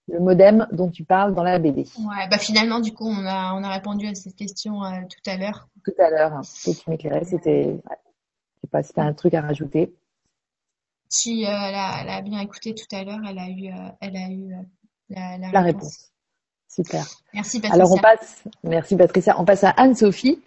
[0.09, 1.83] Le modem dont tu parles dans la BD.
[1.99, 5.31] Ouais, bah finalement du coup on a on a répondu à cette question euh, tout
[5.31, 5.69] à l'heure.
[5.85, 7.79] Tout à l'heure, hein, tu m'éclairais, c'était
[8.61, 9.95] je sais pas si tu as un truc à rajouter.
[11.09, 11.75] Si euh, elle,
[12.09, 14.63] a, bien écouté tout à l'heure, elle a eu, euh, elle a eu euh,
[15.09, 16.11] la, la, réponse.
[16.69, 17.05] Super.
[17.35, 17.75] Merci Patricia.
[17.75, 20.41] Alors on passe, merci Patricia, on passe à Anne-Sophie.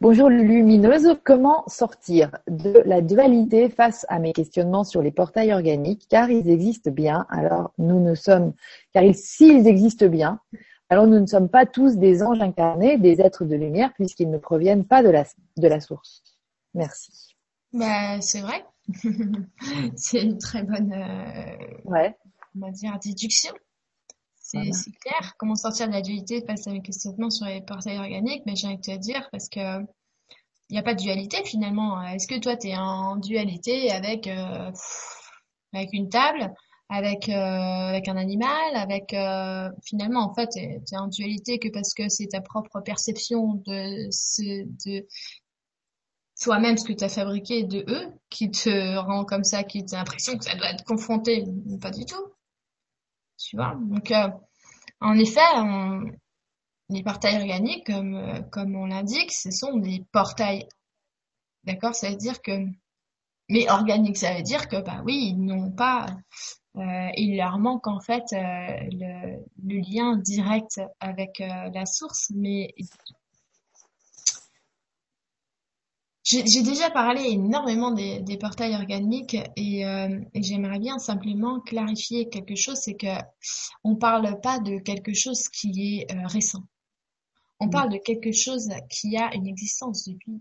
[0.00, 6.08] Bonjour lumineuse, comment sortir de la dualité face à mes questionnements sur les portails organiques?
[6.08, 7.24] Car ils existent bien.
[7.28, 8.52] Alors nous ne sommes,
[8.92, 10.40] car s'ils existent bien,
[10.88, 14.38] alors nous ne sommes pas tous des anges incarnés, des êtres de lumière puisqu'ils ne
[14.38, 15.24] proviennent pas de la,
[15.56, 16.24] de la source.
[16.74, 17.29] Merci.
[17.72, 18.64] Bah, c'est vrai.
[19.96, 22.16] c'est une très bonne, euh, ouais.
[22.56, 23.52] on va dire, déduction.
[24.36, 25.34] C'est clair.
[25.38, 28.42] Comment sortir de la dualité face à mes questionnements sur les portails organiques?
[28.46, 29.80] Mais j'ai envie de te dire parce que
[30.68, 32.02] il n'y a pas de dualité finalement.
[32.02, 34.70] Est-ce que toi, tu es en dualité avec, euh,
[35.72, 36.52] avec une table,
[36.88, 39.14] avec, euh, avec un animal, avec
[39.84, 44.08] finalement en fait, tu es, en dualité que parce que c'est ta propre perception de,
[44.10, 45.06] ce, de
[46.40, 49.98] toi-même ce que tu as fabriqué de eux qui te rend comme ça, qui t'a
[49.98, 51.44] l'impression que ça doit être confronté,
[51.80, 52.32] pas du tout.
[53.36, 54.28] Tu vois Donc, euh,
[55.00, 55.40] en effet,
[56.88, 60.66] les portails organiques, comme, euh, on l'indique, ce sont des portails.
[61.64, 61.94] D'accord?
[61.94, 62.52] Ça veut dire que...
[63.48, 66.06] Mais organique, ça veut dire que, bah oui, ils n'ont pas...
[66.76, 72.72] Euh, il leur manque en fait le, le, lien direct avec la source, mais
[76.30, 82.76] J'ai déjà parlé énormément des, portails organiques euh, et, j'aimerais bien simplement clarifier quelque chose,
[82.76, 83.18] c'est que
[83.82, 86.62] on parle pas de quelque chose qui est euh, récent.
[87.58, 87.70] On mm.
[87.70, 90.40] parle de quelque chose qui a une existence depuis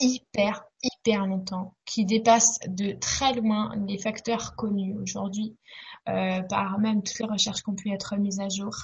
[0.00, 5.56] hyper, hyper longtemps, qui dépasse de très loin les facteurs connus aujourd'hui
[6.08, 8.74] euh, par même toutes les recherches qui ont pu être mises à jour.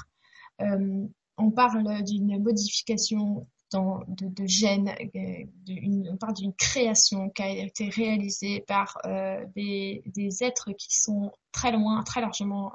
[0.60, 7.88] on parle d'une modification de, de gènes, euh, on parle d'une création qui a été
[7.88, 12.72] réalisée par euh, des, des, êtres qui sont très loin, très largement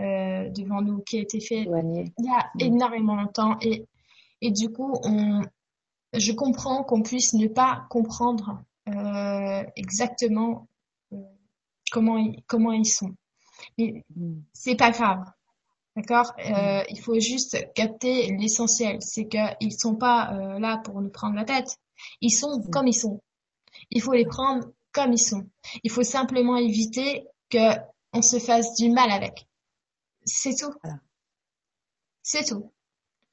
[0.00, 2.60] euh, devant nous, qui a été fait il y a mm.
[2.60, 3.86] énormément longtemps et
[4.40, 5.42] Et du coup, on,
[6.12, 8.62] je comprends qu'on puisse ne pas comprendre
[9.76, 10.66] exactement
[11.92, 13.14] comment ils, comment ils sont.
[13.78, 14.40] Mais Mm.
[14.52, 15.24] c'est pas grave.
[15.96, 16.32] D'accord?
[16.38, 18.98] Euh, il faut juste capter l'essentiel.
[19.00, 21.76] C'est qu'ils sont pas euh, là pour nous prendre la tête.
[22.20, 22.70] Ils sont Mm.
[22.70, 23.20] comme ils sont.
[23.90, 25.46] Il faut les prendre comme ils sont.
[25.82, 27.76] Il faut simplement éviter que
[28.12, 29.46] on se fasse du mal avec.
[30.24, 30.72] C'est tout.
[30.82, 30.98] Voilà.
[32.22, 32.72] C'est tout.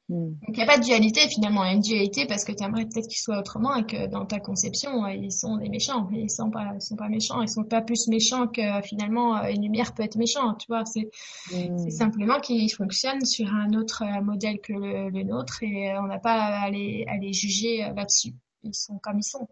[0.10, 0.30] Mm.
[0.30, 1.64] Donc il n'y a pas de dualité finalement.
[1.64, 4.08] Il y a une dualité parce que tu aimerais peut-être qu'ils soient autrement et que
[4.08, 6.10] dans ta conception, euh, ils sont des méchants.
[6.12, 7.42] Ils sont pas, ils sont pas méchants.
[7.42, 10.56] Ils sont pas plus méchants que finalement euh, une lumière peut être méchant.
[10.56, 11.10] Tu vois, c'est
[11.52, 11.90] Mm.
[11.90, 16.20] simplement qu'ils fonctionnent sur un autre euh, modèle que le, le nôtre et on n'a
[16.20, 18.34] pas à les, à les juger là-dessus.
[18.64, 19.48] Ils sont comme ils sont.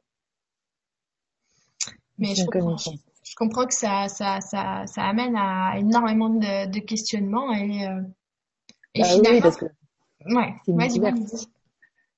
[2.17, 2.75] Mais je comprends,
[3.23, 8.01] je comprends que ça, ça, ça, ça amène à énormément de, de questionnements et, euh,
[8.95, 9.65] et Bah oui, finalement, parce que
[10.25, 11.17] ouais, c'est une découverte.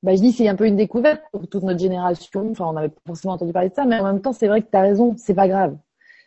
[0.01, 2.49] Bah, je dis c'est un peu une découverte pour toute notre génération.
[2.51, 4.61] Enfin, on avait pas forcément entendu parler de ça, mais en même temps, c'est vrai
[4.61, 5.77] que tu as raison, c'est pas grave.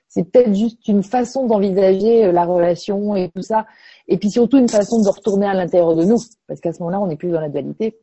[0.09, 3.67] C'est peut-être juste une façon d'envisager euh, la relation et tout ça.
[4.09, 6.19] Et puis surtout une façon de retourner à l'intérieur de nous.
[6.47, 7.99] Parce qu'à ce moment-là, on n'est plus dans la dualité.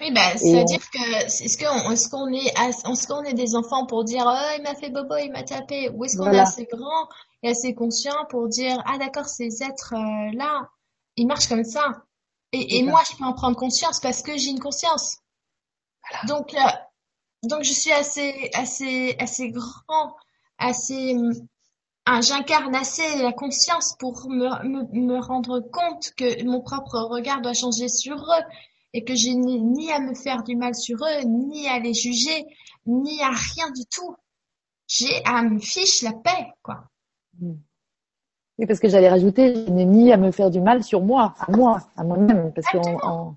[0.00, 1.26] Oui, bah, Et c'est à on- dire que
[1.92, 4.88] est-ce qu'on est as- est-ce qu'on est des enfants pour dire oh il m'a fait
[4.88, 5.90] bobo, il m'a tapé?
[5.90, 7.06] Ou est-ce qu'on est assez grand
[7.42, 10.64] et assez conscient pour dire ah d'accord ces êtres euh,
[11.16, 12.02] ils marchent comme ça
[12.52, 15.18] et, moi je peux en prendre conscience parce que j'ai une conscience
[16.26, 16.58] donc euh,
[17.44, 20.14] donc je suis assez assez assez grand
[20.58, 21.32] assez hum,
[22.04, 27.40] ah, j'incarne assez la conscience pour me, me, me rendre compte que mon propre regard
[27.42, 28.44] doit changer sur eux
[28.92, 31.94] et que j'ai ni, ni à me faire du mal sur eux, ni à les
[31.94, 32.44] juger,
[32.86, 34.16] ni à rien du tout.
[34.88, 36.84] J'ai à me fiche la paix, quoi.
[37.40, 37.54] Mm.
[38.58, 41.34] Oui, parce que j'allais rajouter, je n'ai ni à me faire du mal sur moi,
[41.38, 42.52] à moi, à moi-même.
[42.52, 43.34] Parce en,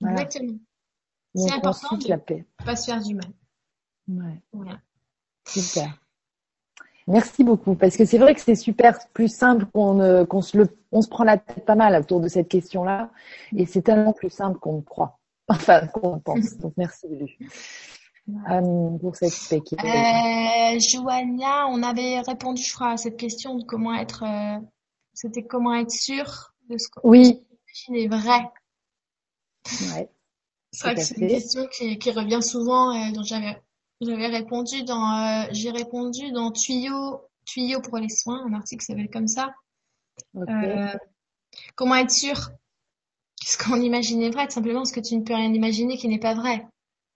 [0.00, 0.52] voilà, Exactement.
[1.34, 2.44] donc C'est on important de la paix.
[2.64, 3.26] pas se faire du mal.
[4.08, 4.40] Ouais.
[4.52, 4.78] Voilà.
[5.46, 6.00] Super.
[7.06, 10.68] Merci beaucoup, parce que c'est vrai que c'est super plus simple qu'on qu'on se le,
[10.92, 13.10] on se prend la tête pas mal autour de cette question-là,
[13.56, 15.18] et c'est tellement plus simple qu'on ne croit,
[15.48, 16.56] enfin qu'on pense.
[16.58, 17.08] Donc merci
[18.50, 19.54] euh, pour est-
[19.84, 24.58] Euh, Joania, on avait répondu, je crois, à cette question de comment être, euh,
[25.14, 27.42] c'était comment être sûr de ce qu'on Oui,
[27.88, 28.50] imagine est vrai.
[29.94, 30.10] ouais,
[30.72, 33.60] C'est vrai que c'est une question qui, qui revient souvent, euh, dont j'avais
[34.00, 38.86] j'avais répondu dans euh, j'ai répondu dans tuyau tuyau pour les soins, un article qui
[38.86, 39.50] s'appelle comme ça.
[40.36, 40.94] Euh,
[41.74, 42.50] comment être sûr
[43.42, 46.08] ce qu'on imagine est vrai, tout simplement parce que tu ne peux rien imaginer qui
[46.08, 46.66] n'est pas vrai.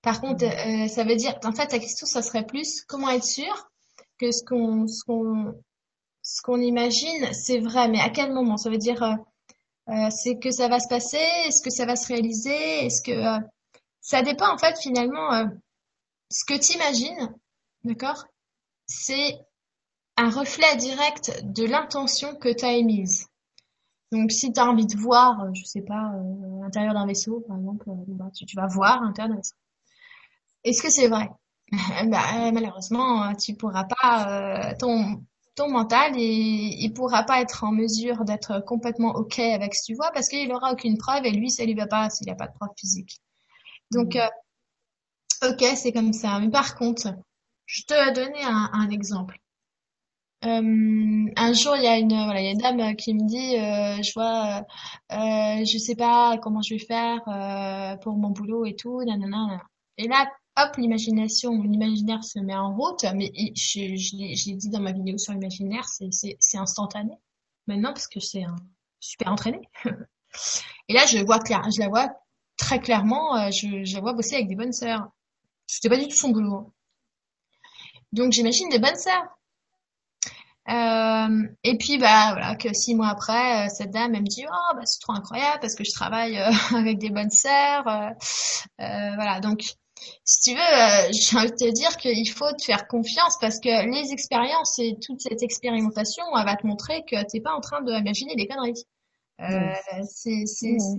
[0.05, 3.25] Par contre, euh, ça veut dire, en fait, la question, ça serait plus comment être
[3.25, 3.71] sûr
[4.19, 5.55] que ce qu'on ce qu'on
[6.23, 8.59] ce qu'on imagine, c'est vrai, mais à quel moment?
[8.59, 9.15] Ça veut dire, euh,
[9.89, 13.43] euh, c'est que ça va se passer, est-ce que ça va se réaliser, est-ce que
[14.03, 15.49] ça dépend en fait finalement.
[16.31, 17.35] ce que tu imagines,
[17.85, 18.27] d'accord,
[18.87, 19.39] c'est
[20.17, 23.27] un reflet direct de l'intention que tu as émise.
[24.13, 26.13] Donc, si tu as envie de voir, je sais pas,
[26.61, 29.57] l'intérieur d'un vaisseau, par exemple, bah, tu, tu vas voir l'intérieur d'un vaisseau.
[30.65, 31.29] Est-ce que c'est vrai?
[32.09, 34.29] Bah, euh, malheureusement, euh, tu pourras pas,
[34.71, 35.25] euh, ton,
[35.57, 39.87] ton mental, il, il pourra pas être en mesure d'être complètement OK avec ce que
[39.87, 42.35] tu vois parce qu'il aura aucune preuve et lui, ça lui va pas s'il a
[42.35, 43.21] pas de preuve physique.
[43.93, 44.27] Donc, euh,
[45.45, 46.41] Ok, c'est comme ça.
[46.41, 47.15] Mais par contre,
[47.67, 49.39] je te donner un, un exemple.
[50.45, 53.27] Euh, un jour, il y a une, voilà, il y a une dame qui me
[53.27, 54.63] dit, euh, je vois,
[55.13, 55.17] euh,
[55.61, 59.63] euh, je sais pas comment je vais faire euh, pour mon boulot et tout, nanana.
[59.97, 63.05] Et là, hop, l'imagination, l'imaginaire se met en route.
[63.15, 67.13] Mais je, l'ai dit dans ma vidéo sur l'imaginaire, c'est, instantané
[67.67, 68.57] maintenant parce que c'est un
[69.01, 69.61] super entraîné.
[70.89, 72.09] Et là, je vois clair, je la vois
[72.57, 75.09] très clairement, euh, je, la vois bosser avec des bonnes sœurs.
[75.67, 76.55] C'était pas du tout son boulot.
[76.55, 76.73] hein.
[78.13, 79.25] Donc j'imagine des bonnes sœurs.
[80.71, 84.47] Euh, et puis bah voilà que six mois après, euh, cette dame elle me dit
[84.49, 87.87] oh bah c'est trop incroyable parce que je travaille euh, avec des bonnes sœurs.
[87.87, 89.63] euh, voilà donc
[90.25, 93.59] si tu veux, euh, j'ai envie de te dire qu'il faut te faire confiance parce
[93.61, 97.61] que les expériences et toute cette expérimentation, elle va te montrer que t'es pas en
[97.61, 98.85] train d'imaginer des conneries.
[99.41, 100.45] Euh, c'est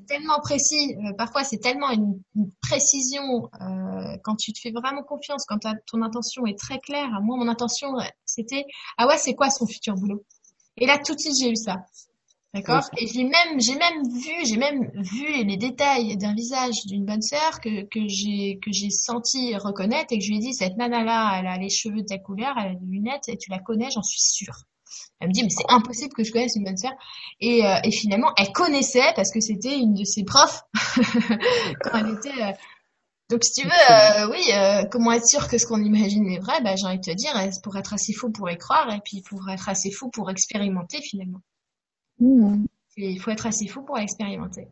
[0.07, 5.03] tellement précis, euh, parfois c'est tellement une, une précision euh, quand tu te fais vraiment
[5.03, 7.09] confiance, quand ton intention est très claire.
[7.21, 7.93] Moi, mon intention,
[8.25, 8.65] c'était
[8.97, 10.25] ah ouais, c'est quoi son futur boulot?
[10.77, 11.85] Et là, tout de suite, j'ai eu ça.
[12.55, 17.05] D'accord Et j'ai même, j'ai même vu, j'ai même vu les détails d'un visage d'une
[17.05, 20.53] bonne sœur que, que j'ai, que j'ai senti reconnaître et que je lui ai dit,
[20.53, 23.51] cette nana-là, elle a les cheveux de ta couleur, elle a des lunettes et tu
[23.51, 24.55] la connais, j'en suis sûre.
[25.19, 26.93] Elle me dit mais c'est impossible que je connaisse une bonne sœur.
[27.41, 30.61] Et, euh, et finalement elle connaissait parce que c'était une de ses profs
[31.83, 32.41] quand elle était.
[32.41, 32.53] euh,
[33.29, 36.39] Donc si tu veux, euh, oui, euh, comment être sûr que ce qu'on imagine est
[36.39, 36.61] vrai?
[36.63, 37.33] Ben j'ai envie de te dire,
[37.63, 41.01] pour être assez fou pour y croire et puis pour être assez fou pour expérimenter
[41.01, 41.41] finalement.
[42.19, 44.67] Il faut être assez fou pour expérimenter.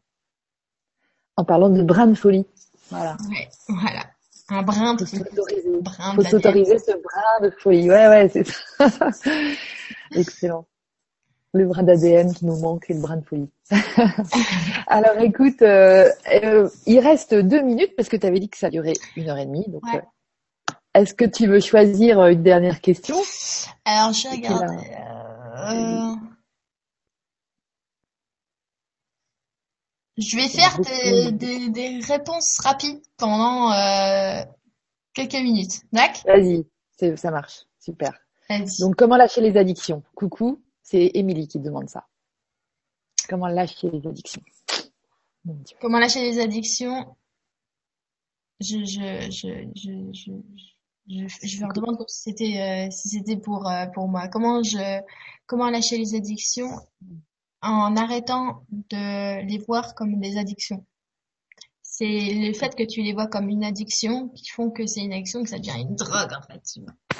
[1.35, 2.45] En parlant de brin de folie.
[2.89, 3.17] Voilà.
[3.29, 4.05] Ouais, voilà.
[4.49, 5.81] Un brin de s'autoriser.
[5.81, 7.89] brin Faut s'autoriser ce brin de folie.
[7.89, 9.09] Ouais, ouais, c'est ça.
[10.15, 10.65] Excellent.
[11.53, 13.49] Le brin d'ADN qui nous manque et le brin de folie.
[14.87, 16.09] Alors écoute, euh,
[16.43, 19.37] euh, il reste deux minutes parce que tu avais dit que ça durait une heure
[19.37, 19.65] et demie.
[19.67, 19.97] Donc, Ouais.
[19.99, 23.15] euh, est-ce que tu veux choisir une dernière question?
[23.85, 24.65] Alors, je regarde.
[24.79, 26.15] quelle euh,
[30.17, 34.43] Je vais faire des, de- des, des réponses rapides pendant euh,
[35.13, 35.81] quelques minutes.
[35.91, 36.21] D'accord?
[36.27, 36.65] Vas-y,
[36.97, 37.63] c'est- ça marche.
[37.79, 38.13] Super.
[38.49, 38.79] Vas-y.
[38.79, 40.03] Donc, comment lâcher les addictions?
[40.15, 42.05] Coucou, c'est Émilie qui demande ça.
[43.27, 44.41] Comment lâcher les addictions?
[45.81, 47.15] Comment lâcher les addictions?
[48.59, 50.31] Je, je, je, je, je,
[51.07, 54.27] je, je me redemande comme si c'était euh, si c'était pour euh, pour moi.
[54.29, 55.01] Comment je
[55.47, 56.69] comment lâcher les addictions?
[57.63, 60.85] En arrêtant de les voir comme des addictions.
[61.81, 65.13] C'est le fait que tu les vois comme une addiction qui font que c'est une
[65.13, 66.61] addiction que ça devient une drogue en fait.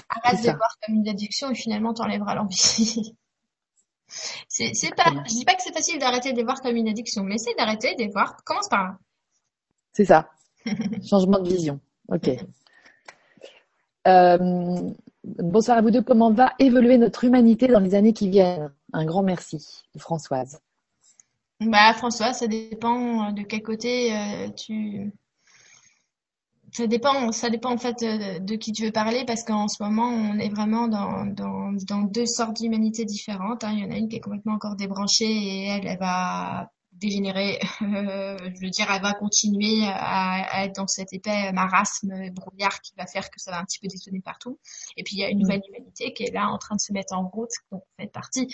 [0.10, 3.16] Arrête C'est de les voir comme une addiction et finalement t'enlèveras l'envie.
[4.48, 6.88] C'est c'est pas je dis pas que c'est facile d'arrêter de les voir comme une
[6.88, 8.36] addiction, mais essaie d'arrêter de les voir.
[8.46, 8.98] Commence par là.
[9.92, 10.30] C'est ça.
[11.10, 11.80] Changement de vision.
[12.10, 12.30] Ok.
[14.06, 14.92] Euh,
[15.24, 16.04] bonsoir à vous deux.
[16.04, 18.72] Comment va évoluer notre humanité dans les années qui viennent?
[18.94, 20.60] Un grand merci, Françoise.
[21.60, 25.12] Bah François, ça dépend de quel côté euh, tu
[26.72, 29.82] ça dépend ça dépend en fait euh, de qui tu veux parler parce qu'en ce
[29.82, 33.74] moment on est vraiment dans deux sortes d'humanité différentes hein.
[33.74, 36.72] Il y en a une qui est complètement encore débranchée et elle elle va
[37.06, 42.30] dégénérer Euh, je veux dire elle va continuer à, à être dans cet épais marasme
[42.32, 44.58] brouillard qui va faire que ça va un petit peu détonner partout
[44.98, 46.94] et puis il y a une nouvelle humanité qui est là en train de se
[46.94, 48.48] mettre en route dont vous faites partie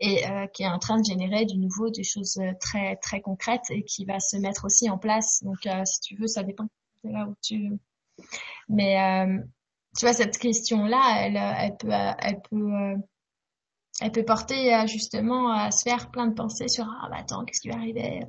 [0.00, 3.20] et euh, qui est en train de générer du nouveau, des choses euh, très très
[3.20, 5.42] concrètes et qui va se mettre aussi en place.
[5.42, 6.64] Donc, euh, si tu veux, ça dépend
[7.04, 7.72] de là où tu.
[8.68, 9.38] Mais euh,
[9.98, 13.02] tu vois, cette question-là, elle, euh, elle peut, elle peut,
[14.04, 17.42] elle peut porter euh, justement à se faire plein de pensées sur ah bah attends,
[17.46, 18.20] qu'est-ce qui va arriver?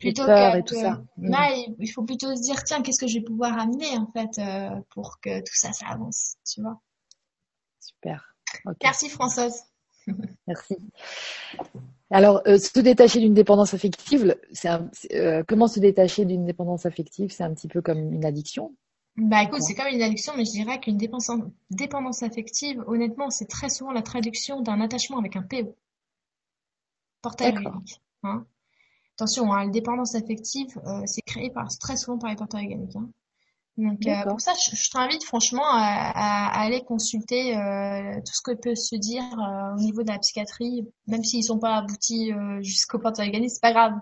[0.00, 1.02] Plutôt peur que, et tout que- ça.
[1.18, 1.30] Mm.
[1.30, 4.40] là, il, faut plutôt se dire tiens, qu'est-ce que je vais pouvoir amener en fait
[4.40, 6.80] euh, pour que tout ça, ça avance, tu vois?
[7.78, 8.34] Super.
[8.82, 9.64] Merci Françoise.
[10.46, 10.78] Merci.
[12.10, 14.34] Alors, euh, se détacher d'une dépendance affective,
[14.64, 17.32] un- euh, comment se détacher d'une dépendance affective?
[17.32, 18.74] C'est un petit peu comme une addiction.
[19.16, 21.30] Bah écoute, c'est comme une addiction, mais je dirais qu'une dépendance,
[21.70, 25.76] dépendance affective, honnêtement, c'est très souvent la traduction d'un attachement avec un PO.
[27.22, 27.66] Portail D'accord.
[27.68, 28.00] organique.
[28.22, 28.46] Hein.
[29.16, 32.96] Attention, hein, la dépendance affective, euh, c'est créé par, très souvent par les portails organiques.
[32.96, 33.08] Hein.
[33.78, 34.32] Donc euh, D'accord.
[34.32, 35.78] pour ça, je, je t'invite franchement à,
[36.14, 40.08] à- à aller consulter euh, tout ce que peut se dire euh, au niveau de
[40.08, 43.94] la psychiatrie, même s'ils sont pas aboutis euh, jusqu'au portail organique, c'est pas grave.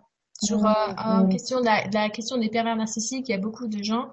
[0.42, 3.38] Sur euh, en question de la, de la question des pervers narcissiques, il y a
[3.38, 4.08] beaucoup de gens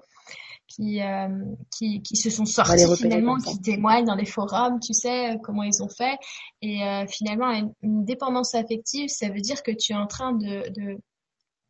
[0.68, 1.28] qui, euh,
[1.76, 5.62] qui, qui se sont sortis finalement, qui témoignent dans les forums, tu sais, euh, comment
[5.62, 6.18] ils ont fait.
[6.62, 10.32] Et euh, finalement, une, une dépendance affective, ça veut dire que tu es en train
[10.32, 10.98] de, de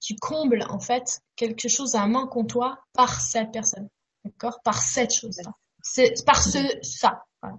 [0.00, 3.88] tu combles en fait quelque chose, un manque en toi par cette personne,
[4.24, 4.60] d'accord?
[4.62, 5.12] Par cette.
[5.82, 7.24] C'est par ce ça.
[7.40, 7.56] voilà.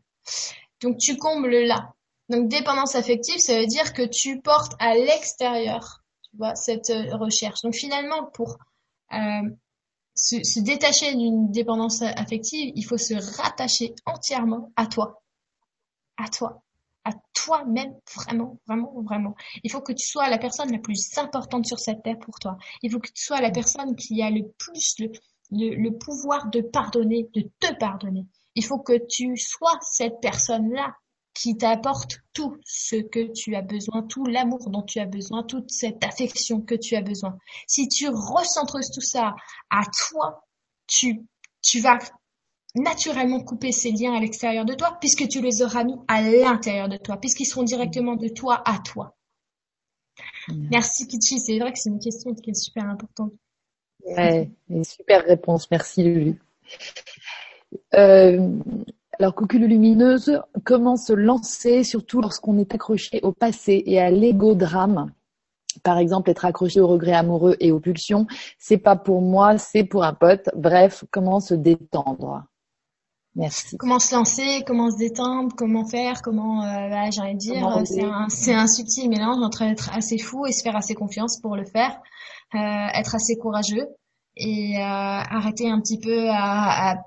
[0.81, 1.93] Donc tu combles là.
[2.29, 7.61] Donc dépendance affective, ça veut dire que tu portes à l'extérieur, tu vois, cette recherche.
[7.63, 8.57] Donc finalement, pour
[9.13, 9.49] euh,
[10.19, 15.21] se, détacher d'une dépendance affective, il faut se rattacher entièrement à toi,
[16.17, 16.61] à toi,
[17.03, 19.35] à toi-même, vraiment, vraiment, vraiment.
[19.63, 22.57] Il faut que tu sois la personne la plus importante sur cette terre pour toi.
[22.83, 25.11] Il faut que tu sois la personne qui a le plus le,
[25.51, 28.25] le, le pouvoir de pardonner, de te pardonner.
[28.55, 30.95] Il faut que tu sois cette personne-là
[31.39, 35.71] qui t'apporte tout ce que tu as besoin, tout l'amour dont tu as besoin, toute
[35.71, 37.37] cette affection que tu as besoin.
[37.65, 39.35] Si tu recentres tout ça
[39.69, 40.45] à toi,
[40.85, 41.21] tu,
[41.61, 41.97] tu vas
[42.75, 46.89] naturellement couper ces liens à l'extérieur de toi puisque tu les auras mis à l'intérieur
[46.89, 49.15] de toi, puisqu'ils seront directement de toi à toi.
[50.49, 50.67] Mmh.
[50.71, 53.31] Merci Kitchi, c'est vrai que c'est une question qui est super importante.
[54.05, 55.71] Ouais, une super réponse.
[55.71, 56.41] Merci Lulu.
[57.93, 58.59] Euh,
[59.19, 65.11] alors, coucou lumineuse, comment se lancer, surtout lorsqu'on est accroché au passé et à l'ego-drame
[65.83, 68.27] Par exemple, être accroché aux regrets amoureux et aux pulsions,
[68.57, 70.49] c'est pas pour moi, c'est pour un pote.
[70.55, 72.43] Bref, comment se détendre?
[73.35, 73.77] Merci.
[73.77, 77.81] Comment se lancer, comment se détendre, comment faire, comment, euh, bah, j'ai envie de dire,
[77.85, 81.39] c'est un, c'est un subtil mélange entre être assez fou et se faire assez confiance
[81.39, 81.91] pour le faire,
[82.55, 83.87] euh, être assez courageux
[84.35, 86.97] et euh, arrêter un petit peu à, à-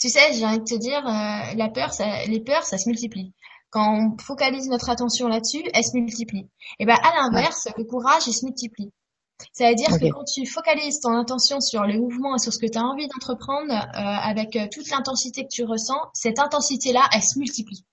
[0.00, 2.88] tu sais, j'ai envie de te dire, euh, la peur, ça, les peurs, ça se
[2.88, 3.32] multiplie.
[3.70, 6.48] Quand on focalise notre attention là-dessus, elle se multiplie.
[6.78, 8.90] Et ben à l'inverse, le courage, il se multiplie.
[9.52, 10.12] C'est-à-dire que Ok.
[10.12, 13.06] quand tu focalises ton attention sur le mouvement et sur ce que tu as envie
[13.08, 17.84] d'entreprendre, euh, avec euh, toute l'intensité que tu ressens, cette intensité-là, elle se multiplie.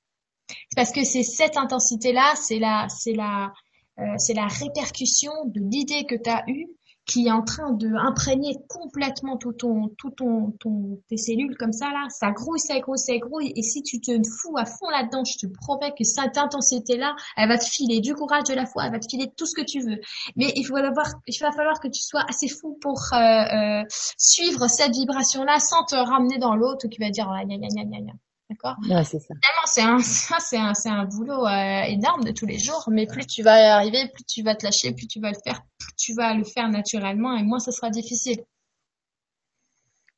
[0.49, 3.51] C'est parce que c'est cette intensité-là, c'est la, c'est la,
[3.99, 6.67] euh, c'est la répercussion de l'idée que tu as eue
[7.07, 11.71] qui est en train de imprégner complètement tout ton, tout ton, ton, tes cellules comme
[11.71, 12.05] ça là.
[12.09, 13.53] Ça grouille, ça grouille, ça grouille.
[13.55, 17.47] Et si tu te fous à fond là-dedans, je te promets que cette intensité-là, elle
[17.47, 19.65] va te filer du courage, de la foi, elle va te filer tout ce que
[19.65, 19.99] tu veux.
[20.35, 23.84] Mais il faut avoir, il va falloir que tu sois assez fou pour euh, euh,
[24.17, 27.85] suivre cette vibration-là sans te ramener dans l'autre qui va dire ah, gna, gna, gna,
[27.85, 28.13] gna, gna.
[28.49, 28.78] D'accord.
[28.90, 29.34] Ouais, c'est ça.
[29.65, 29.99] C'est un,
[30.40, 33.60] c'est un, c'est un boulot euh, énorme de tous les jours, mais plus tu vas
[33.60, 36.34] y arriver, plus tu vas te lâcher, plus tu vas le faire, plus tu vas
[36.34, 38.44] le faire naturellement, et moins ce sera difficile.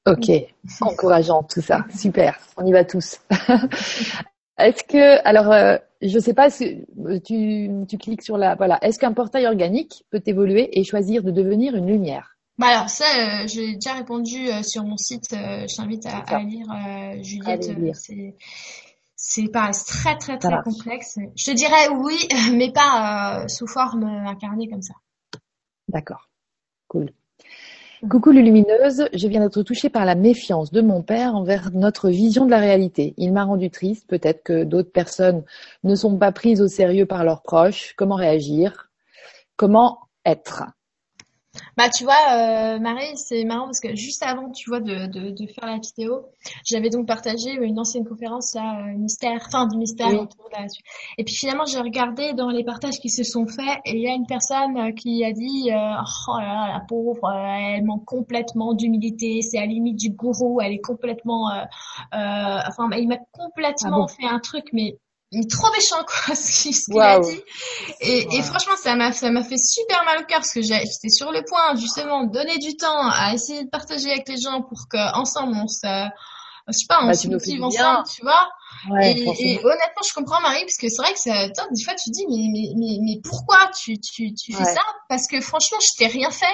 [0.05, 0.31] Ok,
[0.81, 3.19] encourageant tout ça, super, on y va tous.
[4.57, 6.85] Est-ce que, alors, euh, je sais pas si
[7.25, 11.31] tu, tu cliques sur la, voilà, est-ce qu'un portail organique peut évoluer et choisir de
[11.31, 12.38] devenir une lumière?
[12.59, 15.31] Bah alors ça, euh, j'ai déjà répondu euh, sur mon site.
[15.31, 16.67] euh, je t'invite à, lire,
[17.23, 17.71] Juliette.
[17.93, 18.35] C'est
[19.15, 21.17] c'est pas très très très complexe.
[21.37, 22.17] Je te dirais oui,
[22.53, 24.93] mais pas sous forme incarnée comme ça.
[25.87, 26.29] D'accord,
[26.89, 27.11] cool.
[28.09, 32.45] Coucou Lumineuse, je viens d'être touchée par la méfiance de mon père envers notre vision
[32.45, 33.13] de la réalité.
[33.17, 35.43] Il m'a rendu triste, peut-être que d'autres personnes
[35.83, 37.93] ne sont pas prises au sérieux par leurs proches.
[37.97, 38.89] Comment réagir?
[39.57, 40.63] Comment être?
[41.79, 45.29] Bah tu vois, euh, Marie, c'est marrant parce que juste avant, tu vois, de, de,
[45.29, 46.25] de faire la vidéo,
[46.65, 50.17] j'avais donc partagé une ancienne conférence là, euh, mystère, fin du mystère Oui.
[50.17, 50.65] autour de la
[51.17, 54.09] Et puis finalement, j'ai regardé dans les partages qui se sont faits et il y
[54.09, 55.75] a une personne euh, qui a dit, euh,
[56.27, 60.09] oh là là, la pauvre, euh, elle manque complètement d'humilité, c'est à la limite du
[60.09, 61.63] gourou, elle est complètement, euh,
[62.13, 64.97] euh, enfin, il m'a complètement Ah bon fait un truc, mais
[65.31, 67.41] mais trop méchant quoi ce qu'il a dit
[68.01, 71.09] et, et franchement, ça m'a ça m'a fait super mal au cœur parce que j'étais
[71.09, 74.61] sur le point justement de donner du temps à essayer de partager avec les gens
[74.63, 76.09] pour que ensemble on se
[76.67, 78.47] je sais pas, on Bah, se motive ensemble, tu vois.
[78.89, 81.83] Ouais, et, et honnêtement, je comprends Marie parce que c'est vrai que ça, toi, des
[81.83, 84.73] fois tu dis mais mais mais, mais pourquoi tu tu tu fais Ouais.
[84.73, 84.81] ça?
[85.09, 86.45] Parce que franchement, je t'ai rien fait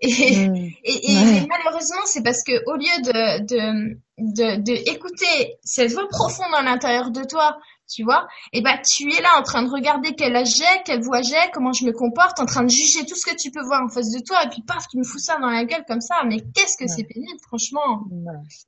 [0.00, 0.68] et Hmm.
[0.84, 1.42] et, et, Ouais.
[1.42, 6.52] et malheureusement, c'est parce que au lieu de, de, de, de écouter cette voix profonde
[6.54, 7.56] à l'intérieur de toi,
[7.88, 11.02] tu vois, et ben tu es là en train de regarder quel âge j'ai, quelle
[11.02, 13.62] voix j'ai, comment je me comporte, en train de juger tout ce que tu peux
[13.64, 15.84] voir en face de toi, et puis paf, tu me fous ça dans la gueule
[15.86, 16.22] comme ça.
[16.26, 16.88] Mais qu'est-ce que Ouais.
[16.88, 18.04] c'est pénible, franchement.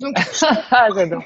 [0.01, 0.15] Donc
[0.71, 1.25] Ah, J'adore.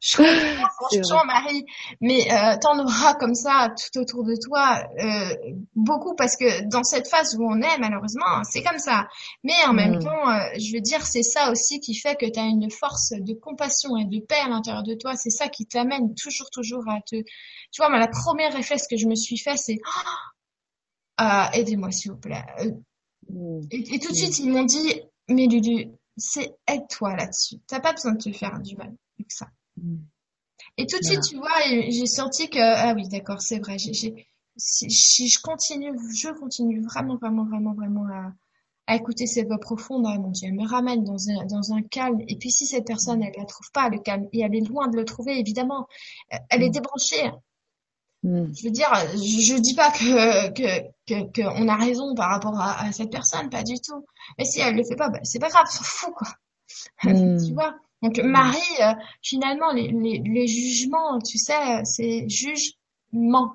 [0.00, 1.64] Je comprends franchement Marie,
[2.00, 5.34] mais euh, t'en auras comme ça tout autour de toi euh,
[5.74, 9.08] beaucoup parce que dans cette phase où on est malheureusement c'est comme ça.
[9.44, 10.02] Mais en même Mm.
[10.04, 13.10] temps, euh, je veux dire c'est ça aussi qui fait que tu as une force
[13.12, 15.16] de compassion et de paix à l'intérieur de toi.
[15.16, 17.16] C'est ça qui t'amène toujours toujours à te.
[17.16, 19.78] Tu vois, moi la première réflexe que je me suis fait c'est
[21.18, 22.44] ah, aidez-moi s'il vous plaît.
[23.28, 23.60] Hmm.
[23.70, 24.16] et, et tout de Mm.
[24.16, 27.56] suite ils m'ont dit mais Lulu c'est aide-toi là-dessus.
[27.66, 29.46] T'as pas besoin de te faire du mal avec ça.
[30.78, 31.20] Et tout de Voilà.
[31.20, 34.26] suite, tu vois, et j'ai senti que, ah oui, d'accord, c'est vrai, j'ai, j'ai,
[34.56, 38.32] si, si je continue, je continue vraiment, vraiment, vraiment, vraiment à,
[38.86, 41.82] à écouter cette voix profonde, ah mon Dieu, elle me ramène dans un, dans un
[41.82, 42.20] calme.
[42.28, 44.88] Et puis si cette personne, elle la trouve pas, le calme, et elle est loin
[44.88, 45.86] de le trouver, évidemment,
[46.34, 46.72] euh, elle est Mm.
[46.72, 47.30] débranchée.
[48.22, 48.52] Hmm.
[48.54, 52.30] Je veux dire, je, je dis pas que, que, que, que on a raison par
[52.30, 54.04] rapport à, à cette personne, pas du tout.
[54.38, 56.28] Mais si elle le fait pas, bah, c'est pas grave, s'en fout, quoi.
[57.04, 57.46] Mm.
[57.46, 57.74] tu vois?
[58.02, 58.92] Donc Marie, euh,
[59.22, 63.54] finalement, les, les, les jugements, tu sais, euh, c'est jugement.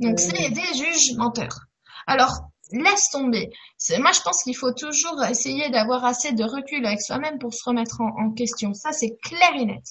[0.00, 1.60] Donc c'est des juges menteurs.
[2.06, 3.50] Alors laisse tomber.
[3.78, 7.54] C'est- Moi, je pense qu'il faut toujours essayer d'avoir assez de recul avec soi-même pour
[7.54, 8.74] se remettre en, en question.
[8.74, 9.84] Ça, c'est clair et net.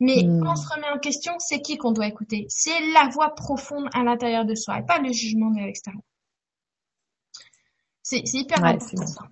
[0.00, 0.42] Mais Mm.
[0.42, 2.46] quand on se remet en question, c'est qui qu'on doit écouter?
[2.48, 6.02] C'est la voix profonde à l'intérieur de soi et pas le jugement de l'extérieur.
[8.02, 9.22] C'est hyper Ouais, important ça.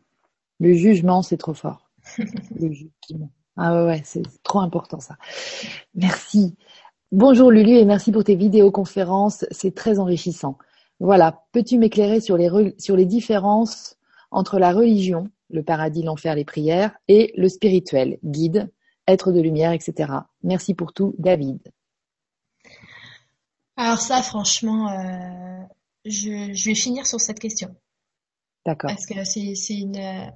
[0.61, 1.86] Le jugement, c'est trop fort.
[3.59, 5.16] Ah ouais, ouais, c'est trop important ça.
[5.95, 6.55] Merci.
[7.11, 10.59] Bonjour Lulu et merci pour tes vidéoconférences, c'est très enrichissant.
[11.01, 13.97] Voilà, peux-tu m'éclairer sur les, sur les différences
[14.31, 18.70] entre la religion, le paradis, l'enfer, les prières, et le spirituel, guide,
[19.07, 20.12] être de lumière, etc.
[20.43, 21.61] Merci pour tout, David.
[23.77, 25.62] Alors ça, franchement, euh,
[26.05, 27.74] je, je vais finir sur cette question.
[28.66, 28.91] D'accord.
[28.91, 30.31] Parce que c'est c'est une...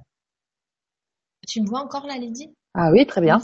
[1.47, 2.53] Tu me vois encore là, Lydie?
[2.73, 3.39] Ah oui, très bien.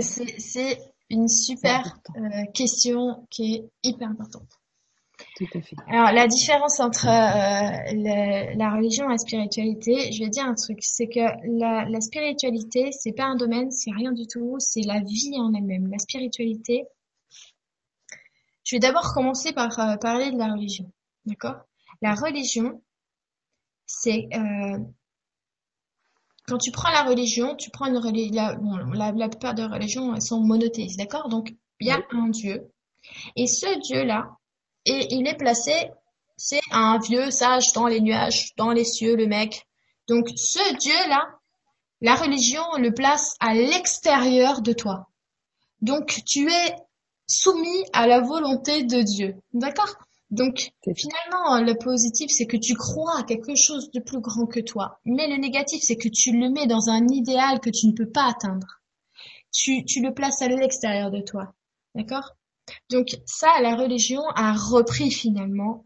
[0.00, 0.78] C'est
[1.10, 4.48] une super euh, question qui est hyper importante.
[5.36, 5.76] Tout à fait.
[5.88, 10.78] Alors la différence entre euh, la religion et la spiritualité, je vais dire un truc,
[10.80, 11.20] c'est que
[11.58, 15.54] la, la spiritualité, c'est pas un domaine, c'est rien du tout, c'est la vie en
[15.54, 15.88] elle-même.
[15.90, 16.86] La spiritualité,
[18.64, 20.90] je vais d'abord commencer par euh, parler de la religion,
[21.26, 21.56] d'accord?
[22.00, 22.82] La religion,
[23.86, 24.78] c'est euh,
[26.52, 29.64] quand tu prends la religion, tu prends une religion, la, bon, la, la, plupart des
[29.64, 31.30] religions elles sont monothéistes, d'accord?
[31.30, 32.70] Donc il y a un Dieu,
[33.36, 34.36] et ce Dieu-là,
[34.84, 35.72] et il est placé,
[36.36, 39.66] c'est un vieux sage dans les nuages, dans les cieux, le mec.
[40.08, 41.26] Donc ce Dieu-là,
[42.02, 45.08] la religion le place à l'extérieur de toi.
[45.80, 46.76] Donc tu es
[47.26, 49.36] soumis à la volonté de Dieu.
[49.54, 49.94] D'accord?
[50.32, 54.60] Donc finalement, le positif, c'est que tu crois à quelque chose de plus grand que
[54.60, 54.98] toi.
[55.04, 58.10] Mais le négatif, c'est que tu le mets dans un idéal que tu ne peux
[58.10, 58.80] pas atteindre.
[59.52, 61.52] Tu, tu le places à l'extérieur de toi.
[61.94, 62.30] D'accord?
[62.88, 65.84] Donc ça, la religion a repris finalement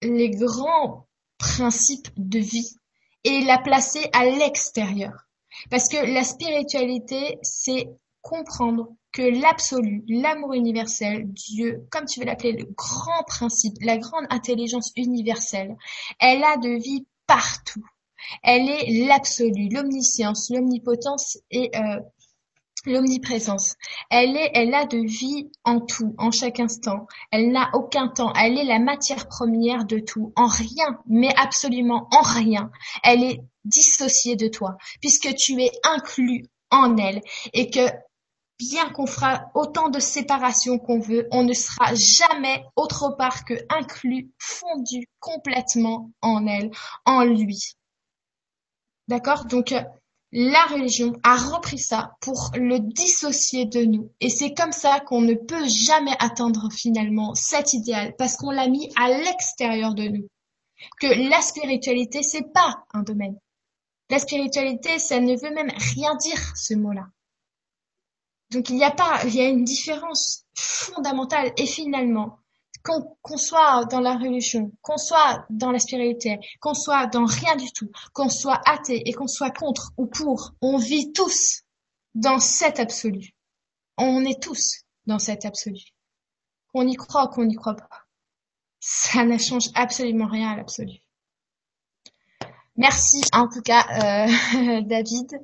[0.00, 2.76] les grands principes de vie
[3.24, 5.26] et l'a placé à l'extérieur.
[5.70, 7.88] Parce que la spiritualité, c'est
[8.22, 14.26] comprendre que l'absolu, l'amour universel, Dieu, comme tu veux l'appeler, le grand principe, la grande
[14.30, 15.76] intelligence universelle,
[16.20, 17.84] elle a de vie partout.
[18.42, 22.00] Elle est l'absolu, l'omniscience, l'omnipotence et euh,
[22.84, 23.76] l'omniprésence.
[24.10, 27.06] Elle est, elle a de vie en tout, en chaque instant.
[27.30, 28.32] Elle n'a aucun temps.
[28.34, 30.32] Elle est la matière première de tout.
[30.36, 32.70] En rien, mais absolument en rien.
[33.02, 37.22] Elle est dissociée de toi, puisque tu es inclus en elle
[37.52, 37.80] et que
[38.58, 43.54] bien qu'on fera autant de séparation qu'on veut, on ne sera jamais autre part que
[43.68, 46.70] inclus, fondu complètement en elle,
[47.04, 47.76] en lui.
[49.06, 49.44] D'accord?
[49.46, 49.82] Donc euh,
[50.32, 54.12] la religion a repris ça pour le dissocier de nous.
[54.20, 58.68] Et c'est comme ça qu'on ne peut jamais atteindre finalement cet idéal, parce qu'on l'a
[58.68, 60.28] mis à l'extérieur de nous.
[61.00, 63.38] Que la spiritualité, c'est pas un domaine.
[64.10, 67.06] La spiritualité, ça ne veut même rien dire, ce mot-là.
[68.50, 72.38] Donc il n'y a pas, il y a une différence fondamentale et finalement,
[72.82, 77.70] qu'on soit dans la religion, qu'on soit dans la spiritualité, qu'on soit dans rien du
[77.72, 81.62] tout, qu'on soit athée et qu'on soit contre ou pour, on vit tous
[82.14, 83.34] dans cet absolu.
[83.98, 85.80] On est tous dans cet absolu.
[86.72, 87.88] Qu'on y croit ou qu'on n'y croit pas.
[88.80, 90.98] Ça ne change absolument rien à l'absolu.
[92.76, 95.42] Merci en tout cas euh, David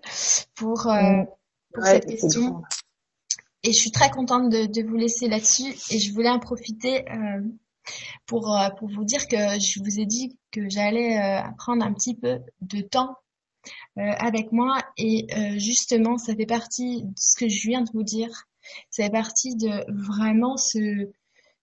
[0.55, 1.25] pour, euh,
[1.73, 2.63] pour cette question.
[3.65, 5.75] Et je suis très contente de, vous laisser là-dessus.
[5.91, 7.41] Et je voulais en profiter euh,
[8.27, 11.93] pour, euh, pour vous dire que je vous ai dit que j'allais euh, prendre un
[11.93, 13.17] petit peu de temps
[13.97, 14.77] avec moi.
[14.99, 15.27] Et
[15.57, 18.29] justement, ça fait partie de ce que je viens de vous dire.
[18.91, 21.09] Ça fait partie de vraiment ce,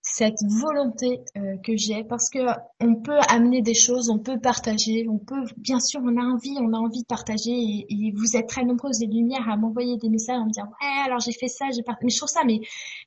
[0.01, 2.39] cette volonté euh, que j'ai parce que
[2.79, 6.57] on peut amener des choses, on peut partager, on peut bien sûr on a envie,
[6.59, 10.09] on a envie de partager et, vous êtes très nombreuses des lumières à m'envoyer des
[10.09, 12.05] messages en me disant ouais alors j'ai fait ça, j'ai partagé.
[12.05, 12.61] Mais je trouve ça mais,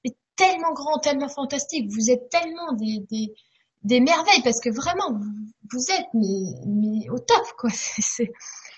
[0.05, 1.91] mais tellement grand, tellement fantastique.
[1.91, 3.35] Vous êtes tellement des, des,
[3.83, 5.33] des merveilles parce que vraiment vous,
[5.73, 7.71] vous êtes mais, mais au top quoi.
[7.75, 8.31] c'est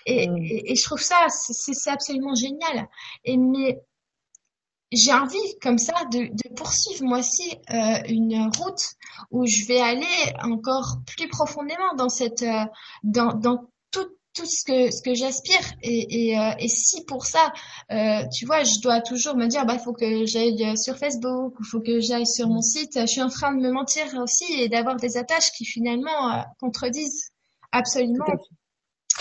[0.07, 0.37] et, mm.
[0.37, 2.87] et, et, je trouve ça c'est absolument génial.
[3.25, 3.79] Et mais
[4.91, 8.93] j'ai envie comme ça de, de poursuivre moi aussi euh, une route
[9.31, 10.05] où je vais aller
[10.43, 12.65] encore plus profondément dans cette euh,
[13.03, 15.59] dans, dans tout tout ce que ce que j'aspire.
[15.81, 17.51] Et et, euh, et si pour ça
[17.91, 21.65] euh, tu vois je dois toujours me dire bah faut que j'aille sur Facebook il
[21.65, 24.69] faut que j'aille sur mon site je suis en train de me mentir aussi et
[24.69, 27.31] d'avoir des attaches qui finalement euh, contredisent
[27.71, 28.25] absolument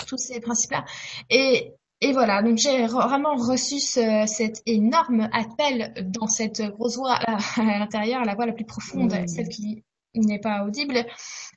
[0.06, 0.84] tous ces principes là
[1.30, 1.72] et
[2.02, 7.39] et voilà, donc j'ai vraiment reçu ce, cet énorme appel dans cette grosse voix à,
[7.60, 9.28] à l'intérieur, la voix la plus profonde, mmh.
[9.28, 9.82] celle qui
[10.14, 11.05] n'est pas audible,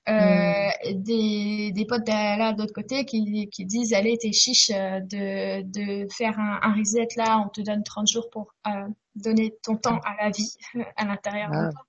[0.10, 0.94] euh, mmh.
[0.95, 5.61] des, des potes là de l'autre côté qui, qui disent allez t'es chiche euh, de,
[5.61, 9.76] de faire un, un, reset là, on te donne 30 jours pour euh, donner ton
[9.76, 10.56] temps à la vie
[10.95, 11.68] à l'intérieur ah.
[11.68, 11.86] de toi.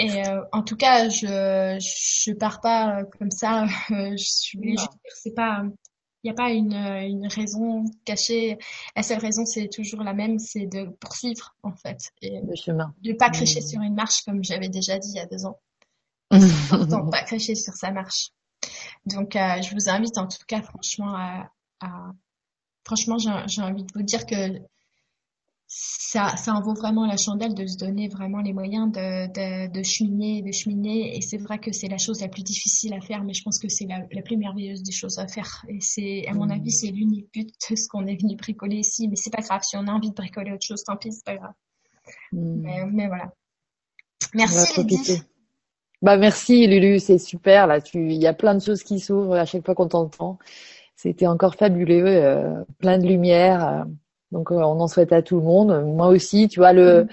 [0.00, 1.26] Et euh, en tout cas, je
[1.80, 3.66] je pars pas comme ça.
[3.88, 5.64] je voulais juste dire c'est pas
[6.24, 8.58] n'y a pas une, une raison cachée.
[8.96, 11.98] La seule raison, c'est toujours la même, c'est de poursuivre, en fait.
[12.22, 12.94] Et le chemin.
[13.02, 13.66] De pas cracher mmh.
[13.66, 15.58] sur une marche, comme j'avais déjà dit il y a deux ans.
[16.30, 18.30] Important, pas cracher sur sa marche.
[19.06, 21.50] Donc, euh, je vous invite, en tout cas, franchement, à,
[21.80, 22.12] à...
[22.84, 24.60] franchement, j'ai envie de vous dire que
[25.70, 29.70] ça, ça en vaut vraiment la chandelle de se donner vraiment les moyens de, de,
[29.70, 31.14] de cheminer, de cheminer.
[31.14, 33.58] Et c'est vrai que c'est la chose la plus difficile à faire, mais je pense
[33.58, 35.66] que c'est la, la, plus merveilleuse des choses à faire.
[35.68, 39.08] Et c'est, à mon avis, c'est l'unique but de ce qu'on est venu bricoler ici.
[39.08, 39.60] Mais c'est pas grave.
[39.62, 41.52] Si on a envie de bricoler autre chose, tant pis, c'est pas grave.
[42.32, 42.60] Mmh.
[42.62, 43.30] Mais, mais, voilà.
[44.34, 45.22] Merci, Lydie.
[46.00, 46.98] Bah, merci, Lulu.
[46.98, 47.82] C'est super, là.
[47.82, 50.38] Tu, il y a plein de choses qui s'ouvrent à chaque fois qu'on t'entend.
[50.96, 52.06] C'était encore fabuleux.
[52.06, 53.68] Euh, plein de lumière.
[53.68, 53.84] Euh,
[54.32, 55.84] donc, euh, on en souhaite à tout le monde.
[55.86, 57.08] Moi aussi, tu vois, le, mm.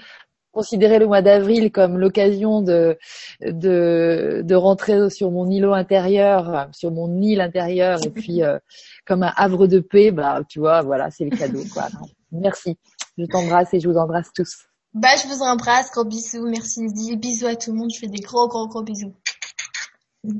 [0.52, 2.98] considérer le mois d'avril comme l'occasion de,
[3.40, 8.58] de, de rentrer sur mon îlot intérieur, sur mon île intérieure, et puis euh,
[9.06, 11.88] comme un havre de paix, bah, tu vois, voilà, c'est le cadeau, quoi.
[12.32, 12.76] Merci.
[13.16, 14.66] Je t'embrasse et je vous embrasse tous.
[14.92, 18.06] Bah, je vous embrasse, gros bisous, merci Lydie, bisous à tout le monde, je fais
[18.06, 19.14] des gros, gros, gros bisous.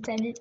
[0.05, 0.35] Salut.